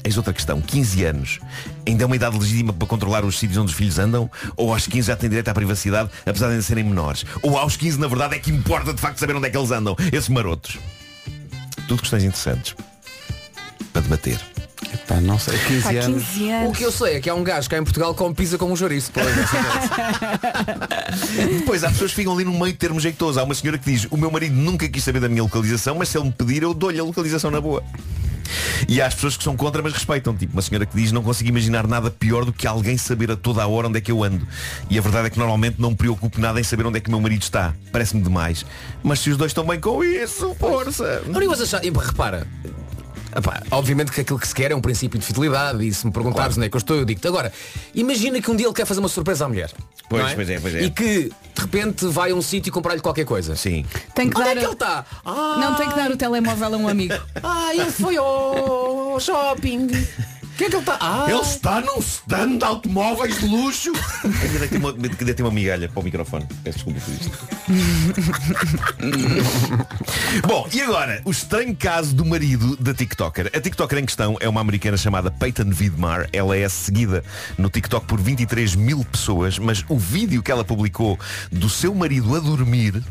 Eis 0.07 0.15
outra 0.15 0.31
questão, 0.31 0.61
15 0.61 1.03
anos. 1.03 1.39
Ainda 1.85 2.03
é 2.03 2.05
uma 2.05 2.15
idade 2.15 2.39
legítima 2.39 2.71
para 2.71 2.87
controlar 2.87 3.25
os 3.25 3.37
sítios 3.37 3.57
onde 3.57 3.71
os 3.71 3.77
filhos 3.77 3.99
andam? 3.99 4.31
Ou 4.55 4.71
aos 4.71 4.87
15 4.87 5.05
já 5.05 5.17
têm 5.17 5.27
direito 5.27 5.49
à 5.49 5.53
privacidade, 5.53 6.09
apesar 6.25 6.45
de 6.45 6.53
ainda 6.53 6.63
serem 6.63 6.85
menores? 6.85 7.25
Ou 7.41 7.57
aos 7.57 7.75
15, 7.75 7.99
na 7.99 8.07
verdade, 8.07 8.35
é 8.35 8.39
que 8.39 8.49
importa 8.49 8.93
de 8.93 9.01
facto 9.01 9.19
saber 9.19 9.35
onde 9.35 9.47
é 9.47 9.49
que 9.49 9.57
eles 9.57 9.69
andam? 9.69 9.97
Esses 10.13 10.29
marotos. 10.29 10.77
Tudo 11.89 11.99
questões 11.99 12.23
interessantes. 12.23 12.73
Para 13.91 14.01
debater. 14.01 14.39
Pá, 15.09 15.19
não 15.19 15.37
sei, 15.37 15.57
15 15.57 15.83
Pá, 15.83 15.89
15 15.89 16.51
anos. 16.51 16.69
O 16.69 16.71
que 16.71 16.83
eu 16.83 16.91
sei 16.93 17.15
é 17.15 17.19
que 17.19 17.29
há 17.29 17.35
um 17.35 17.43
gajo 17.43 17.69
cá 17.69 17.77
em 17.77 17.83
Portugal 17.83 18.13
que 18.13 18.19
come 18.19 18.33
pizza 18.33 18.57
com 18.57 18.71
um 18.71 18.77
chouriço. 18.77 19.11
Pô, 19.11 19.19
Depois 21.59 21.83
há 21.83 21.89
pessoas 21.89 22.11
que 22.11 22.15
ficam 22.15 22.33
ali 22.33 22.45
no 22.45 22.57
meio 22.57 22.73
termo 22.77 22.97
jeitoso. 22.97 23.41
Há 23.41 23.43
uma 23.43 23.55
senhora 23.55 23.77
que 23.77 23.91
diz, 23.91 24.07
o 24.09 24.15
meu 24.15 24.31
marido 24.31 24.55
nunca 24.55 24.87
quis 24.87 25.03
saber 25.03 25.19
da 25.19 25.27
minha 25.27 25.43
localização, 25.43 25.95
mas 25.95 26.07
se 26.07 26.17
ele 26.17 26.27
me 26.27 26.31
pedir, 26.31 26.63
eu 26.63 26.73
dou-lhe 26.73 26.97
a 26.97 27.03
localização 27.03 27.51
na 27.51 27.59
boa. 27.59 27.83
E 28.88 29.01
há 29.01 29.07
as 29.07 29.15
pessoas 29.15 29.38
que 29.38 29.43
são 29.43 29.55
contra, 29.55 29.81
mas 29.81 29.93
respeitam. 29.93 30.36
Tipo, 30.36 30.53
uma 30.53 30.62
senhora 30.62 30.86
que 30.86 30.95
diz, 30.95 31.12
não 31.12 31.23
consigo 31.23 31.49
imaginar 31.49 31.88
nada 31.88 32.10
pior 32.10 32.45
do 32.45 32.53
que 32.53 32.67
alguém 32.67 32.97
saber 32.97 33.31
a 33.31 33.36
toda 33.36 33.63
a 33.63 33.67
hora 33.67 33.88
onde 33.88 33.97
é 33.97 34.01
que 34.01 34.12
eu 34.12 34.23
ando. 34.23 34.47
E 34.89 34.97
a 34.97 35.01
verdade 35.01 35.27
é 35.27 35.29
que 35.29 35.39
normalmente 35.39 35.79
não 35.79 35.91
me 35.91 35.95
preocupo 35.95 36.39
nada 36.39 36.60
em 36.60 36.63
saber 36.63 36.86
onde 36.86 36.97
é 36.97 37.01
que 37.01 37.10
o 37.10 37.12
meu 37.12 37.21
marido 37.21 37.41
está. 37.41 37.73
Parece-me 37.91 38.21
demais. 38.21 38.65
Mas 39.03 39.19
se 39.19 39.29
os 39.29 39.38
dois 39.38 39.51
estão 39.51 39.65
bem 39.65 39.79
com 39.79 40.03
isso, 40.03 40.55
força. 40.55 41.23
Não 41.27 41.41
ias 41.41 41.62
achar, 41.62 41.83
e, 41.83 41.89
repara, 41.89 42.47
Epá, 43.38 43.62
obviamente 43.69 44.12
que 44.12 44.21
aquilo 44.21 44.39
que 44.39 44.47
se 44.47 44.56
quer 44.56 44.71
é 44.71 44.76
um 44.76 44.82
princípio 44.82 45.19
de 45.19 45.26
fidelidade 45.26 45.88
e 45.88 45.93
se 45.93 46.04
me 46.08 46.12
perguntares 46.12 46.58
onde 46.58 46.65
é 46.65 46.69
que 46.69 46.76
eu 46.76 46.80
estou, 46.80 46.97
eu 46.97 47.06
digo-te. 47.06 47.28
Agora, 47.28 47.54
imagina 47.93 48.41
que 48.41 48.50
um 48.50 48.56
dia 48.56 48.65
ele 48.65 48.73
quer 48.73 48.86
fazer 48.86 49.00
uma 49.00 49.08
surpresa 49.08 49.45
à 49.45 49.47
mulher. 49.47 49.71
Pois, 50.10 50.26
não 50.26 50.34
pois 50.34 50.50
é, 50.50 50.60
pois 50.60 50.73
é. 50.73 50.82
E 50.82 50.89
que 50.89 51.32
de 51.54 51.62
repente 51.62 52.08
vai 52.08 52.32
a 52.32 52.36
um 52.36 52.41
sítio 52.41 52.69
e 52.69 52.71
comprar-lhe 52.71 53.00
qualquer 53.00 53.26
coisa. 53.26 53.56
Sim. 53.56 53.86
Tem 54.15 54.28
que 54.28 54.38
Onde 54.38 54.45
dar 54.45 54.58
é 54.58 54.60
que 54.60 54.65
ele 54.65 54.73
está? 54.73 55.06
Não 55.23 55.76
tem 55.76 55.88
que 55.88 55.95
dar 55.95 56.10
o 56.10 56.17
telemóvel 56.17 56.73
a 56.73 56.78
um 56.78 56.88
amigo. 56.88 57.13
Ah, 57.43 57.76
ele 57.76 57.91
foi 57.91 58.17
ao 58.17 59.19
shopping. 59.19 59.88
Que 60.57 60.63
é 60.65 60.69
que 60.69 60.75
ele 60.75 60.81
está? 60.81 60.97
Ah, 60.99 61.25
Ele 61.29 61.39
está 61.39 61.81
num 61.81 61.99
stand 61.99 62.57
de 62.57 62.65
automóveis 62.65 63.39
de 63.39 63.45
luxo. 63.45 63.91
Ainda 64.25 64.67
ter 64.67 65.43
uma, 65.43 65.49
uma 65.49 65.53
migalha 65.53 65.87
para 65.87 65.99
o 65.99 66.03
microfone. 66.03 66.47
Peço 66.63 66.77
desculpa 66.79 66.99
por 66.99 67.13
isto. 67.13 67.31
Bom, 70.47 70.67
e 70.73 70.81
agora, 70.81 71.21
o 71.25 71.29
estranho 71.29 71.75
caso 71.75 72.15
do 72.15 72.25
marido 72.25 72.75
da 72.77 72.91
TikToker. 72.91 73.51
A 73.53 73.61
TikToker 73.61 73.99
em 73.99 74.05
questão 74.05 74.35
é 74.39 74.49
uma 74.49 74.59
americana 74.59 74.97
chamada 74.97 75.29
Peyton 75.29 75.69
Vidmar. 75.69 76.27
Ela 76.33 76.57
é 76.57 76.67
seguida 76.67 77.23
no 77.55 77.69
TikTok 77.69 78.07
por 78.07 78.19
23 78.19 78.73
mil 78.75 79.05
pessoas, 79.05 79.59
mas 79.59 79.85
o 79.87 79.97
vídeo 79.99 80.41
que 80.41 80.51
ela 80.51 80.65
publicou 80.65 81.19
do 81.51 81.69
seu 81.69 81.93
marido 81.93 82.35
a 82.35 82.39
dormir 82.39 83.03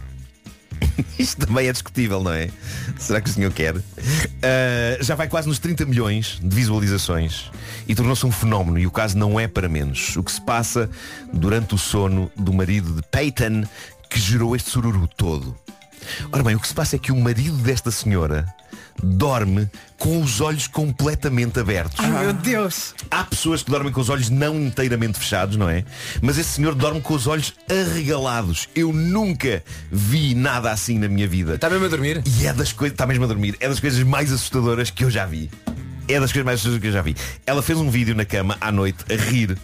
isto 1.19 1.47
também 1.47 1.69
é 1.69 1.73
discutível, 1.73 2.23
não 2.23 2.33
é? 2.33 2.49
Será 2.99 3.21
que 3.21 3.29
o 3.29 3.33
senhor 3.33 3.53
quer? 3.53 3.77
Ah, 4.43 4.99
já 5.01 5.15
vai 5.15 5.29
quase 5.29 5.49
nos 5.49 5.59
30 5.59 5.85
milhões 5.87 6.39
de 6.43 6.55
visualizações 6.55 7.51
e 7.87 7.95
tornou-se 7.95 8.25
um 8.27 8.33
fenómeno 8.33 8.79
e 8.79 8.87
o 8.87 8.91
caso 8.91 9.17
não 9.17 9.39
é 9.39 9.47
para 9.47 9.69
menos. 9.69 10.17
O 10.17 10.23
que 10.23 10.33
se 10.33 10.41
passa 10.41 10.89
durante 11.33 11.75
o 11.75 11.79
sono 11.79 12.31
do 12.37 12.53
marido 12.53 12.93
de 12.95 13.03
Peyton 13.11 13.65
que 14.09 14.19
gerou 14.19 14.55
este 14.55 14.71
sururu 14.71 15.09
todo. 15.17 15.57
Ora 16.33 16.43
bem, 16.43 16.55
o 16.55 16.61
que 16.61 16.69
se 16.69 16.75
passa 16.75 16.97
é 16.97 16.99
que 16.99 17.11
o 17.11 17.17
marido 17.17 17.57
desta 17.59 17.91
senhora 17.91 18.47
dorme 19.03 19.69
com 19.99 20.21
os 20.21 20.41
olhos 20.41 20.67
completamente 20.67 21.59
abertos. 21.59 21.99
Ai 21.99 22.11
meu 22.11 22.33
Deus. 22.33 22.95
Há 23.11 23.25
pessoas 23.25 23.63
que 23.63 23.71
dormem 23.71 23.93
com 23.93 24.01
os 24.01 24.09
olhos 24.09 24.29
não 24.31 24.57
inteiramente 24.57 25.19
fechados, 25.19 25.57
não 25.57 25.69
é? 25.69 25.85
Mas 26.21 26.39
esse 26.39 26.51
senhor 26.51 26.75
dorme 26.75 27.01
com 27.01 27.15
os 27.15 27.27
olhos 27.27 27.55
arregalados. 27.71 28.69
Eu 28.75 28.93
nunca 28.93 29.63
vi 29.91 30.35
nada 30.35 30.71
assim 30.71 30.99
na 30.99 31.09
minha 31.09 31.27
vida. 31.27 31.55
Está 31.55 31.71
mesmo 31.71 31.87
a 31.87 31.89
dormir? 31.89 32.23
E 32.25 32.47
é 32.47 32.53
das 32.53 32.73
coisas. 32.73 32.95
Está 32.95 33.07
mesmo 33.07 33.25
a 33.25 33.29
dormir. 33.29 33.57
É 33.61 33.69
das 33.69 33.81
coisas 33.81 34.03
mais 34.03 34.33
assustadoras 34.33 34.91
que 34.91 35.05
eu 35.05 35.11
já 35.11 35.27
vi. 35.27 35.51
É 36.09 36.21
das 36.21 36.33
coisas 36.33 36.45
mais 36.45 36.61
assustadoras 36.61 36.83
que 36.83 36.89
eu 36.89 36.93
já 36.93 37.03
vi. 37.03 37.17
Ela 37.47 37.63
fez 37.63 37.79
um 37.79 37.91
vídeo 37.91 38.15
na 38.15 38.25
cama 38.25 38.57
à 38.61 38.71
noite 38.71 38.99
a 39.13 39.17
rir 39.17 39.57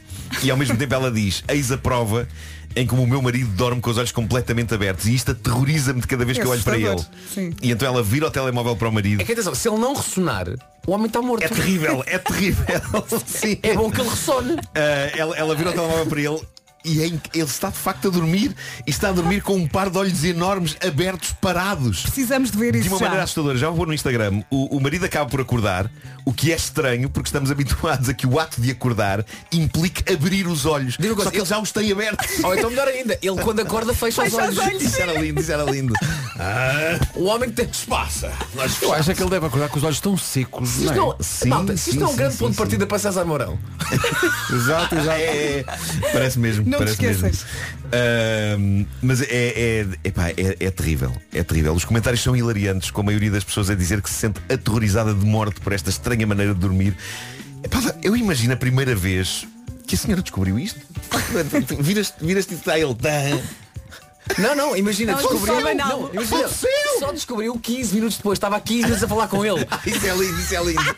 e 0.42 0.50
ao 0.50 0.56
mesmo 0.56 0.76
tempo 0.76 0.94
ela 0.94 1.10
diz, 1.10 1.44
eis 1.48 1.70
a 1.70 1.78
prova 1.78 2.26
em 2.74 2.87
como 2.87 3.02
o 3.02 3.06
meu 3.06 3.20
marido 3.20 3.48
dorme 3.50 3.80
com 3.80 3.90
os 3.90 3.98
olhos 3.98 4.12
completamente 4.12 4.74
abertos 4.74 5.06
e 5.06 5.14
isto 5.14 5.32
aterroriza-me 5.32 6.00
de 6.00 6.06
cada 6.06 6.24
vez 6.24 6.38
que 6.38 6.44
eu 6.44 6.50
olho 6.50 6.62
para 6.62 6.78
ele. 6.78 7.04
Sim. 7.32 7.54
E 7.62 7.70
então 7.70 7.87
ela 7.87 8.02
vira 8.02 8.26
o 8.26 8.30
telemóvel 8.30 8.76
para 8.76 8.88
o 8.88 8.92
marido. 8.92 9.20
É 9.20 9.24
que 9.24 9.32
atenção, 9.32 9.54
se 9.54 9.68
ele 9.68 9.78
não 9.78 9.94
ressonar, 9.94 10.48
o 10.87 10.92
homem 10.92 11.06
está 11.06 11.22
morto. 11.22 11.44
É 11.44 11.48
terrível, 11.48 12.02
é 12.06 12.18
terrível. 12.18 12.64
Sim. 13.26 13.58
É 13.62 13.74
bom 13.74 13.90
que 13.90 14.00
ele 14.00 14.08
ressone. 14.08 14.56
Ah, 14.74 15.12
ela, 15.16 15.37
ela 15.37 15.54
vira 15.54 15.70
o 15.70 15.72
telemóvel 15.72 16.06
para 16.06 16.20
ele 16.20 16.40
e 16.84 17.00
é 17.02 17.06
inc- 17.06 17.30
ele 17.34 17.44
está 17.44 17.70
de 17.70 17.76
facto 17.78 18.08
a 18.08 18.10
dormir 18.10 18.54
e 18.86 18.90
está 18.90 19.08
a 19.08 19.12
dormir 19.12 19.40
com 19.42 19.54
um 19.54 19.66
par 19.68 19.88
de 19.90 19.98
olhos 19.98 20.24
enormes 20.24 20.76
abertos, 20.84 21.32
parados. 21.40 22.02
Precisamos 22.02 22.50
de 22.50 22.58
ver 22.58 22.72
De 22.72 22.78
isso 22.80 22.88
uma 22.88 22.98
já. 22.98 23.04
maneira 23.04 23.24
assustadora, 23.24 23.56
já 23.58 23.70
vou 23.70 23.86
no 23.86 23.94
Instagram, 23.94 24.42
o, 24.50 24.76
o 24.76 24.80
marido 24.80 25.04
acaba 25.04 25.28
por 25.28 25.40
acordar, 25.40 25.90
o 26.24 26.32
que 26.32 26.52
é 26.52 26.56
estranho 26.56 27.08
porque 27.10 27.28
estamos 27.28 27.50
habituados 27.50 28.08
a 28.08 28.14
que 28.14 28.26
o 28.26 28.38
ato 28.38 28.60
de 28.60 28.70
acordar 28.70 29.24
implique 29.52 30.12
abrir 30.12 30.46
os 30.46 30.66
olhos. 30.66 30.96
Coisa, 30.96 31.22
Só 31.24 31.30
que 31.30 31.38
ele 31.38 31.44
já 31.46 31.58
os 31.58 31.72
tem 31.72 31.90
abertos. 31.92 32.26
Ou 32.44 32.54
então 32.56 32.70
melhor 32.70 32.88
ainda, 32.88 33.18
ele 33.22 33.40
quando 33.42 33.60
acorda 33.60 33.92
fecha, 33.94 34.22
Fecha 34.22 34.36
os 34.44 34.50
os 34.52 34.58
olhos. 34.58 34.58
olhos. 34.58 34.82
Isso 34.82 35.00
era 35.02 35.12
lindo, 35.20 35.40
isso 35.40 35.52
era 35.52 35.64
lindo. 35.64 35.94
Ah, 36.38 36.98
O 37.14 37.24
homem 37.24 37.50
que 37.50 37.56
tem. 37.56 37.72
se 37.72 37.86
passa. 37.86 38.32
Nós 38.54 38.80
Eu 38.82 38.92
acho 38.92 39.10
é 39.10 39.14
que 39.14 39.22
ele 39.22 39.30
deve 39.30 39.46
acordar 39.46 39.68
com 39.68 39.78
os 39.78 39.84
olhos 39.84 40.00
tão 40.00 40.16
secos. 40.16 40.68
Se 40.68 40.84
isto 40.84 40.94
não 40.94 41.12
é? 41.12 41.16
Sim, 41.20 41.48
malta, 41.48 41.76
se 41.76 41.90
isto 41.90 41.98
sim, 41.98 42.02
é 42.02 42.06
um 42.06 42.10
sim, 42.10 42.16
grande 42.16 42.32
sim, 42.34 42.38
ponto 42.38 42.50
de 42.50 42.56
sim. 42.56 42.62
partida 42.62 42.86
para 42.86 42.98
César 42.98 43.24
Mourão. 43.24 43.58
Exato, 44.52 44.94
exato. 44.94 45.10
É, 45.18 45.58
é, 45.60 45.64
parece 46.12 46.38
mesmo, 46.38 46.64
Não 46.72 46.78
te 46.78 46.96
parece 46.96 47.02
mesmo. 47.02 47.26
esqueças. 47.26 47.46
Ahm, 47.92 48.87
mas 49.02 49.20
é, 49.22 49.26
é, 49.30 49.87
epá, 50.04 50.30
é, 50.30 50.56
é 50.58 50.70
terrível, 50.70 51.14
é 51.32 51.42
terrível. 51.42 51.74
Os 51.74 51.85
comentários 51.85 52.22
são 52.22 52.37
hilariantes, 52.37 52.90
com 52.90 53.00
a 53.00 53.04
maioria 53.04 53.30
das 53.30 53.44
pessoas 53.44 53.70
a 53.70 53.74
dizer 53.74 54.00
que 54.00 54.08
se 54.08 54.16
sente 54.16 54.40
aterrorizada 54.48 55.14
de 55.14 55.24
morte 55.24 55.61
por 55.61 55.72
esta 55.72 55.90
estranha 55.90 56.26
maneira 56.26 56.54
de 56.54 56.61
dormir. 56.61 56.96
Epá, 57.62 57.78
eu 58.02 58.16
imagino 58.16 58.54
a 58.54 58.56
primeira 58.56 58.94
vez 58.94 59.46
que 59.87 59.94
a 59.94 59.98
senhora 59.98 60.22
descobriu 60.22 60.58
isto. 60.58 60.80
Viras-te 61.80 62.24
viras 62.24 62.46
e 62.50 62.54
está 62.54 62.78
ele. 62.78 62.96
Não, 64.38 64.54
não, 64.54 64.76
imagina, 64.76 65.14
descobriu. 65.14 65.40
descobre 65.54 65.74
não. 65.74 65.88
Não, 66.02 66.11
imagina, 66.14 66.37
Aconteceu. 66.38 66.70
só 67.00 67.12
descobriu 67.12 67.58
15 67.58 67.94
minutos 67.94 68.16
depois, 68.16 68.37
estava 68.37 68.56
há 68.56 68.61
15 68.61 68.82
minutos 68.85 69.02
a 69.04 69.08
falar 69.08 69.26
com 69.28 69.44
ele. 69.44 69.66
Isso 69.85 70.06
é 70.06 70.14
lindo, 70.14 70.40
isso 70.40 70.54
é 70.54 70.64
lindo. 70.64 70.96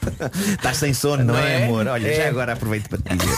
Estás 0.52 0.76
sem 0.76 0.92
sono, 0.94 1.24
não, 1.24 1.34
Não 1.34 1.40
é, 1.40 1.62
é? 1.62 1.64
amor? 1.64 1.86
Olha, 1.88 2.06
É. 2.06 2.14
já 2.16 2.28
agora 2.28 2.52
aproveito 2.52 2.88
para 2.88 2.98
te 2.98 3.16
dizer. 3.16 3.36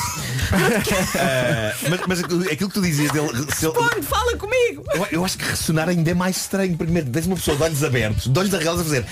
Ah, 1.18 1.72
mas, 1.88 2.00
mas 2.06 2.20
aquilo 2.50 2.68
que 2.68 2.74
tu 2.74 2.82
dizias 2.82 3.10
dele. 3.12 3.28
se 3.54 3.66
ele- 3.66 3.74
Responde, 3.78 4.06
fala 4.06 4.36
comigo. 4.36 4.84
Eu, 4.94 5.06
eu 5.12 5.24
acho 5.24 5.38
que 5.38 5.44
ressonar 5.44 5.88
ainda 5.88 6.10
é 6.10 6.14
mais 6.14 6.36
estranho. 6.36 6.76
Primeiro, 6.76 7.08
tens 7.10 7.26
uma 7.26 7.36
pessoa 7.36 7.56
de 7.56 7.62
olhos 7.62 7.84
abertos, 7.84 8.26
de 8.30 8.38
olhos 8.38 8.52
arregalados 8.54 8.82
a 8.82 8.84
fazer. 8.84 9.06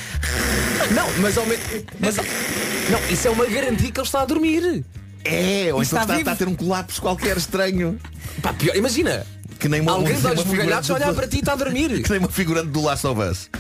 Não, 0.91 1.07
mas 1.21 1.39
ao 1.39 1.47
menos. 1.47 1.65
Mas, 2.01 2.17
não, 2.17 3.01
isso 3.11 3.29
é 3.29 3.31
uma 3.31 3.47
garantia 3.47 3.91
que 3.91 3.99
ele 4.01 4.07
está 4.07 4.23
a 4.23 4.25
dormir. 4.27 4.85
É, 5.25 5.71
ou 5.73 5.81
Está 5.83 6.03
então 6.03 6.03
está, 6.03 6.05
vivo. 6.07 6.19
está 6.21 6.33
a 6.33 6.37
ter 6.37 6.49
um 6.49 6.55
colapso 6.55 7.01
qualquer 7.01 7.37
estranho. 7.37 7.99
Pá, 8.43 8.53
pior, 8.53 8.77
imagina. 8.77 9.27
Que 9.59 9.69
nem 9.69 9.81
uma, 9.81 9.93
Alguém 9.93 10.19
de 10.21 10.27
olhos 10.27 10.43
bugalhados 10.45 10.91
a 10.91 10.95
olhar 10.95 11.15
para 11.15 11.27
ti 11.29 11.37
e 11.37 11.41
está 11.41 11.53
a 11.53 11.57
dormir. 11.57 12.01
Que 12.03 12.11
nem 12.11 12.19
uma 12.19 12.29
figurante 12.29 12.69
do 12.69 12.83
Last 12.83 13.07
of 13.07 13.21
Us. 13.21 13.51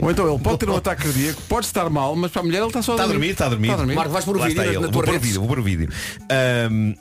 Ou 0.00 0.10
então 0.10 0.28
ele 0.28 0.38
pode 0.42 0.58
ter 0.58 0.68
um 0.68 0.76
ataque 0.76 1.04
cardíaco, 1.04 1.40
pode 1.48 1.66
estar 1.66 1.88
mal, 1.88 2.14
mas 2.16 2.30
para 2.30 2.42
a 2.42 2.44
mulher 2.44 2.58
ele 2.58 2.66
está 2.66 2.82
só 2.82 2.92
a 2.92 2.94
Está 2.96 3.04
a 3.04 3.06
dormir, 3.06 3.30
está 3.30 3.46
a 3.46 3.48
dormir. 3.48 3.68
Está 3.68 3.74
a 3.74 3.78
dormir. 3.78 3.94
Marco, 3.94 4.10
vais 4.12 4.24
pôr 4.24 4.36
o 4.36 4.40
Lá 4.40 4.46
vídeo 4.48 4.60
está 4.60 4.70
na, 4.70 4.76
ele. 4.76 4.86
na 4.86 4.92
Vou 4.92 4.92
tua 4.92 5.02
pôr 5.02 5.08
o 5.08 5.12
rede. 5.12 5.26
vídeo, 5.26 5.40
vou 5.40 5.48
pôr 5.48 5.58
o 5.58 5.62
vídeo. 5.62 5.88
Ahm, 6.30 6.94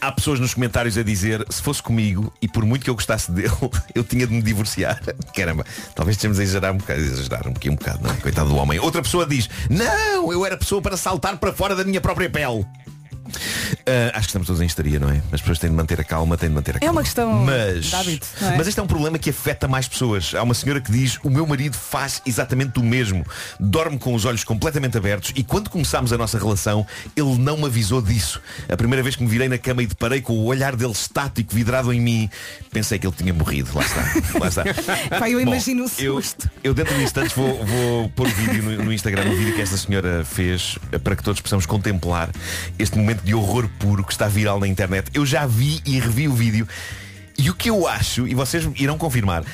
há 0.00 0.12
pessoas 0.12 0.40
nos 0.40 0.54
comentários 0.54 0.96
a 0.96 1.02
dizer 1.02 1.44
se 1.50 1.60
fosse 1.60 1.82
comigo 1.82 2.32
e 2.40 2.48
por 2.48 2.64
muito 2.64 2.84
que 2.84 2.88
eu 2.90 2.94
gostasse 2.94 3.30
dele, 3.32 3.50
eu 3.94 4.04
tinha 4.04 4.26
de 4.26 4.32
me 4.32 4.40
divorciar. 4.40 5.00
Caramba, 5.34 5.66
talvez 5.94 6.16
estejamos 6.16 6.38
a 6.38 6.42
exagerar 6.44 6.72
um 6.72 6.78
bocado, 6.78 7.00
exagerar 7.00 7.46
um 7.48 7.52
bocadinho, 7.52 7.72
um 7.74 7.76
bocado, 7.76 8.00
não 8.02 8.10
é? 8.10 8.16
Coitado 8.16 8.48
do 8.48 8.56
homem. 8.56 8.78
Outra 8.78 9.02
pessoa 9.02 9.26
diz, 9.26 9.50
não, 9.68 10.32
eu 10.32 10.46
era 10.46 10.56
pessoa 10.56 10.80
para 10.80 10.96
saltar 10.96 11.36
para 11.36 11.52
fora 11.52 11.74
da 11.74 11.84
minha 11.84 12.00
própria 12.00 12.30
pele. 12.30 12.64
Ah, 13.86 14.10
acho 14.14 14.20
que 14.20 14.26
estamos 14.26 14.46
todos 14.46 14.60
em 14.62 14.66
histeria, 14.66 14.98
não 14.98 15.10
é? 15.10 15.20
As 15.32 15.40
pessoas 15.40 15.58
têm 15.58 15.70
de 15.70 15.76
manter 15.76 16.00
a 16.00 16.04
calma, 16.04 16.36
têm 16.36 16.48
de 16.48 16.54
manter 16.54 16.74
a 16.74 16.78
É 16.78 16.80
calma. 16.80 16.92
uma 17.00 17.02
questão 17.02 17.32
mas, 17.44 17.86
de 17.86 17.94
hábito, 17.94 18.26
é? 18.42 18.56
mas 18.56 18.66
este 18.66 18.80
é 18.80 18.82
um 18.82 18.86
problema 18.86 19.18
que 19.18 19.30
afeta 19.30 19.68
mais 19.68 19.86
pessoas. 19.88 20.34
Há 20.34 20.42
uma 20.42 20.54
senhora 20.54 20.80
que 20.80 20.90
diz, 20.90 21.18
o 21.22 21.30
meu 21.30 21.46
marido 21.46 21.76
faz 21.76 22.22
exatamente 22.26 22.78
o 22.78 22.82
mesmo. 22.82 23.24
Dorme 23.60 23.98
com 23.98 24.14
os 24.14 24.24
olhos 24.24 24.44
completamente 24.44 24.96
abertos 24.96 25.32
e 25.34 25.42
quando 25.44 25.68
começámos 25.70 26.12
a 26.12 26.18
nossa 26.18 26.38
relação, 26.38 26.86
ele 27.16 27.36
não 27.38 27.56
me 27.56 27.66
avisou 27.66 28.00
disso. 28.00 28.40
A 28.68 28.76
primeira 28.76 29.02
vez 29.02 29.16
que 29.16 29.22
me 29.22 29.28
virei 29.28 29.48
na 29.48 29.58
cama 29.58 29.82
e 29.82 29.86
deparei 29.86 30.20
com 30.20 30.32
o 30.34 30.44
olhar 30.44 30.76
dele 30.76 30.92
estático, 30.92 31.54
vidrado 31.54 31.92
em 31.92 32.00
mim, 32.00 32.30
pensei 32.72 32.98
que 32.98 33.06
ele 33.06 33.14
tinha 33.16 33.32
morrido. 33.34 33.70
Lá 33.74 33.82
está. 33.82 34.02
Lá 34.38 34.48
está. 34.48 34.64
Pá, 35.18 35.28
eu 35.28 35.38
Bom, 35.44 35.50
imagino 35.52 35.84
o 35.84 35.90
eu, 35.98 36.20
susto. 36.22 36.50
eu 36.62 36.74
dentro 36.74 36.94
de 36.96 37.02
instantes 37.02 37.32
vou, 37.34 37.64
vou 37.64 38.08
pôr 38.10 38.26
o 38.26 38.30
vídeo 38.30 38.62
no, 38.62 38.84
no 38.84 38.92
Instagram, 38.92 39.30
o 39.30 39.36
vídeo 39.36 39.54
que 39.54 39.60
esta 39.62 39.76
senhora 39.76 40.24
fez 40.24 40.78
eh, 40.92 40.98
para 40.98 41.16
que 41.16 41.22
todos 41.22 41.40
possamos 41.40 41.66
contemplar 41.66 42.30
este 42.78 42.96
momento 42.98 43.22
de 43.24 43.34
horror 43.34 43.68
puro 43.78 44.04
que 44.04 44.12
está 44.12 44.28
viral 44.28 44.60
na 44.60 44.68
internet. 44.68 45.10
Eu 45.14 45.24
já 45.24 45.46
vi 45.46 45.80
e 45.84 45.98
revi 45.98 46.28
o 46.28 46.34
vídeo 46.34 46.68
e 47.36 47.50
o 47.50 47.54
que 47.54 47.68
eu 47.68 47.86
acho, 47.88 48.28
e 48.28 48.34
vocês 48.34 48.68
irão 48.76 48.96
confirmar, 48.96 49.44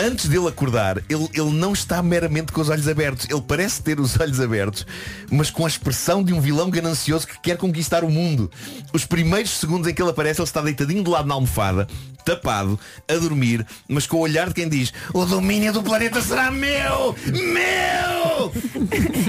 antes 0.00 0.28
dele 0.28 0.48
acordar, 0.48 0.98
ele, 1.08 1.28
ele 1.34 1.50
não 1.50 1.72
está 1.72 2.02
meramente 2.02 2.52
com 2.52 2.60
os 2.60 2.68
olhos 2.68 2.88
abertos. 2.88 3.26
Ele 3.28 3.40
parece 3.40 3.82
ter 3.82 4.00
os 4.00 4.18
olhos 4.18 4.40
abertos, 4.40 4.86
mas 5.30 5.50
com 5.50 5.64
a 5.64 5.68
expressão 5.68 6.22
de 6.22 6.32
um 6.32 6.40
vilão 6.40 6.70
ganancioso 6.70 7.26
que 7.26 7.38
quer 7.40 7.56
conquistar 7.56 8.02
o 8.02 8.10
mundo. 8.10 8.50
Os 8.92 9.04
primeiros 9.04 9.50
segundos 9.50 9.88
em 9.88 9.94
que 9.94 10.02
ele 10.02 10.10
aparece, 10.10 10.40
ele 10.40 10.48
está 10.48 10.62
deitadinho 10.62 11.02
do 11.02 11.10
lado 11.10 11.28
na 11.28 11.34
almofada, 11.34 11.86
tapado, 12.24 12.78
a 13.08 13.14
dormir, 13.14 13.66
mas 13.88 14.06
com 14.06 14.18
o 14.18 14.20
olhar 14.20 14.48
de 14.48 14.54
quem 14.54 14.68
diz 14.68 14.92
o 15.12 15.24
domínio 15.24 15.72
do 15.72 15.82
planeta 15.82 16.20
será 16.20 16.50
meu! 16.50 17.14
Meu! 17.26 18.52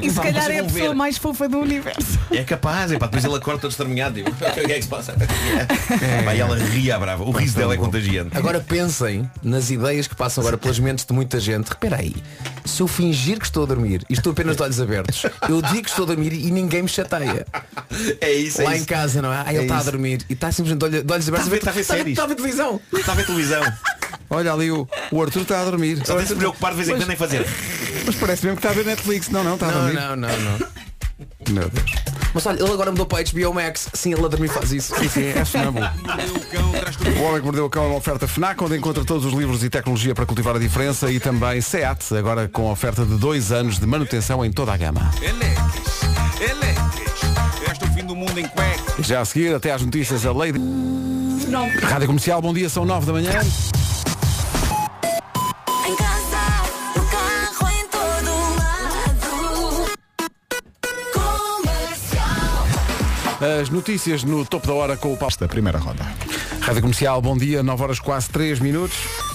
E 0.01 0.09
se 0.09 0.19
calhar 0.19 0.49
é 0.49 0.59
a 0.59 0.63
pessoa 0.63 0.89
ver. 0.89 0.95
mais 0.95 1.17
fofa 1.17 1.47
do 1.49 1.59
universo. 1.59 2.19
É 2.31 2.43
capaz, 2.43 2.91
é 2.91 2.97
pá, 2.97 3.07
depois 3.07 3.25
ele 3.25 3.35
acorda 3.35 3.61
todo 3.61 3.71
estremunhado 3.71 4.19
e 4.19 4.23
digo, 4.23 4.35
o 4.35 4.53
que 4.53 4.71
é 4.71 4.75
que 4.75 4.83
se 4.83 4.87
passa? 4.87 5.13
É. 5.13 6.23
Pá, 6.23 6.35
e 6.35 6.39
ela 6.39 6.57
ria 6.57 6.97
brava, 6.97 7.23
o 7.23 7.31
riso 7.31 7.57
dela 7.57 7.73
é 7.73 7.77
contagiante. 7.77 8.37
Agora 8.37 8.59
pensem 8.59 9.29
nas 9.43 9.69
ideias 9.69 10.07
que 10.07 10.15
passam 10.15 10.41
agora 10.41 10.57
pelas 10.61 10.79
mentes 10.79 11.05
de 11.05 11.13
muita 11.13 11.39
gente. 11.39 11.67
Repara 11.69 11.97
aí, 11.97 12.15
se 12.63 12.81
eu 12.81 12.87
fingir 12.87 13.39
que 13.39 13.45
estou 13.45 13.63
a 13.63 13.65
dormir 13.65 14.03
e 14.09 14.13
estou 14.13 14.31
apenas 14.31 14.55
de 14.55 14.63
olhos 14.63 14.79
abertos, 14.79 15.23
eu 15.49 15.61
digo 15.61 15.83
que 15.83 15.89
estou 15.89 16.03
a 16.03 16.07
dormir 16.07 16.31
e 16.33 16.51
ninguém 16.51 16.83
me 16.83 16.87
chateia. 16.89 17.45
É 18.21 18.31
isso, 18.31 18.61
é 18.61 18.65
Lá 18.65 18.73
isso. 18.75 18.83
em 18.83 18.85
casa, 18.85 19.21
não 19.21 19.33
é? 19.33 19.43
Ah, 19.45 19.49
ele 19.49 19.59
É 19.59 19.61
está 19.63 19.79
a 19.79 19.83
dormir 19.83 20.25
e 20.29 20.33
está 20.33 20.51
simplesmente 20.51 20.79
de 20.79 20.85
olho- 20.97 21.03
de 21.03 21.13
olhos 21.13 21.27
abertos. 21.27 21.47
Está 21.53 21.69
a 21.71 21.73
ver- 21.73 21.81
está 21.81 21.93
a 21.93 21.97
ver 22.03 22.09
Está 22.11 22.23
a 22.23 22.27
ver 22.27 22.35
televisão. 22.35 22.81
Está 22.93 23.11
a 23.11 23.15
ver 23.15 23.25
televisão. 23.25 23.73
Olha 24.29 24.53
ali 24.53 24.71
o, 24.71 24.87
o 25.11 25.21
Arthur 25.21 25.41
está 25.41 25.61
a 25.61 25.65
dormir. 25.65 25.97
Só 26.05 26.13
tem 26.13 26.23
de 26.23 26.29
se 26.29 26.35
preocupar 26.35 26.71
de 26.71 26.77
vez 26.77 26.89
em 26.89 26.95
quando 26.97 27.11
em 27.11 27.15
fazer. 27.17 27.45
Mas 28.05 28.15
parece 28.15 28.45
mesmo 28.45 28.59
que 28.59 28.65
está 28.65 28.69
a 28.69 28.73
ver 28.83 28.85
Netflix. 28.85 29.27
Não, 29.29 29.43
não, 29.43 29.55
está 29.55 29.67
a 29.67 29.71
dormir. 29.71 29.93
não, 29.95 30.15
não, 30.15 30.29
não. 30.29 30.59
Meu 31.49 31.69
Deus. 31.69 31.91
Mas 32.33 32.45
olha, 32.45 32.63
ele 32.63 32.71
agora 32.71 32.91
mudou 32.91 33.05
para 33.05 33.19
a 33.19 33.23
HBO 33.23 33.53
Max. 33.53 33.89
Sim, 33.93 34.13
ele 34.13 34.23
a 34.25 34.27
dormir 34.29 34.47
faz 34.47 34.71
isso. 34.71 34.95
Sim, 34.97 35.09
sim, 35.09 35.25
é 35.35 35.43
sonâmbulo. 35.43 35.85
O 36.99 37.23
Homem 37.23 37.39
que 37.39 37.45
Mordeu 37.45 37.65
o 37.65 37.69
Cão 37.69 37.83
é 37.83 37.87
uma 37.87 37.97
oferta 37.97 38.27
FNAC, 38.27 38.63
onde 38.63 38.77
encontra 38.77 39.05
todos 39.05 39.25
os 39.25 39.33
livros 39.33 39.63
e 39.63 39.69
tecnologia 39.69 40.13
para 40.13 40.25
cultivar 40.25 40.55
a 40.55 40.59
diferença 40.59 41.11
e 41.11 41.19
também 41.19 41.61
SEAT, 41.61 42.15
agora 42.15 42.47
com 42.47 42.71
oferta 42.71 43.05
de 43.05 43.15
dois 43.15 43.51
anos 43.51 43.79
de 43.79 43.85
manutenção 43.85 44.43
em 44.43 44.51
toda 44.51 44.73
a 44.73 44.77
gama. 44.77 45.11
Eleques, 45.21 46.01
eleques. 46.41 47.71
Este 47.71 47.83
é 47.83 47.87
o 47.87 47.93
fim 47.93 48.05
do 48.05 48.15
mundo 48.15 48.37
em 48.37 48.47
cuecas. 48.47 49.05
Já 49.05 49.21
a 49.21 49.25
seguir, 49.25 49.53
até 49.55 49.71
às 49.71 49.81
notícias, 49.81 50.25
a 50.25 50.31
Lady... 50.31 50.59
Rádio 51.83 52.07
Comercial, 52.07 52.41
bom 52.41 52.53
dia, 52.53 52.69
são 52.69 52.85
nove 52.85 53.05
da 53.05 53.13
manhã. 53.13 53.31
As 63.59 63.69
notícias 63.69 64.23
no 64.23 64.45
topo 64.45 64.67
da 64.67 64.73
hora 64.73 64.95
com 64.95 65.11
o 65.11 65.17
Paulo 65.17 65.35
da 65.39 65.47
primeira 65.47 65.79
roda. 65.79 66.05
Rádio 66.61 66.81
Comercial, 66.81 67.21
bom 67.21 67.35
dia, 67.35 67.63
9 67.63 67.83
horas 67.83 67.99
quase 67.99 68.29
3 68.29 68.59
minutos. 68.59 69.30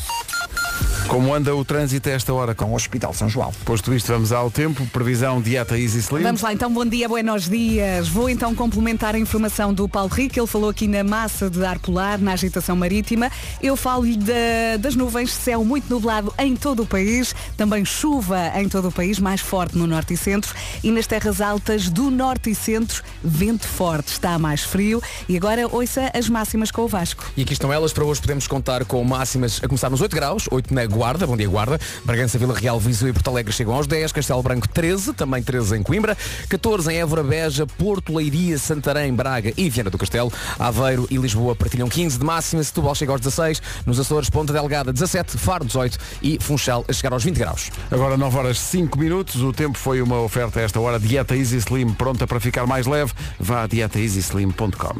Como 1.09 1.33
anda 1.33 1.55
o 1.55 1.65
trânsito 1.65 2.09
a 2.09 2.13
esta 2.13 2.35
hora 2.35 2.53
com 2.53 2.65
o 2.67 2.75
Hospital 2.75 3.15
São 3.15 3.29
João? 3.29 3.53
Posto 3.65 3.95
isto, 3.95 4.09
vamos 4.13 4.33
ao 4.33 4.51
tempo. 4.51 4.85
Previsão 4.89 5.41
dieta 5.41 5.79
Easy 5.79 6.01
Slim. 6.01 6.23
Vamos 6.23 6.41
lá 6.43 6.53
então, 6.53 6.71
bom 6.73 6.85
dia, 6.85 7.09
buenos 7.09 7.49
dias. 7.49 8.09
Vou 8.09 8.29
então 8.29 8.53
complementar 8.57 9.15
a 9.15 9.19
informação 9.19 9.73
do 9.73 9.89
Paulo 9.89 10.11
Rico. 10.13 10.37
Ele 10.39 10.47
falou 10.49 10.69
aqui 10.69 10.89
na 10.89 11.05
massa 11.05 11.49
de 11.49 11.65
ar 11.65 11.79
polar, 11.79 12.19
na 12.19 12.33
agitação 12.33 12.75
marítima. 12.75 13.31
Eu 13.63 13.77
falo-lhe 13.77 14.17
da- 14.17 14.77
das 14.81 14.97
nuvens, 14.97 15.31
céu 15.33 15.65
muito 15.65 15.89
nublado 15.89 16.35
em 16.39 16.57
todo 16.57 16.83
o 16.83 16.87
país, 16.87 17.35
também 17.57 17.85
chuva 17.85 18.51
em 18.61 18.69
todo 18.69 18.89
o 18.89 18.93
país, 18.93 19.21
mais 19.21 19.41
forte 19.41 19.79
no 19.79 19.87
norte 19.87 20.13
e 20.15 20.17
centro. 20.17 20.53
E 20.83 20.91
nas 20.91 21.07
terras 21.07 21.41
altas 21.41 21.89
do 21.89 22.11
norte 22.11 22.51
e 22.51 22.55
centro, 22.55 23.03
vento 23.23 23.67
forte, 23.67 24.09
está 24.09 24.39
mais 24.41 24.63
frio. 24.65 25.01
E 25.29 25.37
agora 25.37 25.69
ouça 25.69 26.11
as 26.13 26.29
máximas 26.29 26.73
com 26.73 26.83
o 26.83 26.89
Vasco. 26.89 27.25
E 27.37 27.43
aqui 27.43 27.53
estão 27.53 27.73
elas, 27.73 27.93
para 27.93 28.05
hoje 28.05 28.21
podemos 28.21 28.49
contar 28.49 28.85
com 28.85 29.03
máximas 29.05 29.61
a 29.63 29.69
começar 29.69 29.89
nos 29.89 30.01
8 30.01 30.15
graus, 30.15 30.47
8 30.51 30.75
na 30.75 30.85
Guarda, 30.97 31.27
bom 31.27 31.37
dia 31.37 31.47
Guarda, 31.47 31.79
Bragança, 32.07 32.39
Vila 32.39 32.59
Real, 32.59 32.81
Viseu 32.81 33.09
e 33.09 33.13
Porto 33.13 33.29
Alegre 33.29 33.53
chegam 33.53 33.75
aos 33.75 33.87
10, 33.87 34.13
Castelo 34.13 34.43
Branco 34.43 34.67
13, 34.67 35.13
também 35.13 35.43
13 35.43 35.77
em 35.77 35.83
Coimbra, 35.83 36.17
14 36.49 36.91
em 36.91 37.01
Évora, 37.01 37.23
Beja, 37.23 37.67
Porto, 37.67 38.17
Leiria, 38.17 38.57
Santarém, 38.59 39.13
Braga 39.13 39.53
e 39.59 39.69
Viana 39.69 39.91
do 39.91 39.99
Castelo, 39.99 40.33
Aveiro 40.59 41.07
e 41.11 41.19
Lisboa 41.19 41.55
partilham 41.55 41.87
15 41.87 42.19
de 42.19 42.25
máxima, 42.25 42.65
Setúbal 42.65 42.95
chega 42.95 43.13
aos 43.13 43.21
16, 43.21 43.61
nos 43.85 44.01
Açores, 44.01 44.31
Ponta 44.31 44.55
Delgada 44.55 44.91
17, 44.91 45.37
Faro 45.37 45.67
18 45.67 45.99
e 46.23 46.39
Funchal 46.41 46.83
a 46.89 46.93
chegar 46.95 47.13
aos 47.13 47.23
20 47.23 47.37
graus. 47.37 47.71
Agora 47.91 48.17
9 48.17 48.39
horas 48.39 48.59
5 48.59 48.99
minutos. 48.99 49.43
O 49.43 49.53
tempo 49.53 49.77
foi 49.77 50.01
uma 50.01 50.21
oferta 50.21 50.61
a 50.61 50.63
esta 50.63 50.81
hora. 50.81 50.99
Dieta 50.99 51.37
Easy 51.37 51.59
Slim 51.59 51.93
pronta 51.93 52.27
para 52.27 52.41
ficar 52.41 52.67
mais 52.67 52.87
leve. 52.87 53.13
Vá 53.39 53.65
a 53.65 53.67
dietaeasyslim.com. 53.67 54.95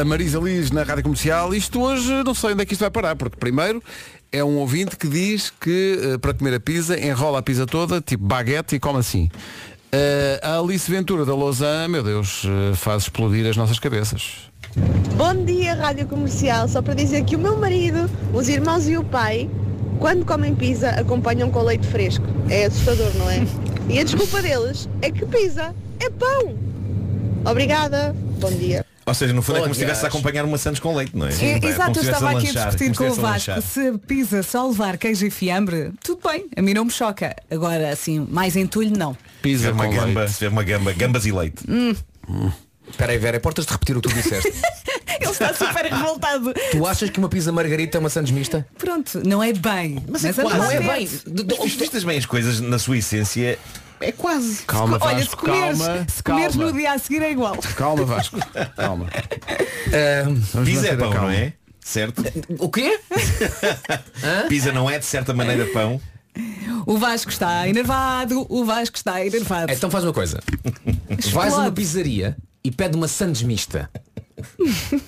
A 0.00 0.04
Marisa 0.04 0.38
Liz 0.38 0.70
na 0.70 0.82
Rádio 0.82 1.04
Comercial. 1.04 1.54
Isto 1.54 1.80
hoje 1.80 2.22
não 2.24 2.34
sei 2.34 2.52
onde 2.52 2.62
é 2.62 2.66
que 2.66 2.72
isto 2.72 2.80
vai 2.80 2.90
parar, 2.90 3.16
porque 3.16 3.36
primeiro 3.36 3.82
é 4.32 4.44
um 4.44 4.58
ouvinte 4.58 4.96
que 4.96 5.08
diz 5.08 5.50
que 5.50 5.98
eh, 6.02 6.18
para 6.18 6.32
comer 6.32 6.54
a 6.54 6.60
pizza 6.60 6.98
enrola 6.98 7.40
a 7.40 7.42
pizza 7.42 7.66
toda, 7.66 8.00
tipo 8.00 8.24
baguete 8.24 8.76
e 8.76 8.80
come 8.80 8.98
assim. 8.98 9.28
Eh, 9.92 10.40
a 10.42 10.58
Alice 10.58 10.88
Ventura 10.90 11.24
da 11.24 11.34
Lausanne, 11.34 11.88
meu 11.88 12.02
Deus, 12.02 12.44
eh, 12.44 12.74
faz 12.74 13.04
explodir 13.04 13.46
as 13.46 13.56
nossas 13.56 13.78
cabeças. 13.78 14.50
Bom 15.16 15.44
dia, 15.44 15.74
Rádio 15.74 16.06
Comercial. 16.06 16.68
Só 16.68 16.80
para 16.80 16.94
dizer 16.94 17.24
que 17.24 17.34
o 17.34 17.38
meu 17.38 17.56
marido, 17.56 18.08
os 18.32 18.48
irmãos 18.48 18.86
e 18.88 18.96
o 18.96 19.02
pai, 19.02 19.50
quando 19.98 20.24
comem 20.24 20.54
pizza, 20.54 20.90
acompanham 20.90 21.50
com 21.50 21.62
leite 21.62 21.86
fresco. 21.86 22.24
É 22.48 22.66
assustador, 22.66 23.12
não 23.16 23.28
é? 23.28 23.44
E 23.88 23.98
a 23.98 24.04
desculpa 24.04 24.40
deles 24.40 24.88
é 25.02 25.10
que 25.10 25.26
pizza 25.26 25.74
é 25.98 26.08
pão. 26.08 26.54
Obrigada. 27.44 28.14
Bom 28.38 28.50
dia. 28.50 28.89
Ou 29.10 29.14
seja, 29.14 29.32
no 29.32 29.42
fundo 29.42 29.58
é 29.58 29.62
como 29.62 29.74
se 29.74 29.80
estivesse 29.80 30.04
a 30.04 30.08
acompanhar 30.08 30.44
uma 30.44 30.56
Santos 30.56 30.78
com 30.78 30.94
leite, 30.94 31.16
não 31.16 31.26
é? 31.26 31.30
É, 31.32 31.58
É 31.58 31.66
Exato, 31.66 31.98
se 31.98 32.06
eu 32.06 32.12
estava 32.12 32.30
aqui 32.30 32.48
a 32.48 32.64
discutir 32.66 32.94
com 32.96 33.04
o 33.04 33.06
a 33.06 33.10
Vasco. 33.10 33.22
lanchar. 33.50 33.62
Se 33.62 33.98
pizza 34.06 34.42
só 34.44 34.68
levar 34.68 34.96
queijo 34.98 35.26
e 35.26 35.30
fiambre, 35.30 35.90
tudo 36.02 36.20
bem, 36.28 36.46
a 36.56 36.62
mim 36.62 36.74
não 36.74 36.84
me 36.84 36.92
choca. 36.92 37.34
Agora, 37.50 37.90
assim, 37.90 38.24
mais 38.30 38.54
entulho, 38.56 38.96
não. 38.96 39.16
Pizza 39.42 39.66
tiver 39.66 39.72
uma 39.72 39.84
com 39.86 39.90
gamba, 39.92 40.20
leite. 40.20 40.46
uma 40.46 40.62
gamba, 40.62 40.92
gambas 40.92 41.26
e 41.26 41.32
leite. 41.32 41.64
Hum, 41.68 41.94
Espera 42.90 43.12
aí, 43.12 43.18
Vera, 43.18 43.36
importas 43.36 43.66
de 43.66 43.72
repetir 43.72 43.96
o 43.96 44.00
que 44.00 44.08
tu 44.08 44.14
disseste? 44.14 44.52
ele 45.20 45.30
está 45.30 45.54
super 45.54 45.84
revoltado. 45.86 46.52
tu 46.70 46.86
achas 46.86 47.10
que 47.10 47.18
uma 47.18 47.28
pizza 47.28 47.52
margarita 47.52 47.98
é 47.98 48.00
uma 48.00 48.10
sandes 48.10 48.30
mista? 48.30 48.66
Pronto, 48.78 49.22
não 49.26 49.42
é 49.42 49.52
bem. 49.52 50.02
Mas, 50.08 50.24
é 50.24 50.30
anda 50.30 50.42
quase. 50.42 50.58
Não 50.58 50.70
é 50.70 50.80
bem. 50.80 51.08
Mas 51.58 51.74
vistas 51.74 52.04
bem 52.04 52.18
as 52.18 52.26
coisas 52.26 52.60
na 52.60 52.78
sua 52.78 52.98
essência, 52.98 53.58
é 54.00 54.12
quase. 54.12 54.62
Calma, 54.62 54.98
Olha, 55.00 55.18
se 55.18 55.24
Vasco, 55.26 55.36
comeres, 55.44 55.78
calma. 55.78 56.06
se 56.08 56.22
comeres 56.22 56.56
calma. 56.56 56.72
no 56.72 56.78
dia 56.78 56.92
a 56.92 56.98
seguir 56.98 57.22
é 57.22 57.30
igual. 57.30 57.56
Calma, 57.76 58.04
Vasco. 58.04 58.38
Calma. 58.74 59.06
Vamos 60.54 60.68
Pizza 60.68 60.88
é 60.88 60.96
pão, 60.96 61.12
calma. 61.12 61.28
não 61.28 61.34
é? 61.34 61.52
Certo? 61.80 62.24
o 62.58 62.68
quê? 62.70 62.98
Pizza 64.48 64.72
não 64.72 64.88
é 64.88 64.98
de 64.98 65.04
certa 65.04 65.34
maneira 65.34 65.66
pão. 65.66 66.00
O 66.86 66.96
Vasco 66.96 67.30
está 67.30 67.68
enervado, 67.68 68.46
o 68.48 68.64
Vasco 68.64 68.96
está 68.96 69.24
enervado. 69.24 69.70
Então 69.72 69.90
faz 69.90 70.04
uma 70.04 70.14
coisa. 70.14 70.40
Vais 71.32 71.52
a 71.52 71.58
uma 71.58 71.72
pizzaria 71.72 72.36
e 72.64 72.70
pede 72.70 72.96
uma 72.96 73.08
sandes 73.08 73.42
mista. 73.42 73.90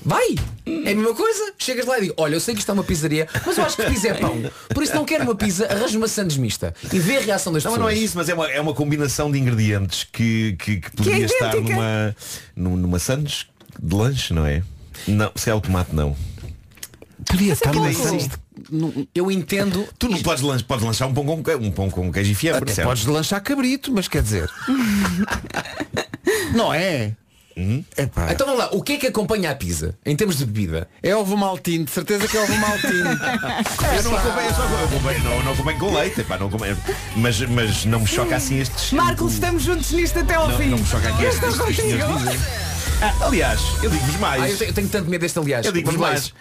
Vai! 0.04 0.34
É 0.66 0.92
a 0.92 0.94
mesma 0.94 1.14
coisa. 1.14 1.54
Chegas 1.58 1.86
lá 1.86 1.96
e 1.98 2.02
digo, 2.02 2.14
olha, 2.18 2.34
eu 2.34 2.40
sei 2.40 2.52
que 2.54 2.60
isto 2.60 2.70
é 2.70 2.74
uma 2.74 2.84
pizzaria, 2.84 3.26
mas 3.46 3.56
eu 3.56 3.64
acho 3.64 3.76
que 3.76 3.82
pizza 3.84 4.08
é 4.08 4.14
pão. 4.14 4.38
Por 4.74 4.82
isso 4.82 4.94
não 4.94 5.04
quero 5.06 5.24
uma 5.24 5.34
pizza, 5.34 5.66
arranja 5.66 5.96
uma 5.96 6.08
sandes 6.08 6.36
mista. 6.36 6.74
E 6.92 6.98
vê 6.98 7.16
a 7.16 7.20
reação 7.20 7.50
das 7.52 7.64
Não, 7.64 7.72
pessoas. 7.72 7.80
não 7.80 7.88
é 7.88 7.98
isso, 7.98 8.16
mas 8.16 8.28
é 8.28 8.34
uma, 8.34 8.50
é 8.50 8.60
uma 8.60 8.74
combinação 8.74 9.30
de 9.32 9.38
ingredientes 9.38 10.04
que, 10.04 10.54
que, 10.58 10.80
que 10.80 10.90
poderia 10.90 11.24
estar 11.24 11.48
idêntica. 11.54 11.74
numa, 11.74 12.16
num- 12.54 12.76
numa 12.76 12.98
sandes 12.98 13.46
de 13.82 13.94
lanche, 13.94 14.34
não 14.34 14.44
é? 14.44 14.62
Não, 15.08 15.32
se 15.34 15.48
é 15.48 15.54
o 15.54 15.60
tomate 15.62 15.94
não. 15.94 16.14
Podia 17.26 17.54
estar 17.54 17.72
numa 17.72 17.90
sandes 17.94 18.28
de- 18.28 19.08
Eu 19.14 19.30
entendo. 19.30 19.88
Tu 19.98 20.08
não 20.10 20.20
podes, 20.22 20.42
lan- 20.42 20.58
podes 20.60 20.84
lanchar 20.84 21.08
um 21.08 21.14
pão 21.14 21.24
com, 21.24 21.42
que- 21.42 21.54
um 21.54 21.70
pão 21.70 21.88
com 21.88 22.12
queijo 22.12 22.32
e 22.32 22.34
fiambre, 22.34 22.64
Até 22.64 22.74
certo? 22.74 22.88
podes 22.88 23.06
lanchar 23.06 23.40
cabrito, 23.42 23.90
mas 23.92 24.08
quer 24.08 24.22
dizer. 24.22 24.50
não 26.54 26.72
é? 26.72 27.16
Epá, 27.96 28.32
Então 28.32 28.46
vamos 28.46 28.60
lá, 28.60 28.70
o 28.72 28.82
que 28.82 28.94
é 28.94 28.96
que 28.96 29.06
acompanha 29.06 29.50
a 29.50 29.54
pizza? 29.54 29.96
Em 30.04 30.14
termos 30.16 30.36
de 30.38 30.46
bebida? 30.46 30.88
É 31.02 31.14
ovo 31.14 31.36
maltinho, 31.36 31.84
de 31.84 31.90
certeza 31.90 32.26
que 32.28 32.36
é 32.36 32.42
ovo 32.42 32.56
maltinho. 32.56 33.04
Eu 33.96 34.02
não 34.04 34.16
acompanho, 34.16 34.48
eu 34.48 34.54
só 34.54 34.62
acompanho- 34.84 35.24
não, 35.24 35.42
não 35.42 35.52
acompanho 35.52 35.78
com 35.78 35.94
leite, 35.94 36.20
epá, 36.20 36.38
não 36.38 36.46
acompanho- 36.48 36.76
mas, 37.16 37.40
mas 37.40 37.84
não 37.84 38.00
me 38.00 38.06
choca 38.06 38.36
assim 38.36 38.58
estes. 38.60 38.92
Marcos, 38.92 39.34
estamos 39.34 39.62
juntos 39.62 39.90
nisto 39.92 40.18
até 40.18 40.34
ao 40.34 40.48
não, 40.48 40.56
fim. 40.58 40.66
não 40.70 40.78
me 40.78 40.86
choca 40.86 41.08
aqui 41.08 41.24
estes, 41.24 41.42
estes 41.42 41.60
contigo. 41.60 42.18
dizem. 42.18 42.40
Ah, 43.02 43.26
aliás, 43.26 43.60
eu 43.82 43.90
digo-vos 43.90 44.16
mais. 44.16 44.42
Ah, 44.42 44.48
eu, 44.50 44.56
tenho, 44.56 44.70
eu 44.70 44.74
tenho 44.74 44.88
tanto 44.88 45.10
medo 45.10 45.20
deste 45.20 45.38
aliás. 45.38 45.66
Eu 45.66 45.72
digo-vos 45.72 45.98
mais. 45.98 46.32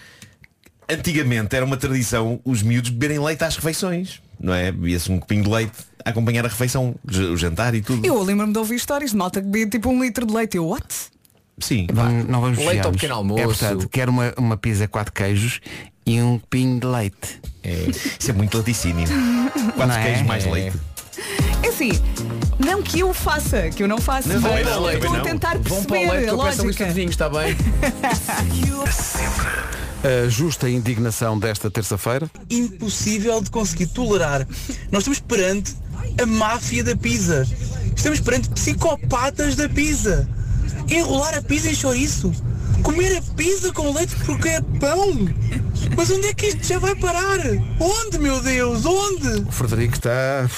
Antigamente 0.89 1.55
era 1.55 1.63
uma 1.63 1.77
tradição 1.77 2.39
os 2.43 2.61
miúdos 2.61 2.89
beberem 2.89 3.19
leite 3.19 3.43
às 3.43 3.55
refeições. 3.55 4.21
Não 4.39 4.53
é? 4.53 4.71
Bebia-se 4.71 5.11
um 5.11 5.19
copinho 5.19 5.43
de 5.43 5.49
leite 5.49 5.71
a 6.05 6.09
acompanhar 6.09 6.45
a 6.45 6.49
refeição, 6.49 6.95
o 7.05 7.37
jantar 7.37 7.73
e 7.75 7.81
tudo. 7.81 8.05
Eu 8.05 8.21
lembro-me 8.23 8.51
de 8.53 8.59
ouvir 8.59 8.75
histórias 8.75 9.11
de 9.11 9.17
malta 9.17 9.41
que 9.41 9.47
bebia 9.47 9.67
tipo 9.69 9.89
um 9.89 10.01
litro 10.03 10.25
de 10.25 10.33
leite. 10.33 10.57
Eu, 10.57 10.67
what? 10.67 10.85
Sim. 11.59 11.87
Vamos- 11.93 12.27
não 12.27 12.41
vamos 12.41 12.57
Leite 12.57 12.85
ao 12.85 12.91
pequeno 12.91 13.15
almoço. 13.15 13.41
É 13.41 13.45
portanto, 13.45 13.89
quero 13.89 14.11
uma, 14.11 14.33
uma 14.37 14.57
pizza 14.57 14.87
quatro 14.87 15.13
queijos 15.13 15.59
e 16.05 16.19
um 16.21 16.39
pinho 16.49 16.79
de 16.79 16.87
leite. 16.87 17.39
É, 17.63 17.85
isso 18.19 18.31
é 18.31 18.33
muito 18.33 18.57
laticínio. 18.57 19.07
Quatro 19.75 19.87
Não 19.87 19.95
é? 19.95 20.03
queijos 20.03 20.23
mais 20.25 20.45
É. 20.47 20.51
leite. 20.51 20.77
É 21.63 21.67
assim, 21.67 21.91
não 22.57 22.81
que 22.81 23.01
eu 23.01 23.13
faça, 23.13 23.69
que 23.69 23.83
eu 23.83 23.87
não 23.87 23.99
faço. 23.99 24.29
Não, 24.29 24.41
mas 24.41 24.65
não, 24.65 24.89
estou 24.91 25.13
a 25.13 25.17
não. 25.17 25.23
tentar 25.23 25.57
Vão 25.59 25.83
para 25.83 25.83
o 25.83 25.85
perceber 25.99 26.11
leite 26.11 26.23
que 26.23 26.29
a 26.29 26.33
eu 26.33 26.37
peço 26.37 26.61
a 26.61 26.65
lista 26.65 26.65
lógica. 26.65 26.85
de 26.87 26.93
vinhos, 26.93 27.11
está 27.11 27.29
bem? 27.29 27.55
A 30.03 30.27
justa 30.27 30.67
indignação 30.69 31.37
desta 31.37 31.69
terça-feira. 31.69 32.29
impossível 32.49 33.39
de 33.41 33.49
conseguir 33.51 33.87
tolerar. 33.87 34.47
Nós 34.91 35.01
estamos 35.03 35.19
perante 35.19 35.75
a 36.21 36.25
máfia 36.25 36.83
da 36.83 36.95
pizza. 36.95 37.47
Estamos 37.95 38.19
perante 38.19 38.49
psicopatas 38.49 39.55
da 39.55 39.69
pizza. 39.69 40.27
Enrolar 40.89 41.37
a 41.37 41.41
pizza 41.41 41.69
em 41.69 41.75
chouriço. 41.75 42.31
Comer 42.81 43.17
a 43.17 43.21
pizza 43.35 43.71
com 43.71 43.93
leite 43.93 44.15
porque 44.25 44.49
é 44.49 44.61
pão. 44.79 45.13
Mas 45.95 46.09
onde 46.09 46.27
é 46.27 46.33
que 46.33 46.47
isto 46.47 46.63
já 46.65 46.79
vai 46.79 46.95
parar? 46.95 47.39
Onde, 47.79 48.17
meu 48.17 48.41
Deus? 48.41 48.83
Onde? 48.85 49.47
O 49.47 49.51
Frederico 49.51 49.93
está. 49.95 50.49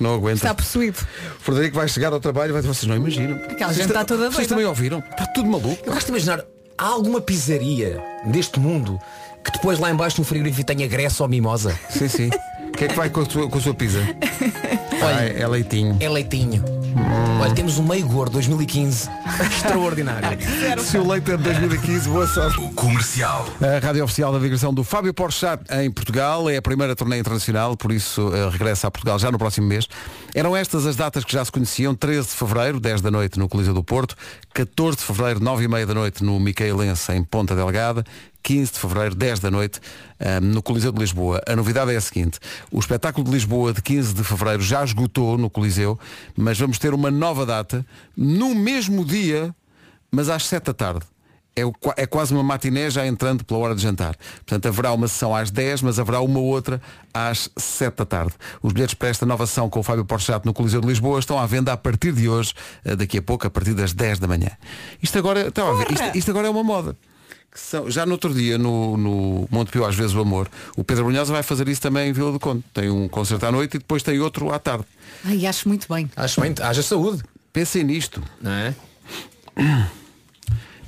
Não 0.00 0.14
aguenta. 0.14 0.36
Está 0.36 0.54
possuído. 0.54 0.98
O 1.38 1.44
Frederico 1.44 1.76
vai 1.76 1.86
chegar 1.86 2.12
ao 2.12 2.18
trabalho 2.18 2.50
e 2.50 2.52
vai 2.54 2.62
dizer, 2.62 2.74
vocês 2.74 2.88
não 2.88 2.96
imaginam. 2.96 3.36
Aquela 3.36 3.72
gente 3.72 3.84
Vocês 3.84 3.86
está 3.86 4.04
toda 4.04 4.22
Vocês 4.24 4.34
doida. 4.36 4.48
também 4.48 4.64
ouviram? 4.64 4.98
Está 4.98 5.26
tudo 5.26 5.48
maluco. 5.48 5.78
Eu 5.86 5.92
gosto 5.92 6.06
de 6.06 6.12
imaginar, 6.12 6.42
há 6.80 6.86
alguma 6.86 7.20
pizzaria 7.20 8.02
deste 8.24 8.58
mundo 8.58 8.98
que 9.44 9.52
depois 9.52 9.78
lá 9.78 9.90
embaixo 9.90 10.18
no 10.18 10.24
frigorífico 10.24 10.64
tenha 10.64 10.88
greça 10.88 11.22
ou 11.22 11.28
mimosa? 11.28 11.78
Sim, 11.90 12.08
sim. 12.08 12.30
O 12.72 12.76
que 12.80 12.84
é 12.84 12.88
que 12.88 12.94
vai 12.96 13.10
com 13.10 13.20
a 13.20 13.28
sua, 13.28 13.48
com 13.48 13.58
a 13.58 13.60
sua 13.60 13.74
pizza? 13.74 13.98
Olha, 15.02 15.16
Ah, 15.16 15.24
é 15.24 15.46
leitinho. 15.46 15.96
É 16.00 16.08
leitinho. 16.08 16.62
Olha, 17.40 17.54
temos 17.54 17.78
um 17.78 17.84
meio 17.86 18.06
gordo 18.06 18.32
2015 18.32 19.08
extraordinário. 19.50 20.38
Se 20.82 20.98
o 20.98 21.06
leite 21.08 21.30
é 21.32 21.36
de 21.36 21.42
2015, 21.44 22.08
boa 22.08 22.26
sorte. 22.26 22.58
Comercial. 22.74 23.46
A 23.60 23.84
rádio 23.84 24.04
oficial 24.04 24.32
da 24.32 24.38
digressão 24.38 24.74
do 24.74 24.82
Fábio 24.84 25.14
Porchat 25.14 25.62
em 25.80 25.90
Portugal 25.90 26.50
é 26.50 26.56
a 26.56 26.62
primeira 26.62 26.94
turnê 26.96 27.18
internacional, 27.18 27.76
por 27.76 27.92
isso 27.92 28.30
eh, 28.34 28.48
regressa 28.50 28.88
a 28.88 28.90
Portugal 28.90 29.18
já 29.18 29.30
no 29.30 29.38
próximo 29.38 29.66
mês. 29.68 29.86
Eram 30.34 30.56
estas 30.56 30.84
as 30.84 30.96
datas 30.96 31.24
que 31.24 31.32
já 31.32 31.44
se 31.44 31.52
conheciam, 31.52 31.94
13 31.94 32.28
de 32.28 32.34
Fevereiro, 32.34 32.80
10 32.80 33.00
da 33.00 33.10
noite 33.10 33.38
no 33.38 33.48
Coliseu 33.48 33.72
do 33.72 33.84
Porto, 33.84 34.16
14 34.52 34.98
de 34.98 35.04
Fevereiro, 35.04 35.40
9 35.40 35.64
e 35.64 35.68
meia 35.68 35.86
da 35.86 35.94
noite 35.94 36.22
no 36.24 36.38
Micaelense 36.40 37.12
em 37.12 37.22
Ponta 37.22 37.54
Delgada, 37.54 38.04
15 38.42 38.72
de 38.72 38.78
Fevereiro, 38.78 39.14
10 39.14 39.40
da 39.40 39.50
noite, 39.50 39.80
no 40.42 40.62
Coliseu 40.62 40.92
de 40.92 40.98
Lisboa. 40.98 41.40
A 41.46 41.56
novidade 41.56 41.92
é 41.92 41.96
a 41.96 42.00
seguinte, 42.00 42.38
o 42.70 42.78
espetáculo 42.78 43.24
de 43.24 43.32
Lisboa 43.32 43.72
de 43.72 43.82
15 43.82 44.14
de 44.14 44.24
Fevereiro 44.24 44.62
já 44.62 44.84
esgotou 44.84 45.38
no 45.38 45.48
Coliseu, 45.48 45.98
mas 46.36 46.58
vamos 46.58 46.78
ter 46.78 46.92
uma 46.92 47.10
nova 47.10 47.46
data 47.46 47.84
no 48.16 48.54
mesmo 48.54 49.04
dia, 49.04 49.54
mas 50.10 50.28
às 50.28 50.46
7 50.46 50.66
da 50.66 50.74
tarde. 50.74 51.06
É, 51.56 51.64
o 51.64 51.74
é 51.96 52.06
quase 52.06 52.32
uma 52.32 52.42
matiné 52.42 52.88
já 52.90 53.06
entrando 53.06 53.44
pela 53.44 53.58
hora 53.60 53.74
de 53.74 53.82
jantar. 53.82 54.16
Portanto, 54.16 54.66
haverá 54.66 54.92
uma 54.92 55.08
sessão 55.08 55.34
às 55.34 55.50
10, 55.50 55.82
mas 55.82 55.98
haverá 55.98 56.20
uma 56.20 56.38
outra 56.38 56.80
às 57.12 57.50
7 57.56 57.96
da 57.96 58.06
tarde. 58.06 58.32
Os 58.62 58.72
bilhetes 58.72 58.94
para 58.94 59.08
esta 59.08 59.26
nova 59.26 59.46
sessão 59.46 59.68
com 59.68 59.80
o 59.80 59.82
Fábio 59.82 60.04
Porchat 60.04 60.46
no 60.46 60.54
Coliseu 60.54 60.80
de 60.80 60.86
Lisboa 60.86 61.18
estão 61.18 61.38
à 61.38 61.46
venda 61.46 61.72
a 61.72 61.76
partir 61.76 62.12
de 62.12 62.28
hoje, 62.28 62.54
eh, 62.84 62.94
daqui 62.94 63.18
a 63.18 63.22
pouco, 63.22 63.46
a 63.46 63.50
partir 63.50 63.74
das 63.74 63.92
10 63.92 64.20
da 64.20 64.28
manhã. 64.28 64.50
Isto 65.02 65.18
agora, 65.18 65.40
a 65.40 65.72
ver, 65.74 65.90
isto, 65.90 66.18
isto 66.18 66.30
agora 66.30 66.46
é 66.46 66.50
uma 66.50 66.62
moda. 66.62 66.96
Que 67.52 67.58
são- 67.58 67.90
já 67.90 68.06
no 68.06 68.12
outro 68.12 68.32
dia, 68.32 68.56
no, 68.56 68.96
no 68.96 69.48
Monte 69.50 69.72
Pio, 69.72 69.84
às 69.84 69.94
vezes 69.94 70.14
o 70.14 70.20
amor, 70.20 70.48
o 70.76 70.84
Pedro 70.84 71.04
Brunhosa 71.04 71.32
vai 71.32 71.42
fazer 71.42 71.68
isso 71.68 71.80
também 71.80 72.08
em 72.08 72.12
Vila 72.12 72.30
do 72.30 72.38
Conde. 72.38 72.62
Tem 72.72 72.88
um 72.90 73.08
concerto 73.08 73.44
à 73.46 73.50
noite 73.52 73.74
e 73.74 73.78
depois 73.78 74.02
tem 74.02 74.20
outro 74.20 74.52
à 74.52 74.58
tarde. 74.58 74.84
Ai, 75.24 75.46
acho 75.46 75.68
muito 75.68 75.92
bem. 75.92 76.08
Acho 76.16 76.40
bem, 76.40 76.54
haja 76.60 76.82
saúde. 76.82 77.22
Pensem 77.52 77.82
nisto. 77.82 78.22
Não 78.40 78.52
é? 78.52 78.74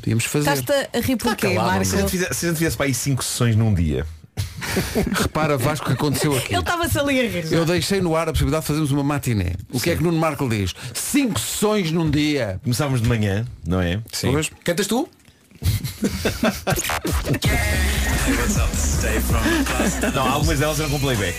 Podíamos 0.01 0.25
fazer. 0.25 0.53
Estás-te 0.53 0.97
a 0.97 1.01
rir 1.01 1.17
porquê, 1.17 1.49
Calado, 1.55 1.67
Marco? 1.71 1.85
se 1.85 1.97
a 1.97 2.01
gente 2.01 2.11
fizesse, 2.11 2.35
se 2.35 2.47
a 2.47 2.49
gente 2.49 2.59
fizesse 2.59 2.77
para 2.77 2.87
aí 2.87 2.95
5 2.95 3.23
sessões 3.25 3.57
num 3.57 3.73
dia. 3.75 4.07
Repara, 5.13 5.59
Vasco, 5.59 5.85
o 5.87 5.89
que 5.89 5.95
aconteceu 5.95 6.37
aqui. 6.37 6.53
Ele 6.53 6.61
estava-se 6.61 6.99
ali 6.99 7.21
a 7.21 7.29
rir. 7.29 7.53
Eu 7.53 7.65
deixei 7.65 8.01
no 8.01 8.17
ar 8.17 8.29
a 8.29 8.33
possibilidade 8.33 8.63
de 8.63 8.67
fazermos 8.69 8.91
uma 8.91 9.03
matiné. 9.05 9.53
O 9.71 9.81
que 9.81 9.91
é 9.91 9.97
que 9.97 10.03
Nuno 10.03 10.19
Marco 10.19 10.49
diz? 10.49 10.75
Cinco 10.95 11.39
sessões 11.39 11.91
num 11.91 12.09
dia. 12.11 12.61
Começávamos 12.63 13.03
de 13.03 13.09
manhã, 13.09 13.45
não 13.67 13.81
é? 13.81 14.01
Sim. 14.13 14.33
Cantas 14.65 14.87
tu? 14.87 15.09
Não, 20.15 20.33
algumas 20.33 20.59
delas 20.59 20.79
eram 20.81 20.91
com 20.91 20.99
playback. 21.01 21.37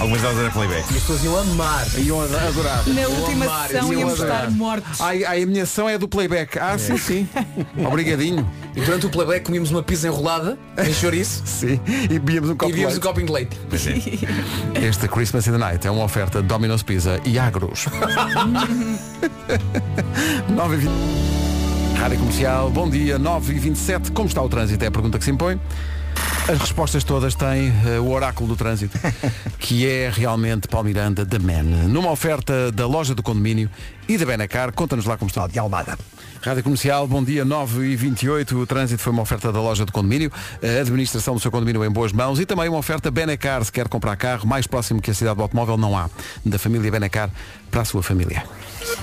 Algumas 0.00 0.20
delas 0.20 0.38
eram 0.38 0.50
playback. 0.50 0.80
E 0.92 0.96
as 0.96 1.00
pessoas 1.02 1.24
iam 1.24 1.38
amar. 1.38 1.86
Iam 1.98 2.20
adorar. 2.20 2.82
Na 2.88 3.08
última 3.08 3.44
amar, 3.44 3.68
sessão 3.68 3.92
iam 3.92 4.00
íamos 4.00 4.14
adorar. 4.20 4.44
estar 4.44 4.50
mortos. 4.50 5.00
Ai, 5.00 5.24
ai, 5.24 5.42
a 5.42 5.46
minha 5.46 5.62
ação 5.62 5.88
é 5.88 5.96
do 5.96 6.08
playback. 6.08 6.58
Ah, 6.58 6.76
sim, 6.78 6.96
sim. 6.98 7.28
Obrigadinho. 7.86 8.48
E 8.74 8.80
durante 8.80 9.06
o 9.06 9.10
playback 9.10 9.44
comíamos 9.44 9.70
uma 9.70 9.82
pizza 9.82 10.08
enrolada 10.08 10.58
em 10.78 10.92
chouriço 10.92 11.42
Sim. 11.46 11.80
E 11.86 12.18
bebíamos 12.18 12.50
um 12.50 12.56
copo 12.56 12.70
e 12.70 12.72
de 12.72 12.78
víamos 12.78 12.94
um 12.94 13.00
leite. 13.00 13.06
copinho 13.06 13.26
de 13.26 13.32
leite. 13.32 13.56
É. 14.82 14.84
Este 14.86 15.06
Christmas 15.08 15.46
in 15.46 15.52
the 15.52 15.58
Night 15.58 15.86
é 15.86 15.90
uma 15.90 16.04
oferta 16.04 16.42
de 16.42 16.48
Domino's 16.48 16.82
Pizza 16.82 17.20
e 17.24 17.38
Agros. 17.38 17.86
9 20.48 20.74
e 20.74 20.78
20. 20.78 21.43
Rádio 21.96 22.18
Comercial, 22.18 22.70
bom 22.70 22.88
dia, 22.88 23.18
9 23.18 23.54
e 23.54 23.58
27 23.58 24.12
Como 24.12 24.28
está 24.28 24.42
o 24.42 24.48
trânsito? 24.48 24.84
É 24.84 24.88
a 24.88 24.90
pergunta 24.90 25.18
que 25.18 25.24
se 25.24 25.30
impõe. 25.30 25.58
As 26.46 26.58
respostas 26.58 27.02
todas 27.02 27.34
têm 27.34 27.72
eh, 27.86 27.98
o 27.98 28.10
oráculo 28.10 28.50
do 28.50 28.56
trânsito, 28.56 28.98
que 29.58 29.88
é 29.88 30.10
realmente 30.14 30.68
Paulo 30.68 30.86
Miranda 30.86 31.24
da 31.24 31.38
Man. 31.38 31.88
Numa 31.88 32.10
oferta 32.10 32.70
da 32.70 32.86
loja 32.86 33.14
do 33.14 33.22
condomínio 33.22 33.70
e 34.08 34.18
da 34.18 34.26
Benacar, 34.26 34.72
conta-nos 34.72 35.04
lá 35.04 35.16
como 35.16 35.28
está. 35.28 35.46
De 35.46 35.58
Almada. 35.58 35.98
Rádio 36.42 36.62
Comercial, 36.62 37.06
bom 37.06 37.24
dia, 37.24 37.42
9 37.42 37.86
e 37.86 37.96
28 37.96 38.58
O 38.58 38.66
trânsito 38.66 39.02
foi 39.02 39.14
uma 39.14 39.22
oferta 39.22 39.50
da 39.50 39.62
loja 39.62 39.86
do 39.86 39.92
condomínio, 39.92 40.30
a 40.62 40.80
administração 40.82 41.32
do 41.32 41.40
seu 41.40 41.50
condomínio 41.50 41.82
em 41.82 41.90
boas 41.90 42.12
mãos 42.12 42.38
e 42.38 42.44
também 42.44 42.68
uma 42.68 42.76
oferta 42.76 43.10
Benacar. 43.10 43.64
Se 43.64 43.72
quer 43.72 43.88
comprar 43.88 44.14
carro, 44.16 44.46
mais 44.46 44.66
próximo 44.66 45.00
que 45.00 45.10
a 45.10 45.14
cidade 45.14 45.36
do 45.36 45.42
automóvel 45.42 45.78
não 45.78 45.96
há. 45.96 46.10
Da 46.44 46.58
família 46.58 46.90
Benacar 46.90 47.30
para 47.70 47.80
a 47.82 47.84
sua 47.84 48.02
família. 48.02 48.44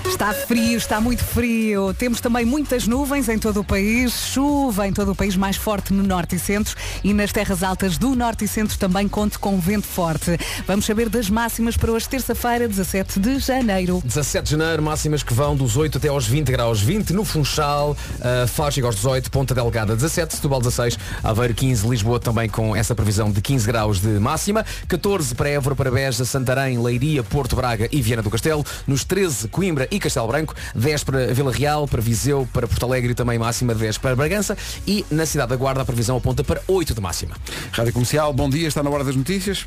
Está 0.06 0.32
frio, 0.32 0.78
está 0.78 1.00
muito 1.00 1.24
frio. 1.24 1.92
Temos 1.92 2.20
também 2.20 2.44
muitas 2.44 2.86
nuvens 2.86 3.28
em 3.28 3.38
todo 3.38 3.60
o 3.60 3.64
país, 3.64 4.12
chuva 4.12 4.86
em 4.86 4.92
todo 4.92 5.12
o 5.12 5.14
país, 5.14 5.36
mais 5.36 5.56
forte 5.56 5.92
no 5.92 6.02
norte 6.02 6.36
e 6.36 6.38
centro 6.38 6.76
e 7.02 7.12
nas 7.12 7.32
terras 7.32 7.62
altas 7.62 7.98
do 7.98 8.14
norte 8.14 8.44
e 8.44 8.48
centro 8.48 8.78
também 8.78 9.08
conte 9.08 9.38
com 9.38 9.58
vento 9.58 9.86
forte. 9.86 10.38
Vamos 10.66 10.86
saber 10.86 11.08
das 11.08 11.28
máximas 11.28 11.76
para 11.76 11.90
hoje, 11.90 12.08
terça-feira, 12.08 12.68
17 12.68 13.18
de 13.18 13.38
janeiro. 13.40 14.00
17 14.04 14.44
de 14.44 14.50
janeiro, 14.52 14.82
máximas 14.92 15.22
que 15.22 15.32
vão 15.32 15.56
dos 15.56 15.74
8 15.74 15.96
até 15.96 16.08
aos 16.08 16.26
20 16.26 16.52
graus. 16.52 16.82
20 16.82 17.14
no 17.14 17.24
Funchal, 17.24 17.92
uh, 17.92 18.46
Faro 18.46 18.70
chega 18.70 18.86
aos 18.86 18.96
18, 18.96 19.30
Ponta 19.30 19.54
Delgada 19.54 19.96
17, 19.96 20.34
Setúbal 20.34 20.60
16, 20.60 20.98
Aveiro 21.24 21.54
15, 21.54 21.88
Lisboa 21.88 22.20
também 22.20 22.46
com 22.46 22.76
essa 22.76 22.94
previsão 22.94 23.30
de 23.30 23.40
15 23.40 23.66
graus 23.66 24.00
de 24.00 24.08
máxima. 24.18 24.66
14 24.88 25.34
para 25.34 25.48
Évora, 25.48 25.74
para 25.74 25.90
Beja, 25.90 26.26
Santarém, 26.26 26.78
Leiria, 26.78 27.22
Porto 27.22 27.56
Braga 27.56 27.88
e 27.90 28.02
Viana 28.02 28.20
do 28.20 28.28
Castelo. 28.28 28.62
Nos 28.86 29.02
13, 29.02 29.48
Coimbra 29.48 29.88
e 29.90 29.98
Castelo 29.98 30.28
Branco. 30.28 30.54
10 30.74 31.04
para 31.04 31.26
Vila 31.32 31.52
Real, 31.52 31.88
para 31.88 32.02
Viseu, 32.02 32.46
para 32.52 32.68
Porto 32.68 32.84
Alegre 32.84 33.12
e 33.12 33.14
também 33.14 33.38
máxima 33.38 33.74
de 33.74 33.80
10 33.80 33.96
para 33.96 34.14
Bragança. 34.14 34.58
E 34.86 35.06
na 35.10 35.24
cidade 35.24 35.48
da 35.48 35.56
Guarda 35.56 35.80
a 35.80 35.86
previsão 35.86 36.18
aponta 36.18 36.44
para 36.44 36.60
8 36.68 36.94
de 36.94 37.00
máxima. 37.00 37.34
Rádio 37.72 37.94
Comercial, 37.94 38.30
bom 38.34 38.50
dia, 38.50 38.68
está 38.68 38.82
na 38.82 38.90
hora 38.90 39.04
das 39.04 39.16
notícias. 39.16 39.66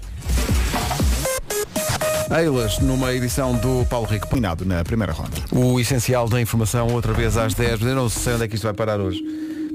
Eilas, 2.31 2.79
numa 2.79 3.13
edição 3.13 3.55
do 3.57 3.85
Paulo 3.85 4.07
Rico. 4.07 4.27
Terminado 4.27 4.65
na 4.65 4.83
primeira 4.83 5.13
ronda. 5.13 5.37
O 5.51 5.79
essencial 5.79 6.27
da 6.27 6.41
informação, 6.41 6.87
outra 6.91 7.13
vez 7.13 7.37
às 7.37 7.53
10. 7.53 7.81
Eu 7.81 7.95
não 7.95 8.09
sei 8.09 8.33
onde 8.33 8.43
é 8.45 8.47
que 8.47 8.55
isto 8.55 8.63
vai 8.63 8.73
parar 8.73 8.99
hoje. 8.99 9.21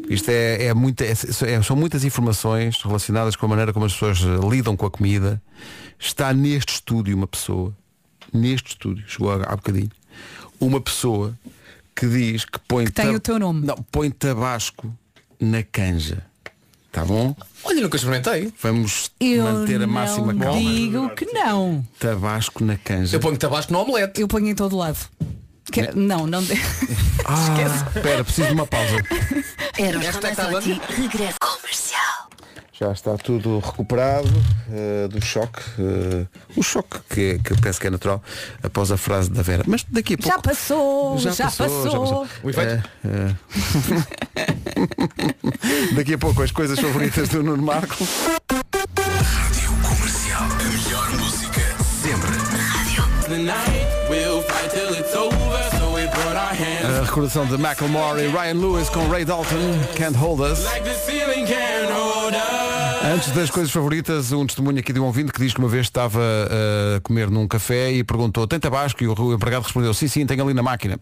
Isto 0.08 0.30
é, 0.30 0.64
é 0.66 0.74
muita, 0.74 1.04
é- 1.04 1.12
é- 1.12 1.62
são 1.62 1.76
muitas 1.76 2.04
informações 2.04 2.82
relacionadas 2.82 3.36
com 3.36 3.46
a 3.46 3.48
maneira 3.48 3.72
como 3.72 3.86
as 3.86 3.92
pessoas 3.92 4.18
lidam 4.50 4.76
com 4.76 4.84
a 4.84 4.90
comida. 4.90 5.40
Está 5.98 6.32
neste 6.32 6.74
estúdio 6.74 7.16
uma 7.16 7.26
pessoa, 7.28 7.72
neste 8.32 8.70
estúdio, 8.70 9.04
chegou 9.06 9.30
há, 9.30 9.54
bocadinho, 9.54 9.90
uma 10.58 10.80
pessoa 10.80 11.38
que 11.94 12.06
diz 12.08 12.44
que 12.44 12.58
põe, 12.66 12.86
Que 12.86 12.92
tem 12.92 13.14
o 13.14 13.20
teu 13.20 13.38
nome. 13.38 13.64
Não, 13.64 13.76
põe 13.92 14.10
tabasco 14.10 14.92
na 15.38 15.62
canja. 15.62 16.24
Tá 16.92 17.04
bom? 17.04 17.36
Olha, 17.62 17.80
nunca 17.82 17.96
experimentei. 17.96 18.52
Vamos 18.60 19.12
Eu 19.20 19.44
manter 19.44 19.76
a 19.76 19.86
não 19.86 19.88
máxima 19.88 20.34
calma. 20.34 20.58
digo 20.60 21.10
que 21.10 21.24
não. 21.26 21.86
Tabasco 22.00 22.64
na 22.64 22.76
canja. 22.76 23.14
Eu 23.16 23.20
ponho 23.20 23.36
tabasco 23.38 23.72
no 23.72 23.78
omelete. 23.80 24.20
Eu 24.20 24.26
ponho 24.26 24.48
em 24.48 24.54
todo 24.54 24.76
lado. 24.76 24.98
Que- 25.70 25.92
Não, 25.94 26.26
não. 26.26 26.42
de- 26.42 26.54
Ah, 27.24 27.94
espera, 27.94 28.24
preciso 28.24 28.48
de 28.48 28.54
uma 28.54 28.66
pausa. 28.66 28.96
Eros 29.78 30.04
Esta 30.04 30.28
é 30.28 30.34
que 30.34 30.40
Ramazzotti, 30.40 30.80
comercial. 31.38 32.28
Já 32.80 32.92
está 32.92 33.14
tudo 33.18 33.58
recuperado 33.58 34.26
eh, 34.72 35.06
do 35.08 35.22
choque. 35.22 35.60
eh, 35.78 36.26
o 36.56 36.62
choque 36.62 36.98
que, 37.10 37.38
que 37.38 37.52
eu 37.52 37.56
penso 37.58 37.78
que 37.78 37.86
é 37.86 37.90
natural 37.90 38.22
após 38.62 38.90
a 38.90 38.96
frase 38.96 39.30
da 39.30 39.42
Vera. 39.42 39.64
Mas 39.66 39.84
daqui 39.84 40.14
a 40.14 40.16
pouco. 40.16 40.34
Já 40.34 40.38
passou, 40.40 41.18
já, 41.18 41.30
passou. 41.30 42.26
O 42.42 42.48
efeito? 42.48 42.82
Eh. 43.04 43.34
daqui 45.94 46.14
a 46.14 46.18
pouco 46.18 46.42
as 46.42 46.50
coisas 46.50 46.80
favoritas 46.80 47.28
do 47.28 47.42
Nuno 47.42 47.62
Marco. 47.62 47.96
Rádio 48.50 49.70
Comercial. 49.86 50.42
A 50.42 50.64
melhor 50.64 51.10
música 51.18 51.60
sempre. 52.02 52.60
A 56.84 57.04
recordação 57.04 57.46
de 57.46 57.56
Macklemore 57.56 58.22
e 58.22 58.28
Ryan 58.28 58.54
Lewis 58.54 58.88
com 58.88 59.06
Ray 59.08 59.24
Dalton, 59.24 59.78
Can't 59.96 60.16
Hold 60.16 60.40
Us. 60.40 60.60
Antes 63.10 63.32
das 63.32 63.50
coisas 63.50 63.72
favoritas, 63.72 64.30
um 64.30 64.46
testemunho 64.46 64.78
aqui 64.78 64.92
de 64.92 65.00
um 65.00 65.04
ouvinte 65.04 65.32
que 65.32 65.40
diz 65.40 65.52
que 65.52 65.58
uma 65.58 65.68
vez 65.68 65.86
estava 65.86 66.20
eh, 66.22 66.98
a 66.98 67.00
comer 67.00 67.28
num 67.28 67.48
café 67.48 67.90
e 67.90 68.04
perguntou, 68.04 68.46
tem 68.46 68.60
tabasco? 68.60 69.02
E 69.02 69.08
o 69.08 69.34
empregado 69.34 69.64
respondeu, 69.64 69.92
sim, 69.92 70.06
sim, 70.06 70.24
tenho 70.24 70.44
ali 70.44 70.54
na 70.54 70.62
máquina. 70.62 70.96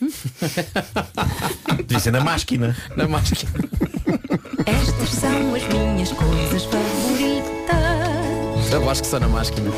Disse 1.86 2.10
na 2.10 2.24
máquina. 2.24 2.76
Na 2.96 3.06
máquina. 3.06 3.52
Estas 4.66 5.10
são 5.10 5.54
as 5.54 5.62
minhas 5.68 6.10
coisas 6.10 6.64
favoritas. 6.64 7.70
Tabasco 8.68 9.06
só 9.06 9.20
na 9.20 9.28
máquina. 9.28 9.70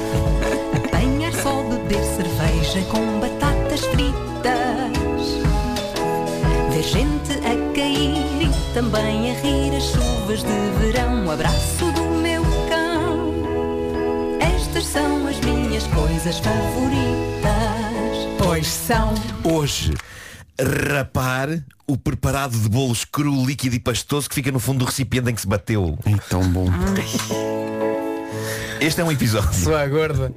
Apanhar 0.75 1.35
só 1.35 1.63
beber 1.65 2.03
cerveja 2.05 2.81
com 2.91 3.21
batatas 3.21 3.85
fritas. 3.85 4.15
Ver 6.73 6.83
gente 6.83 7.34
também 8.75 9.31
a 9.31 9.35
rir 9.41 9.77
as 9.77 9.85
chuvas 9.85 10.43
de 10.43 10.71
verão. 10.81 11.27
O 11.27 11.31
abraço 11.31 11.93
do 11.93 12.03
meu 12.21 12.43
cão. 12.69 14.37
Estas 14.41 14.85
são 14.87 15.29
as 15.29 15.39
minhas 15.41 15.87
coisas 15.87 16.41
favoritas. 16.41 17.05
Pois 18.37 18.67
são. 18.67 19.15
Hoje, 19.45 19.95
rapar 20.61 21.65
o 21.87 21.97
preparado 21.97 22.59
de 22.59 22.69
bolos 22.69 23.05
cru, 23.05 23.47
líquido 23.47 23.77
e 23.77 23.79
pastoso 23.79 24.29
que 24.29 24.35
fica 24.35 24.51
no 24.51 24.59
fundo 24.59 24.81
do 24.81 24.87
recipiente 24.87 25.31
em 25.31 25.35
que 25.35 25.41
se 25.41 25.47
bateu. 25.47 25.97
É 26.05 26.17
tão 26.29 26.43
bom. 26.43 26.67
Este 28.85 29.01
é 29.01 29.05
um 29.05 29.11
episódio. 29.11 29.55
Sua 29.55 29.87
gorda. 29.87 30.31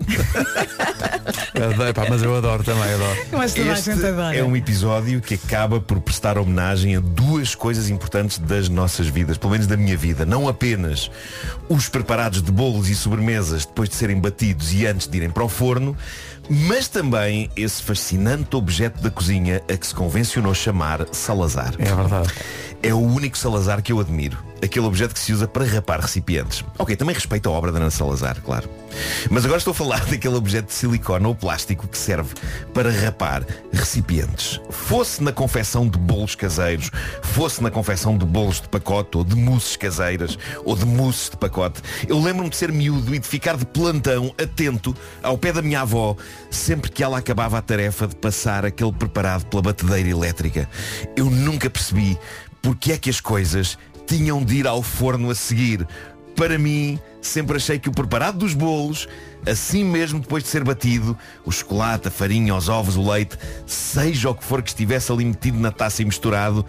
Adoro, 1.54 1.94
pá, 1.94 2.06
mas 2.10 2.24
eu 2.24 2.34
adoro 2.36 2.64
também, 2.64 2.94
adoro. 2.94 3.18
A 3.42 3.46
Este 3.46 3.64
gente 3.64 4.06
adora. 4.06 4.36
é 4.38 4.42
um 4.44 4.56
episódio 4.56 5.20
que 5.20 5.34
acaba 5.34 5.82
por 5.82 6.00
prestar 6.00 6.38
homenagem 6.38 6.96
a 6.96 7.00
duas 7.02 7.56
coisas 7.56 7.90
importantes 7.90 8.38
das 8.38 8.70
nossas 8.70 9.08
vidas, 9.08 9.38
pelo 9.38 9.52
menos 9.52 9.68
da 9.68 9.76
minha 9.76 9.98
vida. 9.98 10.26
Não 10.26 10.48
apenas 10.48 11.12
os 11.68 11.90
preparados 11.90 12.42
de 12.42 12.52
bolos 12.52 12.90
e 12.90 12.96
sobremesas 12.96 13.66
depois 13.66 13.90
de 13.90 13.96
serem 13.96 14.18
batidos 14.20 14.72
e 14.74 14.86
antes 14.86 15.08
de 15.08 15.18
irem 15.18 15.30
para 15.30 15.44
o 15.44 15.50
forno, 15.50 15.96
mas 16.50 16.88
também 16.88 17.50
esse 17.56 17.82
fascinante 17.82 18.56
objeto 18.56 19.02
da 19.02 19.10
cozinha 19.10 19.62
a 19.72 19.78
que 19.78 19.88
se 19.88 19.94
convencionou 19.94 20.54
chamar 20.54 21.06
Salazar. 21.12 21.74
É 21.78 21.94
verdade. 21.94 22.34
É 22.82 22.94
o 22.94 23.00
único 23.00 23.38
Salazar 23.38 23.82
que 23.82 23.92
eu 23.92 24.00
admiro. 24.00 24.38
Aquele 24.64 24.86
objeto 24.86 25.14
que 25.14 25.20
se 25.20 25.34
usa 25.34 25.48
para 25.48 25.66
rapar 25.66 26.00
recipientes. 26.00 26.64
Ok, 26.78 26.96
também 26.96 27.14
respeito 27.14 27.48
a 27.50 27.52
obra 27.52 27.72
da 27.72 27.80
Ana 27.80 27.92
Salazar, 27.92 28.42
claro. 28.42 28.70
Mas 29.30 29.46
agora 29.46 29.60
estou 29.60 29.72
a 29.72 29.76
falar 29.76 30.06
daquele 30.10 30.36
objeto 30.36 30.68
de 30.68 30.74
silicone 30.74 31.26
ou 31.26 31.36
plástico 31.36 31.88
que 31.88 31.98
serve 31.98 32.34
para 32.74 32.92
rapar 32.92 33.46
recipientes. 33.72 34.60
Fosse 34.70 35.24
na 35.24 35.32
confecção 35.32 35.88
de 35.88 35.98
bolos 35.98 36.36
caseiros, 36.36 36.90
fosse 37.22 37.62
na 37.62 37.70
confecção 37.70 38.18
de 38.18 38.26
bolos 38.26 38.62
de 38.62 38.68
pacote 38.70 39.18
ou 39.18 39.24
de 39.24 39.36
mousses 39.36 39.76
caseiras 39.76 40.38
ou 40.66 40.76
de 40.76 40.86
mousses 40.86 41.30
de 41.30 41.38
pacote. 41.38 41.82
Eu 42.08 42.20
lembro-me 42.20 42.50
de 42.50 42.56
ser 42.56 42.72
miúdo 42.72 43.14
e 43.14 43.20
de 43.20 43.28
ficar 43.28 43.58
de 43.58 43.66
plantão 43.66 44.34
atento 44.42 44.96
ao 45.22 45.38
pé 45.38 45.52
da 45.52 45.62
minha 45.62 45.82
avó 45.82 46.16
sempre 46.50 46.92
que 46.92 47.04
ela 47.04 47.18
acabava 47.18 47.58
a 47.58 47.62
tarefa 47.62 48.08
de 48.08 48.16
passar 48.16 48.66
aquele 48.66 48.92
preparado 48.92 49.46
pela 49.46 49.62
batedeira 49.62 50.10
elétrica. 50.10 50.70
Eu 51.16 51.30
nunca 51.30 51.70
percebi 51.70 52.18
porque 52.62 52.92
é 52.92 52.98
que 52.98 53.10
as 53.10 53.22
coisas 53.22 53.78
tinham 54.06 54.44
de 54.44 54.58
ir 54.58 54.68
ao 54.68 54.82
forno 54.82 55.30
a 55.30 55.36
seguir. 55.36 55.88
Para 56.36 56.58
mim, 56.58 57.00
sempre 57.22 57.58
achei 57.58 57.80
que 57.80 57.90
o 57.90 57.92
preparado 57.92 58.38
dos 58.38 58.54
bolos, 58.54 59.08
assim 59.46 59.84
mesmo 59.84 60.20
depois 60.20 60.44
de 60.44 60.50
ser 60.50 60.64
batido, 60.64 61.18
o 61.44 61.52
chocolate, 61.52 62.08
a 62.08 62.12
farinha, 62.12 62.56
os 62.56 62.70
ovos, 62.70 62.96
o 62.96 63.10
leite, 63.10 63.38
seja 63.66 64.30
o 64.30 64.36
que 64.36 64.44
for 64.44 64.62
que 64.62 64.70
estivesse 64.70 65.12
ali 65.12 65.26
metido 65.26 65.60
na 65.60 65.72
taça 65.72 66.02
e 66.02 66.06
misturado, 66.06 66.66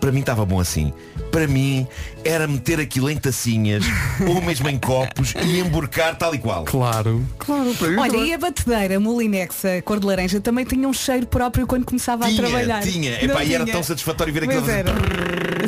para 0.00 0.10
mim 0.10 0.20
estava 0.20 0.44
bom 0.44 0.58
assim. 0.58 0.92
Para 1.30 1.46
mim, 1.46 1.86
era 2.24 2.48
meter 2.48 2.80
aquilo 2.80 3.08
em 3.10 3.16
tacinhas, 3.16 3.84
ou 4.26 4.40
mesmo 4.42 4.68
em 4.68 4.78
copos, 4.78 5.34
e 5.34 5.60
emborcar 5.60 6.16
tal 6.16 6.34
e 6.34 6.38
qual. 6.38 6.64
Claro. 6.64 7.24
Claro, 7.38 7.72
Olha, 7.98 8.16
e 8.16 8.34
a 8.34 8.38
batedeira 8.38 8.98
Molinex, 8.98 9.64
a 9.64 9.82
cor 9.82 10.00
de 10.00 10.06
laranja, 10.06 10.40
também 10.40 10.64
tinha 10.64 10.88
um 10.88 10.92
cheiro 10.92 11.26
próprio 11.26 11.66
quando 11.66 11.84
começava 11.84 12.26
Tinha, 12.26 12.40
a 12.42 12.46
trabalhar. 12.46 12.82
tinha. 12.82 13.24
Epá, 13.24 13.44
e 13.44 13.54
era 13.54 13.64
tinha? 13.64 13.74
tão 13.74 13.82
satisfatório 13.82 14.32
ver 14.32 14.44
aquilo. 14.44 14.68
era. 14.68 14.92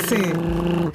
Sim. 0.09 0.91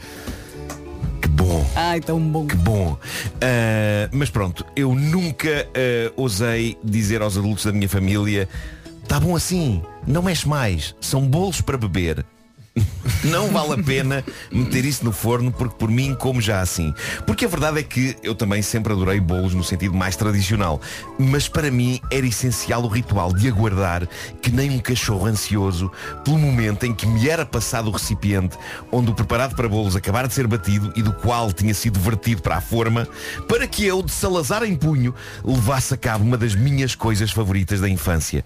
Que 1.21 1.27
bom. 1.29 1.65
Ai, 1.75 2.01
tão 2.01 2.19
bom. 2.19 2.45
Que 2.45 2.55
bom. 2.55 2.97
Ah, 3.41 4.09
mas 4.11 4.29
pronto, 4.29 4.65
eu 4.75 4.93
nunca 4.93 5.67
ah, 5.73 6.11
ousei 6.17 6.77
dizer 6.83 7.21
aos 7.21 7.37
adultos 7.37 7.65
da 7.65 7.71
minha 7.71 7.87
família 7.87 8.49
Tá 9.07 9.21
bom 9.21 9.37
assim, 9.37 9.81
não 10.05 10.21
mexe 10.21 10.47
mais, 10.47 10.93
são 10.99 11.21
bolos 11.21 11.61
para 11.61 11.77
beber. 11.77 12.25
Não 13.23 13.49
vale 13.49 13.73
a 13.73 13.83
pena 13.83 14.23
meter 14.51 14.85
isso 14.85 15.03
no 15.03 15.11
forno 15.11 15.51
porque 15.51 15.75
por 15.75 15.89
mim 15.89 16.15
como 16.15 16.41
já 16.41 16.61
assim. 16.61 16.93
Porque 17.25 17.45
a 17.45 17.47
verdade 17.47 17.79
é 17.79 17.83
que 17.83 18.15
eu 18.23 18.35
também 18.35 18.61
sempre 18.61 18.93
adorei 18.93 19.19
bolos 19.19 19.53
no 19.53 19.63
sentido 19.63 19.93
mais 19.93 20.15
tradicional. 20.15 20.79
Mas 21.17 21.47
para 21.47 21.71
mim 21.71 21.99
era 22.11 22.25
essencial 22.25 22.83
o 22.83 22.87
ritual 22.87 23.33
de 23.33 23.47
aguardar 23.47 24.07
que 24.41 24.51
nem 24.51 24.71
um 24.71 24.79
cachorro 24.79 25.25
ansioso 25.25 25.91
pelo 26.23 26.37
momento 26.37 26.85
em 26.85 26.93
que 26.93 27.05
me 27.05 27.27
era 27.27 27.45
passado 27.45 27.87
o 27.87 27.91
recipiente 27.91 28.57
onde 28.91 29.11
o 29.11 29.13
preparado 29.13 29.55
para 29.55 29.67
bolos 29.67 29.95
acabara 29.95 30.27
de 30.27 30.33
ser 30.33 30.47
batido 30.47 30.91
e 30.95 31.01
do 31.01 31.13
qual 31.13 31.51
tinha 31.51 31.73
sido 31.73 31.99
vertido 31.99 32.41
para 32.41 32.57
a 32.57 32.61
forma 32.61 33.07
para 33.47 33.67
que 33.67 33.85
eu, 33.85 34.01
de 34.01 34.11
Salazar 34.11 34.63
em 34.63 34.75
punho, 34.75 35.13
levasse 35.43 35.93
a 35.93 35.97
cabo 35.97 36.23
uma 36.23 36.37
das 36.37 36.55
minhas 36.55 36.95
coisas 36.95 37.31
favoritas 37.31 37.81
da 37.81 37.89
infância. 37.89 38.43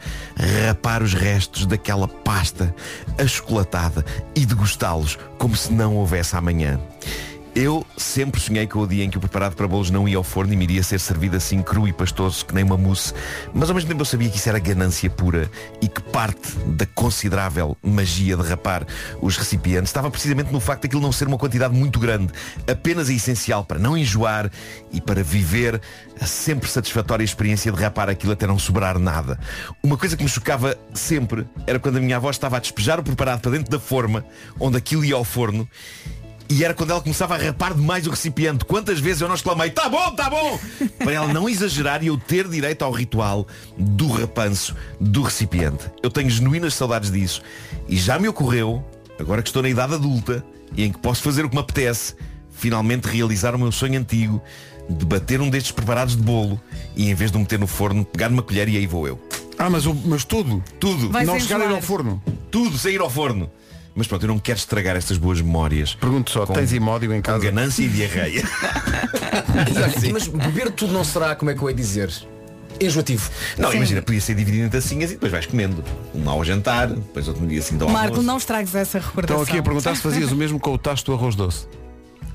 Rapar 0.68 1.04
os 1.04 1.14
restos 1.14 1.66
daquela 1.66 2.08
pasta 2.08 2.74
achocolatada 3.18 4.06
e 4.36 4.46
degustá-los 4.46 5.18
como 5.38 5.56
se 5.56 5.72
não 5.74 5.96
houvesse 5.98 6.36
amanhã. 6.36 6.80
Eu 7.54 7.86
sempre 7.98 8.40
sonhei 8.40 8.66
com 8.66 8.80
o 8.80 8.88
dia 8.88 9.04
em 9.04 9.10
que 9.10 9.18
o 9.18 9.20
preparado 9.20 9.56
para 9.58 9.68
bolos 9.68 9.90
não 9.90 10.08
ia 10.08 10.16
ao 10.16 10.24
forno 10.24 10.54
e 10.54 10.56
me 10.56 10.64
iria 10.64 10.82
ser 10.82 11.02
servido 11.02 11.36
assim 11.36 11.62
cru 11.62 11.86
e 11.86 11.92
pastoso 11.92 12.46
que 12.46 12.56
nem 12.56 12.64
uma 12.64 12.78
mousse. 12.78 13.14
Mas 13.54 13.68
ao 13.70 13.76
mesmo 13.76 13.90
tempo 13.90 14.02
eu 14.02 14.06
sabia 14.06 14.30
que 14.30 14.38
isso 14.38 14.48
era 14.48 14.58
ganância 14.58 15.10
pura 15.10 15.52
e 15.82 15.88
que 15.90 16.02
parte 16.02 16.58
da 16.68 16.86
considerável 16.86 17.76
magia 17.84 18.38
de 18.38 18.44
rapar 18.44 18.88
os 19.22 19.36
recipientes 19.36 19.90
estava 19.90 20.10
precisamente 20.10 20.50
no 20.50 20.62
facto 20.62 20.84
de 20.84 20.88
aquilo 20.88 21.02
não 21.02 21.12
ser 21.12 21.28
uma 21.28 21.38
quantidade 21.38 21.76
muito 21.76 22.00
grande, 22.00 22.32
apenas 22.66 23.10
a 23.10 23.14
essencial 23.14 23.66
para 23.66 23.78
não 23.78 23.98
enjoar 23.98 24.50
e 24.90 25.02
para 25.02 25.22
viver 25.22 25.82
a 26.22 26.26
sempre 26.26 26.70
satisfatória 26.70 27.24
experiência 27.24 27.70
de 27.70 27.82
rapar 27.82 28.10
aquilo 28.10 28.32
até 28.32 28.48
não 28.48 28.58
sobrar 28.58 28.98
nada. 28.98 29.38
Uma 29.84 29.98
coisa 29.98 30.16
que 30.16 30.24
me 30.24 30.30
chocava 30.30 30.78
sempre 30.94 31.46
era 31.68 31.80
quando 31.80 31.98
a 31.98 32.00
minha 32.00 32.16
avó 32.16 32.30
estava 32.30 32.56
a 32.56 32.60
despejar 32.62 32.98
o 32.98 33.04
preparado 33.04 33.42
para 33.42 33.52
dentro 33.52 33.70
da 33.70 33.80
forma, 33.80 34.24
onde 34.58 34.78
aquilo 34.78 35.04
ia 35.04 35.16
ao 35.16 35.26
forno, 35.26 35.68
e 36.52 36.64
era 36.64 36.74
quando 36.74 36.92
ela 36.92 37.02
começava 37.02 37.36
a 37.36 37.38
rapar 37.38 37.74
demais 37.74 38.06
o 38.06 38.10
recipiente. 38.10 38.66
Quantas 38.66 39.00
vezes 39.00 39.22
eu 39.22 39.28
não 39.28 39.36
exclamei, 39.36 39.70
tá 39.70 39.88
bom, 39.88 40.12
tá 40.12 40.30
bom! 40.30 40.60
Para 41.00 41.14
ela 41.14 41.28
não 41.34 41.48
exagerar 41.48 42.04
e 42.04 42.08
eu 42.08 42.18
ter 42.18 42.48
direito 42.48 42.84
ao 42.84 42.92
ritual 42.92 43.48
do 43.78 44.08
rapanço 44.10 44.76
do 45.00 45.22
recipiente. 45.22 45.86
Eu 46.04 46.10
tenho 46.10 46.30
genuínas 46.30 46.74
saudades 46.74 47.12
disso. 47.12 47.42
E 47.88 47.96
já 47.98 48.20
me 48.20 48.28
ocorreu, 48.28 48.84
agora 49.20 49.42
que 49.42 49.50
estou 49.50 49.62
na 49.62 49.70
idade 49.70 49.94
adulta 49.94 50.44
e 50.76 50.84
em 50.84 50.92
que 50.92 51.00
posso 51.00 51.22
fazer 51.22 51.46
o 51.46 51.50
que 51.50 51.56
me 51.56 51.62
apetece, 51.62 52.16
finalmente 52.52 53.06
realizar 53.08 53.56
o 53.56 53.60
meu 53.60 53.72
sonho 53.72 54.00
antigo 54.00 54.42
de 54.90 55.06
bater 55.06 55.40
um 55.40 55.50
destes 55.50 55.72
preparados 55.72 56.16
de 56.18 56.22
bolo 56.22 56.60
e 56.96 57.10
em 57.10 57.14
vez 57.16 57.32
de 57.32 57.38
o 57.38 57.40
meter 57.40 57.58
no 57.60 57.68
forno, 57.68 58.04
pegar 58.04 58.30
numa 58.30 58.42
colher 58.42 58.68
e 58.68 58.76
aí 58.78 58.86
vou 58.86 59.08
eu. 59.08 59.20
Ah, 59.58 59.70
mas, 59.70 59.86
o- 59.86 59.94
mas 59.94 60.26
tudo? 60.26 60.64
Tudo. 60.80 61.10
Vai 61.12 61.24
Não 61.24 61.34
sem 61.40 61.48
chegar 61.48 61.62
a 61.62 61.66
ir 61.66 61.74
ao 61.76 61.82
forno? 61.82 62.22
Tudo, 62.50 62.78
sair 62.78 63.00
ao 63.00 63.10
forno. 63.10 63.50
Mas 63.94 64.08
pronto, 64.08 64.24
eu 64.24 64.28
não 64.28 64.40
quero 64.40 64.58
estragar 64.58 64.96
estas 64.96 65.18
boas 65.18 65.42
memórias. 65.42 65.94
Pergunto 65.96 66.32
só, 66.32 66.46
tens 66.46 66.72
imódio 66.72 67.14
em 67.14 67.22
casa? 67.22 67.40
Com 67.40 67.46
ganância 67.46 67.84
e 67.84 67.90
diarreia. 67.90 68.44
Mas 70.12 70.28
beber 70.28 70.72
tudo 70.72 70.94
não 70.94 71.04
será, 71.04 71.36
como 71.36 71.52
é 71.52 71.56
que 71.56 71.62
eu 71.62 71.70
ia 71.70 71.76
dizer? 71.76 72.12
Enjoativo. 72.80 73.30
Não, 73.58 73.70
Sim. 73.70 73.78
imagina, 73.78 74.02
podia 74.02 74.22
ser 74.22 74.34
dividido 74.34 74.66
em 74.66 74.70
tacinhas 74.70 75.12
e 75.12 75.14
depois 75.14 75.32
vais 75.32 75.46
comendo. 75.46 75.84
Um 76.16 76.28
ao 76.28 76.44
jantar, 76.44 76.88
depois 76.88 77.28
outro 77.28 77.46
dia 77.46 77.60
assim 77.60 77.78
do 77.78 77.88
Marco, 77.88 78.10
almoço. 78.10 78.24
não 78.24 78.38
estragues 78.38 78.74
essa 78.74 78.98
recordação. 78.98 79.42
Estão 79.42 79.54
aqui 79.54 79.60
a 79.60 79.64
perguntar 79.64 79.96
se 79.96 80.02
fazias 80.02 80.32
o 80.32 80.36
mesmo 80.36 80.60
com 80.60 80.74
o 80.74 80.78
tacho 80.78 81.06
do 81.06 81.14
arroz 81.14 81.36
doce. 81.36 81.68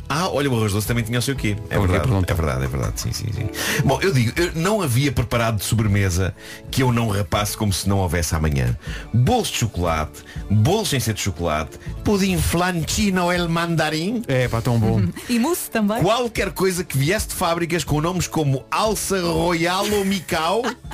Ah, 0.09 0.29
olha, 0.29 0.51
o 0.51 0.57
arroz 0.57 0.73
doce 0.73 0.87
também 0.87 1.03
tinha 1.03 1.19
o 1.19 1.23
seu 1.23 1.35
quê. 1.35 1.57
É 1.69 1.77
a 1.77 1.81
verdade, 1.81 2.09
é 2.29 2.35
verdade, 2.35 2.65
é 2.65 2.69
verdade, 2.69 3.01
sim, 3.01 3.13
sim, 3.13 3.27
sim. 3.33 3.49
Bom, 3.85 3.99
eu 4.01 4.13
digo, 4.13 4.33
eu 4.41 4.53
não 4.55 4.81
havia 4.81 5.11
preparado 5.11 5.57
de 5.57 5.65
sobremesa 5.65 6.35
que 6.71 6.83
eu 6.83 6.93
não 6.93 7.09
rapasse 7.09 7.57
como 7.57 7.73
se 7.73 7.89
não 7.89 7.99
houvesse 7.99 8.35
amanhã. 8.35 8.77
Bolos 9.13 9.49
de 9.49 9.59
chocolate, 9.59 10.23
bolos 10.51 10.89
sem 10.89 11.01
ser 11.01 11.15
de 11.15 11.21
chocolate, 11.21 11.79
pudim 12.05 12.39
flancino 12.39 13.33
el 13.33 13.49
mandarim. 13.49 14.23
É, 14.29 14.49
pá, 14.49 14.61
tão 14.61 14.79
bom. 14.79 15.03
E 15.29 15.39
mousse 15.39 15.71
também? 15.71 16.03
Qualquer 16.03 16.53
coisa 16.53 16.85
que 16.85 16.97
viesse 16.97 17.29
de 17.29 17.35
fábricas 17.35 17.83
com 17.83 18.01
nomes 18.01 18.29
como 18.29 18.65
Alça 18.71 19.21
Royal 19.21 19.87
ou 19.91 20.05
Micau 20.05 20.63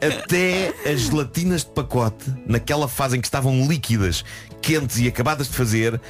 até 0.00 0.72
as 0.90 1.02
gelatinas 1.02 1.64
de 1.64 1.70
pacote 1.70 2.32
naquela 2.46 2.88
fase 2.88 3.16
em 3.16 3.20
que 3.20 3.26
estavam 3.26 3.66
líquidas, 3.66 4.24
quentes 4.62 4.98
e 4.98 5.08
acabadas 5.08 5.48
de 5.48 5.56
fazer 5.56 6.00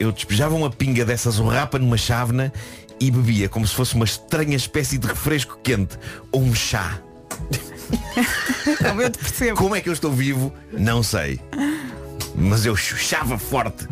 eu 0.00 0.10
despejava 0.10 0.54
uma 0.56 0.70
pinga 0.70 1.04
dessas 1.04 1.38
rapa 1.38 1.78
numa 1.78 1.96
chávena 1.96 2.52
e 2.98 3.10
bebia 3.10 3.48
como 3.48 3.66
se 3.66 3.74
fosse 3.74 3.94
uma 3.94 4.04
estranha 4.04 4.56
espécie 4.56 4.98
de 4.98 5.06
refresco 5.06 5.58
quente 5.62 5.96
ou 6.32 6.42
um 6.42 6.54
chá. 6.54 6.98
Como 9.56 9.74
é 9.76 9.80
que 9.80 9.88
eu 9.88 9.92
estou 9.92 10.12
vivo? 10.12 10.52
Não 10.72 11.02
sei. 11.02 11.40
Mas 12.34 12.64
eu 12.66 12.74
chuchava 12.76 13.38
forte 13.38 13.86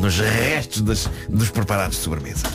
nos 0.00 0.18
restos 0.18 0.82
das- 0.82 1.08
dos 1.28 1.50
preparados 1.50 1.96
de 1.98 2.02
sobremesa 2.02 2.46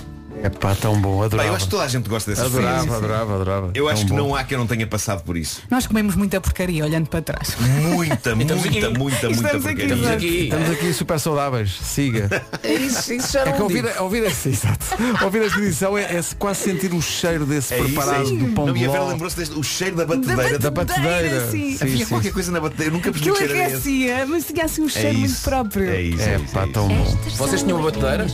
É 0.44 0.50
pá, 0.50 0.76
tão 0.76 1.00
bom, 1.00 1.22
adorava. 1.22 1.48
Pá, 1.48 1.54
eu 1.54 1.56
acho 1.56 1.66
que 1.66 1.72
toda 1.72 1.84
a 1.84 1.88
gente 1.88 2.10
gosta 2.10 2.32
dessas 2.32 2.46
Adorava, 2.48 2.78
coisas. 2.80 2.96
adorava, 2.98 3.36
adorava. 3.36 3.72
Eu 3.76 3.88
acho 3.88 4.02
Tão 4.06 4.16
que 4.16 4.22
bom. 4.22 4.30
não 4.30 4.36
há 4.36 4.44
que 4.44 4.56
eu 4.56 4.60
não 4.60 4.66
tenha 4.68 4.88
passado 4.88 5.24
por 5.24 5.38
isso. 5.38 5.62
Nós 5.70 5.86
comemos 5.86 6.16
muita 6.16 6.42
porcaria 6.42 6.84
olhando 6.84 7.08
para 7.08 7.22
trás. 7.22 7.56
Muita, 7.60 8.36
muita, 8.36 8.54
aqui. 8.56 8.70
muita, 8.70 8.90
muita 8.90 9.28
Estamos 9.30 9.66
aqui, 9.66 9.88
porcaria. 9.88 10.44
Estamos 10.46 10.70
aqui 10.72 10.94
super 10.94 11.20
saudáveis. 11.20 11.78
Siga. 11.82 12.30
Isso, 12.64 13.14
isso 13.14 13.34
já 13.34 13.42
É 13.42 13.46
não 13.46 13.54
que 13.54 13.62
ouvir, 13.62 13.84
digo. 13.84 14.04
ouvir, 14.04 14.24
esta- 14.26 14.50
exato. 14.50 14.86
ouvir 15.24 15.44
esta 15.44 15.60
edição 15.60 15.98
é, 15.98 16.04
é 16.04 16.22
quase 16.40 16.62
sentir 16.62 16.94
o 16.94 17.02
cheiro 17.02 17.46
desse 17.46 17.74
É 17.74 17.78
isso, 17.80 17.86
preparado 17.88 18.22
é 18.22 18.24
isso. 18.24 18.36
do 18.38 18.48
pão 18.54 18.66
Não, 18.68 18.74
de 18.74 18.80
e 18.82 18.86
a 18.86 18.90
Vera 18.92 19.04
ló. 19.04 19.10
lembrou-se 19.10 19.36
deste- 19.38 19.58
o 19.60 19.64
cheiro 19.64 19.96
da 19.96 20.06
batedeira. 20.06 20.60
Da 20.60 20.72
batedeira, 20.72 21.50
sim. 21.52 21.78
sim, 21.78 21.84
Havia 21.84 22.06
qualquer 22.06 22.32
coisa 22.34 22.52
na 22.52 22.60
batedeira. 22.60 22.90
Eu 22.92 22.94
nunca 22.98 23.12
percebi 23.12 23.30
Aquilo 23.32 23.36
que 23.36 23.54
cheiro 23.54 23.60
era 23.60 23.78
esse. 23.78 23.90
aquecia, 23.90 24.26
mas 24.28 24.46
tinha 24.46 24.66
assim 24.66 24.82
um 24.82 24.90
cheiro 24.90 25.18
muito 25.20 25.32
isso. 25.32 25.44
próprio. 25.44 25.90
É 25.90 26.02
isso. 26.02 26.22
É, 26.22 26.34
É, 26.34 26.36
isso, 26.38 26.54
pá, 26.54 26.62
é 26.62 26.64
isso. 26.64 26.74
tão 26.74 26.88
bom. 26.88 27.18
Vocês 27.38 27.62
tinham 27.64 27.78
uma 27.78 27.92
batedeira? 27.92 28.28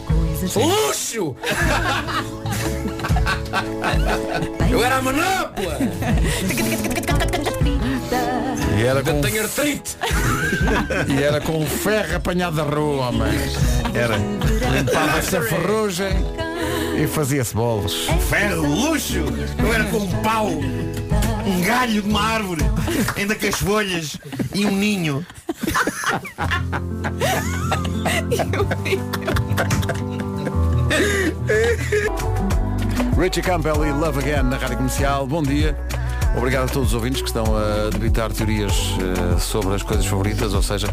Luxo! 0.56 1.36
Eu 4.70 4.84
era 4.84 4.98
a 4.98 5.02
manopla! 5.02 5.78
E 8.78 8.84
era 8.84 9.02
com, 9.02 9.22
tenho 9.22 9.44
artrite! 9.44 9.96
e 11.08 11.24
era 11.24 11.40
com 11.42 11.66
ferro 11.66 12.16
apanhado 12.16 12.58
da 12.58 12.64
rua, 12.64 13.08
homem. 13.08 13.32
Era. 13.94 14.18
Limpava-se 14.72 15.38
a 15.38 15.42
ferrugem. 15.42 16.14
E 17.02 17.08
fazia-se 17.08 17.56
bolos. 17.56 18.08
Ferro, 18.30 18.68
luxo! 18.68 19.24
Eu 19.58 19.74
era 19.74 19.86
com 19.86 19.98
um 19.98 20.12
pau, 20.22 20.48
um 20.48 21.62
galho 21.62 22.02
de 22.02 22.10
uma 22.10 22.22
árvore, 22.22 22.62
ainda 23.16 23.36
com 23.36 23.48
as 23.48 23.56
folhas 23.56 24.18
e 24.54 24.66
um 24.66 24.72
ninho. 24.72 25.26
Richie 33.18 33.42
Campbell 33.42 33.86
e 33.86 33.92
Love 33.92 34.20
Again 34.20 34.44
na 34.44 34.58
Rádio 34.58 34.78
Comercial. 34.78 35.26
Bom 35.26 35.42
dia. 35.42 35.78
Obrigado 36.36 36.66
a 36.66 36.68
todos 36.68 36.90
os 36.90 36.94
ouvintes 36.94 37.22
que 37.22 37.28
estão 37.28 37.46
a 37.56 37.90
debitar 37.90 38.32
teorias 38.32 38.74
eh, 39.36 39.40
sobre 39.40 39.74
as 39.76 39.82
coisas 39.82 40.06
favoritas, 40.06 40.54
ou 40.54 40.62
seja, 40.62 40.88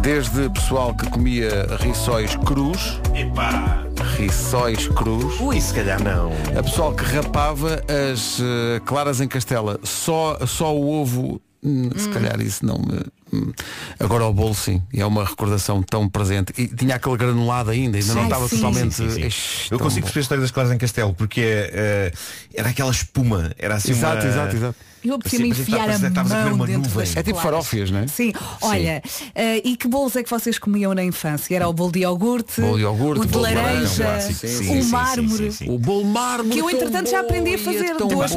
desde 0.00 0.48
pessoal 0.50 0.94
que 0.94 1.08
comia 1.10 1.66
rissóis 1.80 2.36
crus, 2.36 3.00
Epá! 3.14 3.84
rissóis 4.16 4.86
crus, 4.88 5.40
Ui, 5.40 5.60
se 5.60 5.74
calhar 5.74 6.00
não. 6.02 6.30
a 6.56 6.62
pessoal 6.62 6.94
que 6.94 7.02
rapava 7.04 7.82
as 8.12 8.38
eh, 8.40 8.80
claras 8.84 9.20
em 9.20 9.26
castela, 9.26 9.80
só, 9.82 10.38
só 10.46 10.76
o 10.76 11.00
ovo, 11.00 11.40
hum, 11.64 11.90
se 11.96 12.08
calhar 12.10 12.40
isso 12.40 12.64
não 12.64 12.76
me. 12.78 13.00
Hum. 13.32 13.52
Agora 13.98 14.24
o 14.26 14.32
bolo 14.32 14.54
sim, 14.54 14.82
e 14.92 15.00
é 15.00 15.06
uma 15.06 15.24
recordação 15.24 15.82
tão 15.82 16.08
presente. 16.08 16.52
E 16.56 16.66
tinha 16.68 16.96
aquele 16.96 17.16
granulado 17.16 17.70
ainda, 17.70 17.96
ainda 17.98 18.14
não 18.14 18.20
Sim. 18.22 18.26
estava 18.28 18.48
Sim, 18.48 18.56
totalmente. 18.56 18.94
sim, 18.94 19.08
sim, 19.08 19.14
sim. 19.14 19.26
Ixi, 19.26 19.72
Eu 19.72 19.78
consigo 19.78 20.06
bom. 20.06 20.12
perceber 20.12 20.20
a 20.20 20.22
história 20.22 20.42
das 20.42 20.50
claras 20.50 20.72
em 20.72 20.78
castelo, 20.78 21.14
porque 21.14 21.40
é, 21.40 21.70
eh, 21.72 22.12
era 22.54 22.68
aquela 22.70 22.90
espuma, 22.90 23.52
era 23.58 23.74
assim 23.76 23.92
Exato, 23.92 24.22
uma... 24.26 24.32
exato, 24.32 24.56
exato. 24.56 24.76
Eu 25.04 25.16
apetecia-me 25.16 25.48
Parecia- 25.50 25.74
enfiar 25.74 25.90
a 25.90 26.56
mão 26.56 26.66
dentro 26.66 26.90
das 26.90 27.14
É 27.14 27.22
tipo 27.22 27.38
farófias, 27.38 27.90
não 27.90 27.98
é? 28.00 28.06
Sim, 28.06 28.32
olha, 28.62 29.02
eh, 29.34 29.60
e 29.62 29.76
que 29.76 29.86
bolos 29.86 30.16
é 30.16 30.22
que 30.22 30.30
vocês 30.30 30.58
comiam 30.58 30.94
na 30.94 31.04
infância? 31.04 31.54
Era 31.54 31.68
o 31.68 31.74
bolo 31.74 31.92
de 31.92 31.98
iogurte, 32.00 32.58
Bolo 32.62 32.76
de 32.78 32.82
iogurte, 32.84 33.20
o 33.20 33.26
de 33.26 33.32
bolo 33.32 33.46
de 33.46 33.54
laranja, 33.54 34.20
sim, 34.22 34.80
o 34.80 34.84
mármore. 34.86 35.50
O 35.68 35.78
bolo 35.78 36.04
mármore. 36.06 36.54
Que 36.54 36.58
eu 36.58 36.70
entretanto 36.70 37.10
já 37.10 37.20
aprendi 37.20 37.50
a 37.50 37.54
é 37.54 37.58
fazer 37.58 37.94
duas, 37.98 38.32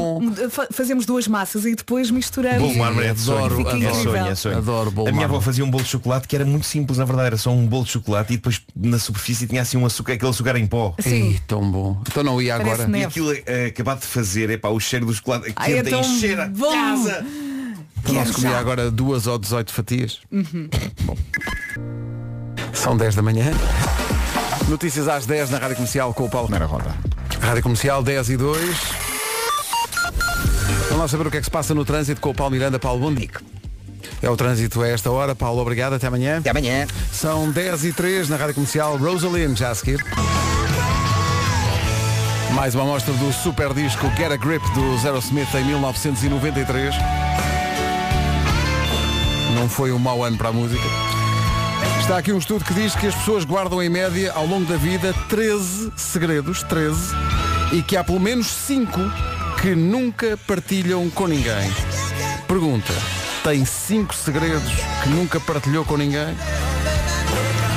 fazemos 0.70 1.06
duas 1.06 1.26
massas 1.26 1.64
e 1.64 1.74
depois 1.74 2.10
misturamos. 2.10 2.60
Bolo 2.60 2.72
de 2.74 2.78
mármore 2.78 3.06
é 3.06 3.14
de 3.14 3.20
sonho. 3.20 4.58
Adoro, 4.58 4.87
É 4.88 4.90
é. 4.90 4.90
Adoro 4.90 4.90
bolo 4.90 5.08
A 5.08 5.12
minha 5.12 5.24
avó 5.26 5.40
fazia 5.40 5.64
um 5.64 5.70
bolo 5.70 5.84
de 5.84 5.90
chocolate 5.90 6.26
que 6.28 6.34
era 6.36 6.44
muito 6.44 6.66
simples, 6.66 6.98
na 6.98 7.04
verdade, 7.04 7.28
era 7.28 7.36
só 7.36 7.50
um 7.50 7.66
bolo 7.66 7.84
de 7.84 7.90
chocolate 7.90 8.32
e 8.32 8.36
depois 8.36 8.60
na 8.74 8.98
superfície 8.98 9.46
tinha 9.46 9.62
assim 9.62 9.76
um 9.76 9.86
açúcar, 9.86 10.14
aquele 10.14 10.30
açúcar 10.30 10.56
em 10.58 10.66
pó. 10.66 10.94
Sim. 10.98 11.10
Ei, 11.32 11.40
tão 11.46 11.70
bom. 11.70 12.00
Então 12.06 12.22
não 12.22 12.40
ia 12.40 12.56
Parece 12.56 12.74
agora. 12.74 12.88
neve. 12.88 13.04
E 13.04 13.06
aquilo 13.06 13.32
eh, 13.46 13.66
acabado 13.66 14.00
de 14.00 14.06
fazer, 14.06 14.50
epá, 14.50 14.68
o 14.68 14.80
cheiro 14.80 15.06
do 15.06 15.14
chocolate 15.14 15.52
Ai, 15.56 15.72
é 15.72 15.76
quente 15.76 15.90
tão 15.90 16.00
a 16.00 16.02
encher 16.02 16.40
a 16.40 16.48
bom. 16.48 16.70
casa. 16.70 17.26
Então 18.04 18.26
se 18.26 18.32
comia 18.32 18.56
agora 18.58 18.90
duas 18.90 19.26
ou 19.26 19.38
18 19.38 19.72
fatias. 19.72 20.20
Bom. 21.02 21.16
São 22.72 22.96
10 22.96 23.14
da 23.16 23.22
manhã. 23.22 23.50
Notícias 24.68 25.08
às 25.08 25.26
10 25.26 25.50
na 25.50 25.58
Rádio 25.58 25.76
Comercial 25.76 26.14
com 26.14 26.24
o 26.24 26.30
Paulo 26.30 26.48
Primeira 26.48 26.66
Roda. 26.66 26.94
Rádio 27.40 27.62
Comercial 27.62 28.02
10 28.02 28.30
e 28.30 28.36
2. 28.36 28.58
Vamos 30.88 30.98
lá 30.98 31.08
saber 31.08 31.26
o 31.26 31.30
que 31.30 31.36
é 31.36 31.40
que 31.40 31.44
se 31.44 31.50
passa 31.50 31.74
no 31.74 31.84
trânsito 31.84 32.20
com 32.20 32.30
o 32.30 32.34
Paulo 32.34 32.52
Miranda. 32.52 32.78
Paulo, 32.78 33.00
bom 33.00 33.14
dia. 33.14 33.28
É 34.22 34.28
o 34.28 34.36
trânsito 34.36 34.82
a 34.82 34.88
esta 34.88 35.10
hora. 35.10 35.34
Paulo, 35.34 35.60
obrigado. 35.60 35.94
Até 35.94 36.06
amanhã. 36.06 36.38
Até 36.38 36.50
amanhã. 36.50 36.86
São 37.12 37.50
10 37.50 37.84
e 37.84 37.92
3 37.92 38.28
na 38.28 38.36
Rádio 38.36 38.54
Comercial. 38.54 38.96
Rosalind, 38.96 39.56
já 39.56 39.70
a 39.70 39.74
seguir. 39.74 40.04
Mais 42.54 42.74
uma 42.74 42.82
amostra 42.82 43.14
do 43.14 43.32
super 43.32 43.72
disco 43.72 44.10
Get 44.16 44.32
a 44.32 44.36
Grip 44.36 44.64
do 44.74 44.98
Zero 44.98 45.18
Smith 45.18 45.54
em 45.54 45.64
1993. 45.64 46.94
Não 49.54 49.68
foi 49.68 49.92
um 49.92 49.98
mau 49.98 50.24
ano 50.24 50.36
para 50.36 50.48
a 50.48 50.52
música. 50.52 50.82
Está 52.00 52.18
aqui 52.18 52.32
um 52.32 52.38
estudo 52.38 52.64
que 52.64 52.74
diz 52.74 52.96
que 52.96 53.06
as 53.06 53.14
pessoas 53.14 53.44
guardam 53.44 53.82
em 53.82 53.88
média 53.88 54.32
ao 54.32 54.46
longo 54.46 54.64
da 54.64 54.76
vida 54.76 55.14
13 55.28 55.92
segredos, 55.94 56.62
13, 56.62 57.14
e 57.72 57.82
que 57.82 57.96
há 57.96 58.02
pelo 58.02 58.18
menos 58.18 58.46
5 58.46 58.98
que 59.60 59.74
nunca 59.74 60.36
partilham 60.46 61.08
com 61.10 61.26
ninguém. 61.26 61.70
Pergunta, 62.46 62.92
tem 63.48 63.64
5 63.64 64.14
segredos 64.14 64.74
que 65.02 65.08
nunca 65.08 65.40
partilhou 65.40 65.82
com 65.82 65.96
ninguém? 65.96 66.36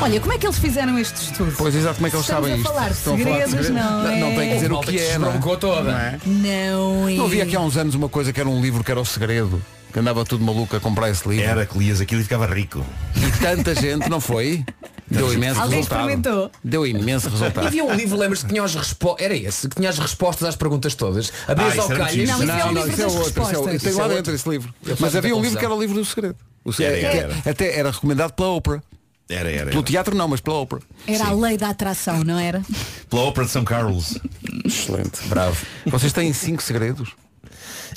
Olha, 0.01 0.19
como 0.19 0.34
é 0.34 0.38
que 0.38 0.45
eles 0.45 0.57
fizeram 0.57 0.99
este 0.99 1.32
estudo? 1.32 1.53
Pois 1.57 1.74
exato, 1.74 1.95
como 1.95 2.07
é 2.07 2.09
que 2.09 2.15
eles 2.17 2.26
Estamos 2.26 2.49
sabem 2.49 2.53
a 2.53 2.57
isto? 2.57 2.67
falar 2.67 2.88
de 2.88 2.91
Estão 2.91 3.15
a 3.15 3.17
falar 3.17 3.38
de 3.38 3.51
segredos, 3.51 3.69
não 3.69 4.07
é? 4.07 4.19
Não 4.19 4.36
tem 4.36 4.49
que 4.49 4.55
dizer 4.55 4.74
o 4.74 4.80
que 4.82 4.99
é, 4.99 5.17
não 5.17 5.34
é? 5.34 5.55
toda. 5.55 5.82
Não 5.84 5.97
é? 5.97 6.19
Não 6.26 7.07
é. 7.07 7.13
Não 7.13 7.26
havia 7.26 7.43
aqui 7.43 7.55
há 7.55 7.61
uns 7.61 7.78
anos 7.78 7.95
uma 7.95 8.09
coisa 8.09 8.34
que 8.34 8.39
era 8.41 8.49
um 8.49 8.61
livro 8.61 8.84
que 8.84 8.91
era 8.91 8.99
o 8.99 9.05
segredo, 9.05 9.63
que 9.93 9.97
andava 9.97 10.26
tudo 10.26 10.43
maluco 10.43 10.76
a 10.76 10.80
comprar 10.82 11.09
esse 11.09 11.26
livro. 11.30 11.45
Era 11.45 11.65
que 11.65 11.78
lias 11.78 12.01
aquilo 12.01 12.19
e 12.19 12.24
ficava 12.24 12.47
rico. 12.47 12.86
E 13.15 13.39
tanta 13.39 13.74
gente, 13.74 14.09
não 14.09 14.19
foi? 14.19 14.65
Deu 15.12 15.34
imenso 15.34 15.59
Alguém 15.59 15.78
resultado. 15.80 15.99
experimentou? 16.01 16.51
Deu 16.64 16.88
imenso 16.88 17.28
E 17.28 17.32
resultado. 17.32 17.68
havia 17.68 17.84
um 17.84 17.93
livro, 17.93 18.18
lembras 18.18 18.43
que 18.43 18.49
tinha 18.49 18.64
as 18.64 18.74
respostas. 18.74 19.26
Era 19.26 19.36
esse, 19.36 19.68
que 19.70 19.76
tinha 19.76 19.89
as 19.89 19.99
respostas 19.99 20.47
às 20.47 20.55
perguntas 20.55 20.95
todas. 20.95 21.32
Abrias 21.47 21.78
Ah, 21.78 21.82
ao 21.82 21.91
era 21.91 21.99
calhas. 22.05 22.30
muito 22.30 22.45
Não, 22.45 22.45
isso 22.45 22.51
é 22.51 22.66
o 22.66 22.72
livro 22.74 22.89
isso 22.91 23.01
é 23.01 23.03
das 23.05 23.16
outro, 23.16 23.30
isso 23.30 23.39
é 23.39 23.57
outro. 23.57 23.72
respostas. 23.72 23.82
Tem 23.84 23.93
lá 23.93 24.05
é 24.05 24.07
dentro 24.07 24.18
outro. 24.18 24.34
esse 24.36 24.49
livro. 24.49 24.74
Mas 24.99 25.16
havia 25.16 25.36
um 25.36 25.41
livro 25.41 25.59
que 25.59 25.66
era 25.66 25.74
o 25.74 25.80
livro 25.80 25.95
do 25.95 26.05
segredo. 26.05 26.36
O 26.64 26.70
Era, 26.70 26.76
segredo- 26.78 27.05
era, 27.05 27.18
era. 27.34 27.49
Até 27.51 27.78
era 27.78 27.91
recomendado 27.91 28.32
pela 28.34 28.49
Oprah. 28.49 28.82
Era, 29.30 29.49
era. 29.49 29.66
Pelo 29.68 29.78
era. 29.80 29.84
teatro 29.84 30.16
não, 30.16 30.28
mas 30.28 30.39
pela 30.41 30.57
Oprah. 30.59 30.82
Era 31.07 31.26
a 31.28 31.34
lei 31.34 31.57
da 31.57 31.70
atração, 31.70 32.24
não 32.24 32.38
era? 32.39 32.62
Pela 33.09 33.22
ópera 33.24 33.45
de 33.45 33.51
São 33.51 33.64
Carlos. 33.64 34.18
Excelente. 34.66 35.22
Bravo. 35.28 35.57
Vocês 35.88 36.12
têm 36.14 36.32
cinco 36.34 36.62
segredos? 36.62 37.12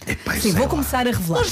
Epá, 0.07 0.35
Sim, 0.35 0.53
vou 0.53 0.63
lá. 0.65 0.69
começar 0.69 1.07
a 1.07 1.11
revelar. 1.11 1.45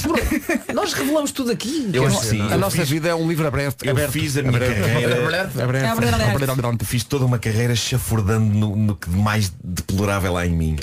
Nós 0.73 0.93
revelamos 0.93 1.31
tudo 1.31 1.51
aqui. 1.51 1.89
Eu 1.91 2.05
acho 2.05 2.19
que 2.21 2.25
sim. 2.27 2.41
A 2.41 2.51
Eu 2.51 2.57
nossa 2.59 2.77
fiz- 2.77 2.89
vida 2.89 3.09
é 3.09 3.15
um 3.15 3.27
livro 3.27 3.47
aberto. 3.47 3.83
Eu 3.83 3.91
aberto. 3.91 4.11
fiz 4.11 4.37
a 4.37 4.43
minha 4.43 4.59
carreira. 4.59 5.23
Aberto. 5.63 6.85
Fiz 6.85 7.03
toda 7.03 7.25
uma 7.25 7.39
carreira 7.39 7.75
chafurdando 7.75 8.45
no, 8.53 8.75
no 8.75 8.95
que 8.95 9.09
mais 9.09 9.51
deplorável 9.63 10.37
há 10.37 10.45
em 10.45 10.51
mim. 10.51 10.75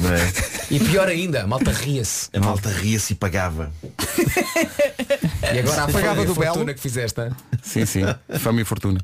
Não 0.00 0.12
é? 0.12 0.32
E 0.70 0.78
pior 0.80 1.08
ainda, 1.08 1.42
a 1.42 1.46
malta 1.46 1.70
ria-se. 1.70 2.28
A 2.32 2.40
malta 2.40 2.70
ria-se 2.70 3.12
e 3.12 3.16
pagava. 3.16 3.72
E 5.52 5.58
agora 5.58 5.84
a 5.84 5.88
Pagava 5.88 6.24
do 6.24 6.34
fortuna 6.34 6.64
Belo. 6.64 6.74
que 6.74 6.80
fizeste. 6.80 7.20
hein? 7.20 7.30
Sim, 7.62 7.86
sim. 7.86 8.00
Fama 8.38 8.60
e 8.60 8.64
fortuna. 8.64 9.00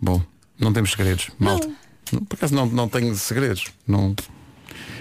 Bom, 0.00 0.22
não 0.58 0.72
temos 0.72 0.90
segredos. 0.92 1.28
Malta. 1.38 1.68
Não, 2.12 2.24
Por 2.24 2.36
acaso 2.36 2.54
não, 2.54 2.66
não 2.66 2.88
tenho 2.88 3.14
segredos. 3.16 3.64
Não. 3.86 4.14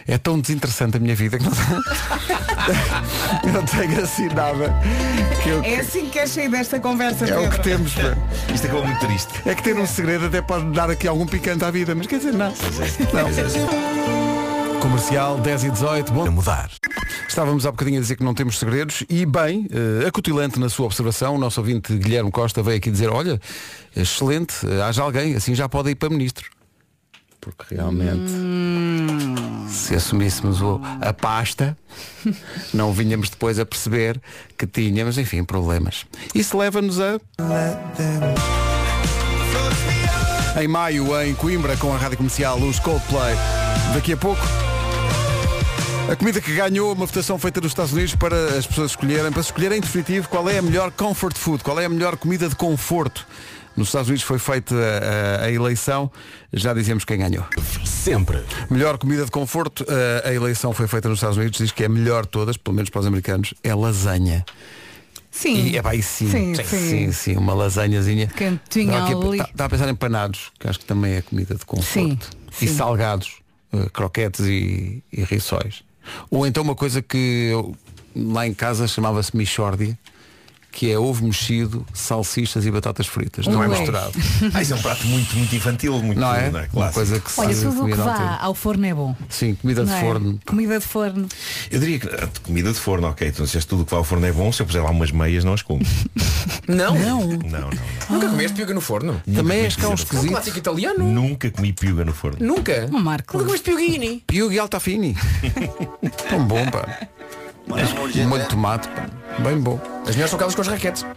É 0.08 0.18
tão 0.18 0.40
desinteressante 0.40 0.96
a 0.98 1.00
minha 1.00 1.16
vida 1.16 1.38
que 1.38 1.44
não, 1.44 1.52
eu 3.44 3.54
não 3.54 3.64
tenho 3.66 4.02
assim 4.02 4.28
nada. 4.28 4.74
Que 5.44 5.50
eu, 5.50 5.62
É 5.64 5.80
assim 5.82 6.06
que 6.06 6.12
queres 6.12 6.32
sair 6.32 6.50
desta 6.50 6.80
conversa, 6.80 7.26
é 7.26 7.38
o 7.38 7.50
que 7.50 7.58
Pedro. 7.62 7.64
temos. 7.64 7.94
Isto 8.54 8.68
acabou 8.68 8.86
muito 8.86 9.00
triste. 9.06 9.28
É 9.46 9.54
que 9.54 9.64
ter 9.64 9.76
um 9.78 9.86
segredo 9.86 10.28
até 10.28 10.42
pode 10.42 10.72
dar 10.72 10.90
aqui 10.90 11.08
algum 11.08 11.26
picante 11.26 11.66
à 11.66 11.72
vida, 11.72 11.94
mas 11.94 12.08
quer 12.08 12.20
dizer, 12.20 12.34
não. 12.34 12.54
Não. 13.14 14.80
Comercial 14.80 15.38
10 15.40 15.64
e 15.66 15.70
18, 15.72 16.14
bom 16.14 16.32
mudar. 16.32 16.70
Estávamos 17.28 17.66
há 17.66 17.72
bocadinho 17.72 17.98
a 17.98 18.02
dizer 18.02 18.16
que 18.16 18.24
não 18.24 18.34
temos 18.34 18.58
segredos 18.58 19.04
e 19.10 19.26
bem, 19.26 19.68
eh, 19.72 20.08
acutilante 20.08 20.60
na 20.60 20.70
sua 20.70 20.86
observação, 20.86 21.36
o 21.36 21.38
nosso 21.38 21.60
ouvinte 21.60 21.94
Guilherme 21.96 22.32
Costa 22.32 22.64
veio 22.64 22.78
aqui 22.78 22.90
dizer, 22.90 23.10
olha, 23.10 23.40
excelente, 23.96 24.56
eh, 24.66 24.82
haja 24.82 25.02
alguém, 25.04 25.36
assim 25.36 25.54
já 25.54 25.68
pode 25.68 25.90
ir 25.90 25.96
para 25.96 26.10
ministro. 26.10 26.46
Porque 27.56 27.76
realmente 27.76 28.32
se 29.70 29.96
assumíssemos 29.96 30.62
o- 30.62 30.82
a 31.02 31.14
pasta, 31.14 31.78
não 32.74 32.92
vinhamos 32.92 33.30
depois 33.30 33.58
a 33.60 33.66
perceber 33.66 34.20
que 34.58 34.68
tínhamos, 34.68 35.18
enfim, 35.18 35.44
problemas. 35.44 36.06
Isso 36.36 36.58
leva-nos 36.58 37.00
a. 37.00 37.20
Em 40.62 40.68
maio, 40.68 41.22
em 41.22 41.34
Coimbra, 41.36 41.78
com 41.78 41.94
a 41.94 41.98
rádio 41.98 42.18
comercial, 42.18 42.58
os 42.60 42.80
Coldplay. 42.80 43.36
Daqui 43.94 44.14
a 44.14 44.18
pouco. 44.18 44.42
A 46.12 46.16
comida 46.16 46.40
que 46.42 46.54
ganhou 46.56 46.94
uma 46.94 47.06
votação 47.06 47.38
feita 47.38 47.60
nos 47.62 47.72
Estados 47.72 47.92
Unidos 47.92 48.16
para 48.16 48.58
as 48.58 48.66
pessoas 48.66 48.92
escolherem, 48.92 49.30
para 49.32 49.42
escolherem 49.42 49.78
em 49.78 49.82
definitivo 49.82 50.30
qual 50.30 50.50
é 50.50 50.58
a 50.58 50.62
melhor 50.62 50.90
comfort 50.92 51.38
food, 51.38 51.64
qual 51.64 51.80
é 51.80 51.86
a 51.86 51.90
melhor 51.90 52.16
comida 52.16 52.48
de 52.48 52.56
conforto. 52.56 53.28
Nos 53.78 53.90
Estados 53.90 54.08
Unidos 54.10 54.24
foi 54.24 54.40
feita 54.40 54.74
a, 54.76 55.46
a 55.46 55.52
eleição, 55.52 56.12
já 56.52 56.74
dizemos 56.74 57.06
quem 57.06 57.20
ganhou. 57.20 57.46
Sempre. 57.86 58.44
Melhor 58.70 58.98
comida 58.98 59.24
de 59.24 59.30
conforto, 59.32 59.86
a, 60.24 60.28
a 60.30 60.34
eleição 60.34 60.74
foi 60.74 60.88
feita 60.88 61.08
nos 61.08 61.20
Estados 61.20 61.38
Unidos, 61.38 61.60
diz 61.60 61.72
que 61.72 61.84
é 61.84 61.86
a 61.86 61.90
melhor 61.90 62.24
de 62.24 62.30
todas, 62.30 62.58
pelo 62.58 62.76
menos 62.76 62.90
para 62.90 63.02
os 63.02 63.06
americanos, 63.06 63.54
é 63.64 63.74
lasanha. 63.76 64.44
Sim. 65.30 65.68
E 65.68 65.78
é 65.78 65.82
aí 65.86 66.02
sim. 66.02 66.30
Sim, 66.32 66.56
sim, 66.56 66.64
sim. 66.64 66.90
sim, 66.90 67.12
sim, 67.12 67.36
uma 67.38 67.54
lasanhazinha. 67.54 68.26
Cantinho 68.28 68.90
Estava 68.90 69.06
aqui 69.06 69.14
a- 69.14 69.18
ali. 69.30 69.38
tá- 69.38 69.44
Estava 69.52 69.66
a 69.66 69.70
pensar 69.70 69.90
em 69.90 69.96
panados, 69.96 70.52
que 70.60 70.68
acho 70.68 70.80
que 70.80 70.86
também 70.86 71.14
é 71.14 71.22
comida 71.22 71.54
de 71.54 71.64
conforto. 71.64 72.30
Sim, 72.52 72.66
E 72.66 72.68
salgados, 72.68 73.34
eh, 73.72 73.88
croquetes 73.94 74.40
e, 74.48 75.04
e 75.14 75.24
rissóis. 75.24 75.84
Ou 76.32 76.48
então 76.48 76.64
uma 76.64 76.74
coisa 76.74 77.04
que 77.04 77.50
eu, 77.52 77.76
lá 78.16 78.48
em 78.48 78.54
casa 78.56 78.88
chamava-se 78.88 79.38
michórdia, 79.38 79.96
que 80.78 80.92
é 80.92 81.00
ovo 81.00 81.26
mexido, 81.26 81.84
salsichas 81.92 82.64
e 82.64 82.70
batatas 82.70 83.08
fritas. 83.08 83.48
Não 83.48 83.64
é 83.64 83.68
misturado. 83.68 84.12
Ah, 84.54 84.62
isso 84.62 84.74
é 84.74 84.76
um 84.76 84.82
prato 84.82 85.06
muito, 85.08 85.36
muito 85.36 85.56
infantil, 85.56 86.00
muito 86.04 86.20
Não 86.20 86.34
é? 86.36 86.52
não 86.52 86.60
Uma 86.60 86.68
clássico. 86.68 86.94
coisa 86.94 87.20
que 87.20 87.32
se 87.32 87.40
Olha, 87.40 87.56
tudo 87.56 87.84
o 87.84 87.86
que 87.88 87.96
vá 87.96 88.12
altura. 88.12 88.38
ao 88.42 88.54
forno 88.54 88.86
é 88.86 88.94
bom. 88.94 89.16
Sim, 89.28 89.56
comida 89.56 89.84
de 89.84 89.90
não 89.90 89.98
é? 89.98 90.02
forno. 90.02 90.40
Comida 90.46 90.80
de 90.80 90.86
forno. 90.86 91.28
Eu 91.72 91.80
diria 91.80 92.00
que 92.00 92.08
ah, 92.08 92.30
comida 92.44 92.72
de 92.72 92.80
forno, 92.80 93.08
ok. 93.08 93.28
Então 93.28 93.46
se 93.48 93.60
tudo 93.66 93.86
que 93.86 93.90
vai 93.92 93.98
ao 93.98 94.04
forno 94.04 94.26
é 94.28 94.32
bom, 94.32 94.52
se 94.52 94.62
eu 94.62 94.68
puser 94.68 94.84
lá 94.84 94.92
umas 94.92 95.12
meias 95.12 95.44
não 95.44 95.54
as 95.54 95.64
como. 95.64 95.82
Não? 96.68 96.94
Não, 96.96 97.22
não. 97.28 97.70
Nunca 98.10 98.28
comeste 98.28 98.54
piuga 98.58 98.74
no 98.74 98.82
forno? 98.82 99.22
Também 99.34 99.62
és 99.62 99.76
cá 99.78 99.88
um 99.88 99.94
esquisito. 99.94 100.26
É 100.26 100.30
um 100.30 100.34
clássico 100.34 100.58
italiano. 100.58 101.04
Nunca 101.04 101.50
comi 101.50 101.72
piuga 101.72 102.04
no 102.04 102.14
forno. 102.14 102.46
Nunca? 102.46 102.90
Um 102.92 103.00
Marco. 103.00 103.38
Nunca 103.38 103.46
comeste 103.48 103.72
piuguini? 103.72 104.22
Piuga 104.28 104.54
e 104.54 104.60
altafini. 104.60 105.16
Tão 106.30 106.46
bom, 106.46 106.66
pá. 106.70 107.08
Um 107.70 108.28
molho 108.28 108.44
de 108.44 108.50
tomate, 108.50 108.88
pá. 108.90 109.06
Bem 109.40 109.60
bom. 109.60 109.80
As 110.04 110.12
melhores 110.16 110.30
são 110.32 110.38
aquelas 110.38 110.56
com 110.56 110.62
as 110.62 110.68
raquetes. 110.68 111.06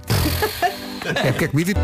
É 1.03 1.33
porque 1.33 1.47
é 1.47 1.49
comida 1.49 1.71
e... 1.71 1.75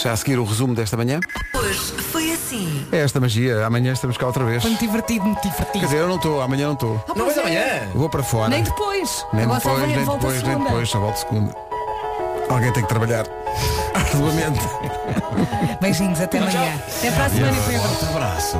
Já 0.00 0.12
a 0.12 0.16
seguir 0.16 0.38
o 0.38 0.44
resumo 0.44 0.72
desta 0.72 0.96
manhã. 0.96 1.18
Hoje 1.52 1.78
foi 2.12 2.32
assim. 2.32 2.86
É 2.92 2.98
esta 2.98 3.18
magia. 3.20 3.66
Amanhã 3.66 3.92
estamos 3.92 4.16
cá 4.16 4.24
outra 4.26 4.44
vez. 4.44 4.62
Foi 4.62 4.70
muito 4.70 4.80
divertido, 4.80 5.24
muito 5.24 5.40
Quer 5.40 5.50
divertido. 5.50 5.84
dizer, 5.84 5.96
eu 5.98 6.08
não 6.08 6.14
estou, 6.16 6.40
amanhã 6.40 6.66
não 6.68 6.74
estou. 6.74 7.04
Não 7.16 7.24
vais 7.26 7.36
amanhã? 7.36 7.64
Vou 7.92 8.08
para 8.08 8.22
fora. 8.22 8.48
Nem 8.48 8.62
depois. 8.62 9.26
Nem 9.32 9.44
Agora 9.44 9.58
depois, 9.58 9.88
nem 9.88 10.04
volta 10.04 10.26
depois, 10.28 10.42
nem 10.44 10.58
depois, 10.58 10.88
só 10.88 11.00
volto 11.00 11.16
segunda. 11.16 11.54
Alguém 12.48 12.72
tem 12.72 12.82
que 12.84 12.88
trabalhar 12.88 13.26
arduamente. 13.92 14.60
Beijinhos, 15.80 16.20
até 16.20 16.38
amanhã. 16.38 16.80
Até 16.98 17.10
para 17.10 17.24
a 17.26 17.30
semana, 17.30 17.56
Pedro. 17.66 17.88
Forte 17.88 18.04
abraço. 18.06 18.58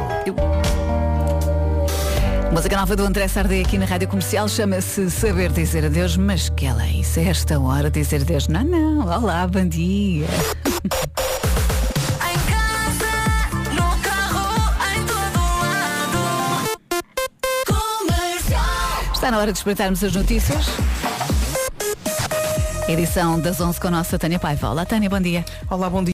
Música 2.53 2.77
nova 2.77 2.97
do 2.97 3.05
André 3.05 3.29
Sardé 3.29 3.61
aqui 3.61 3.79
na 3.79 3.87
Rádio 3.87 4.09
Comercial 4.09 4.49
chama-se 4.49 5.09
Saber 5.09 5.53
Dizer 5.53 5.85
Adeus, 5.85 6.17
mas 6.17 6.49
que 6.49 6.67
ela 6.67 6.85
é 6.85 6.91
isso, 6.91 7.21
é 7.21 7.29
esta 7.29 7.61
hora 7.61 7.89
dizer 7.89 8.23
adeus. 8.23 8.49
Não, 8.49 8.65
não, 8.65 9.07
olá, 9.07 9.47
bom 9.47 9.65
dia. 9.65 10.27
Está 19.15 19.31
na 19.31 19.39
hora 19.39 19.53
de 19.53 19.59
espreitarmos 19.59 20.03
as 20.03 20.13
notícias. 20.13 20.67
Edição 22.89 23.39
das 23.39 23.61
11 23.61 23.79
com 23.79 23.87
a 23.87 23.91
nossa 23.93 24.19
Tânia 24.19 24.41
Paiva. 24.41 24.71
Olá, 24.71 24.85
Tânia, 24.85 25.09
bom 25.09 25.21
dia. 25.21 25.45
Olá, 25.71 25.89
bom 25.89 26.03
dia. 26.03 26.09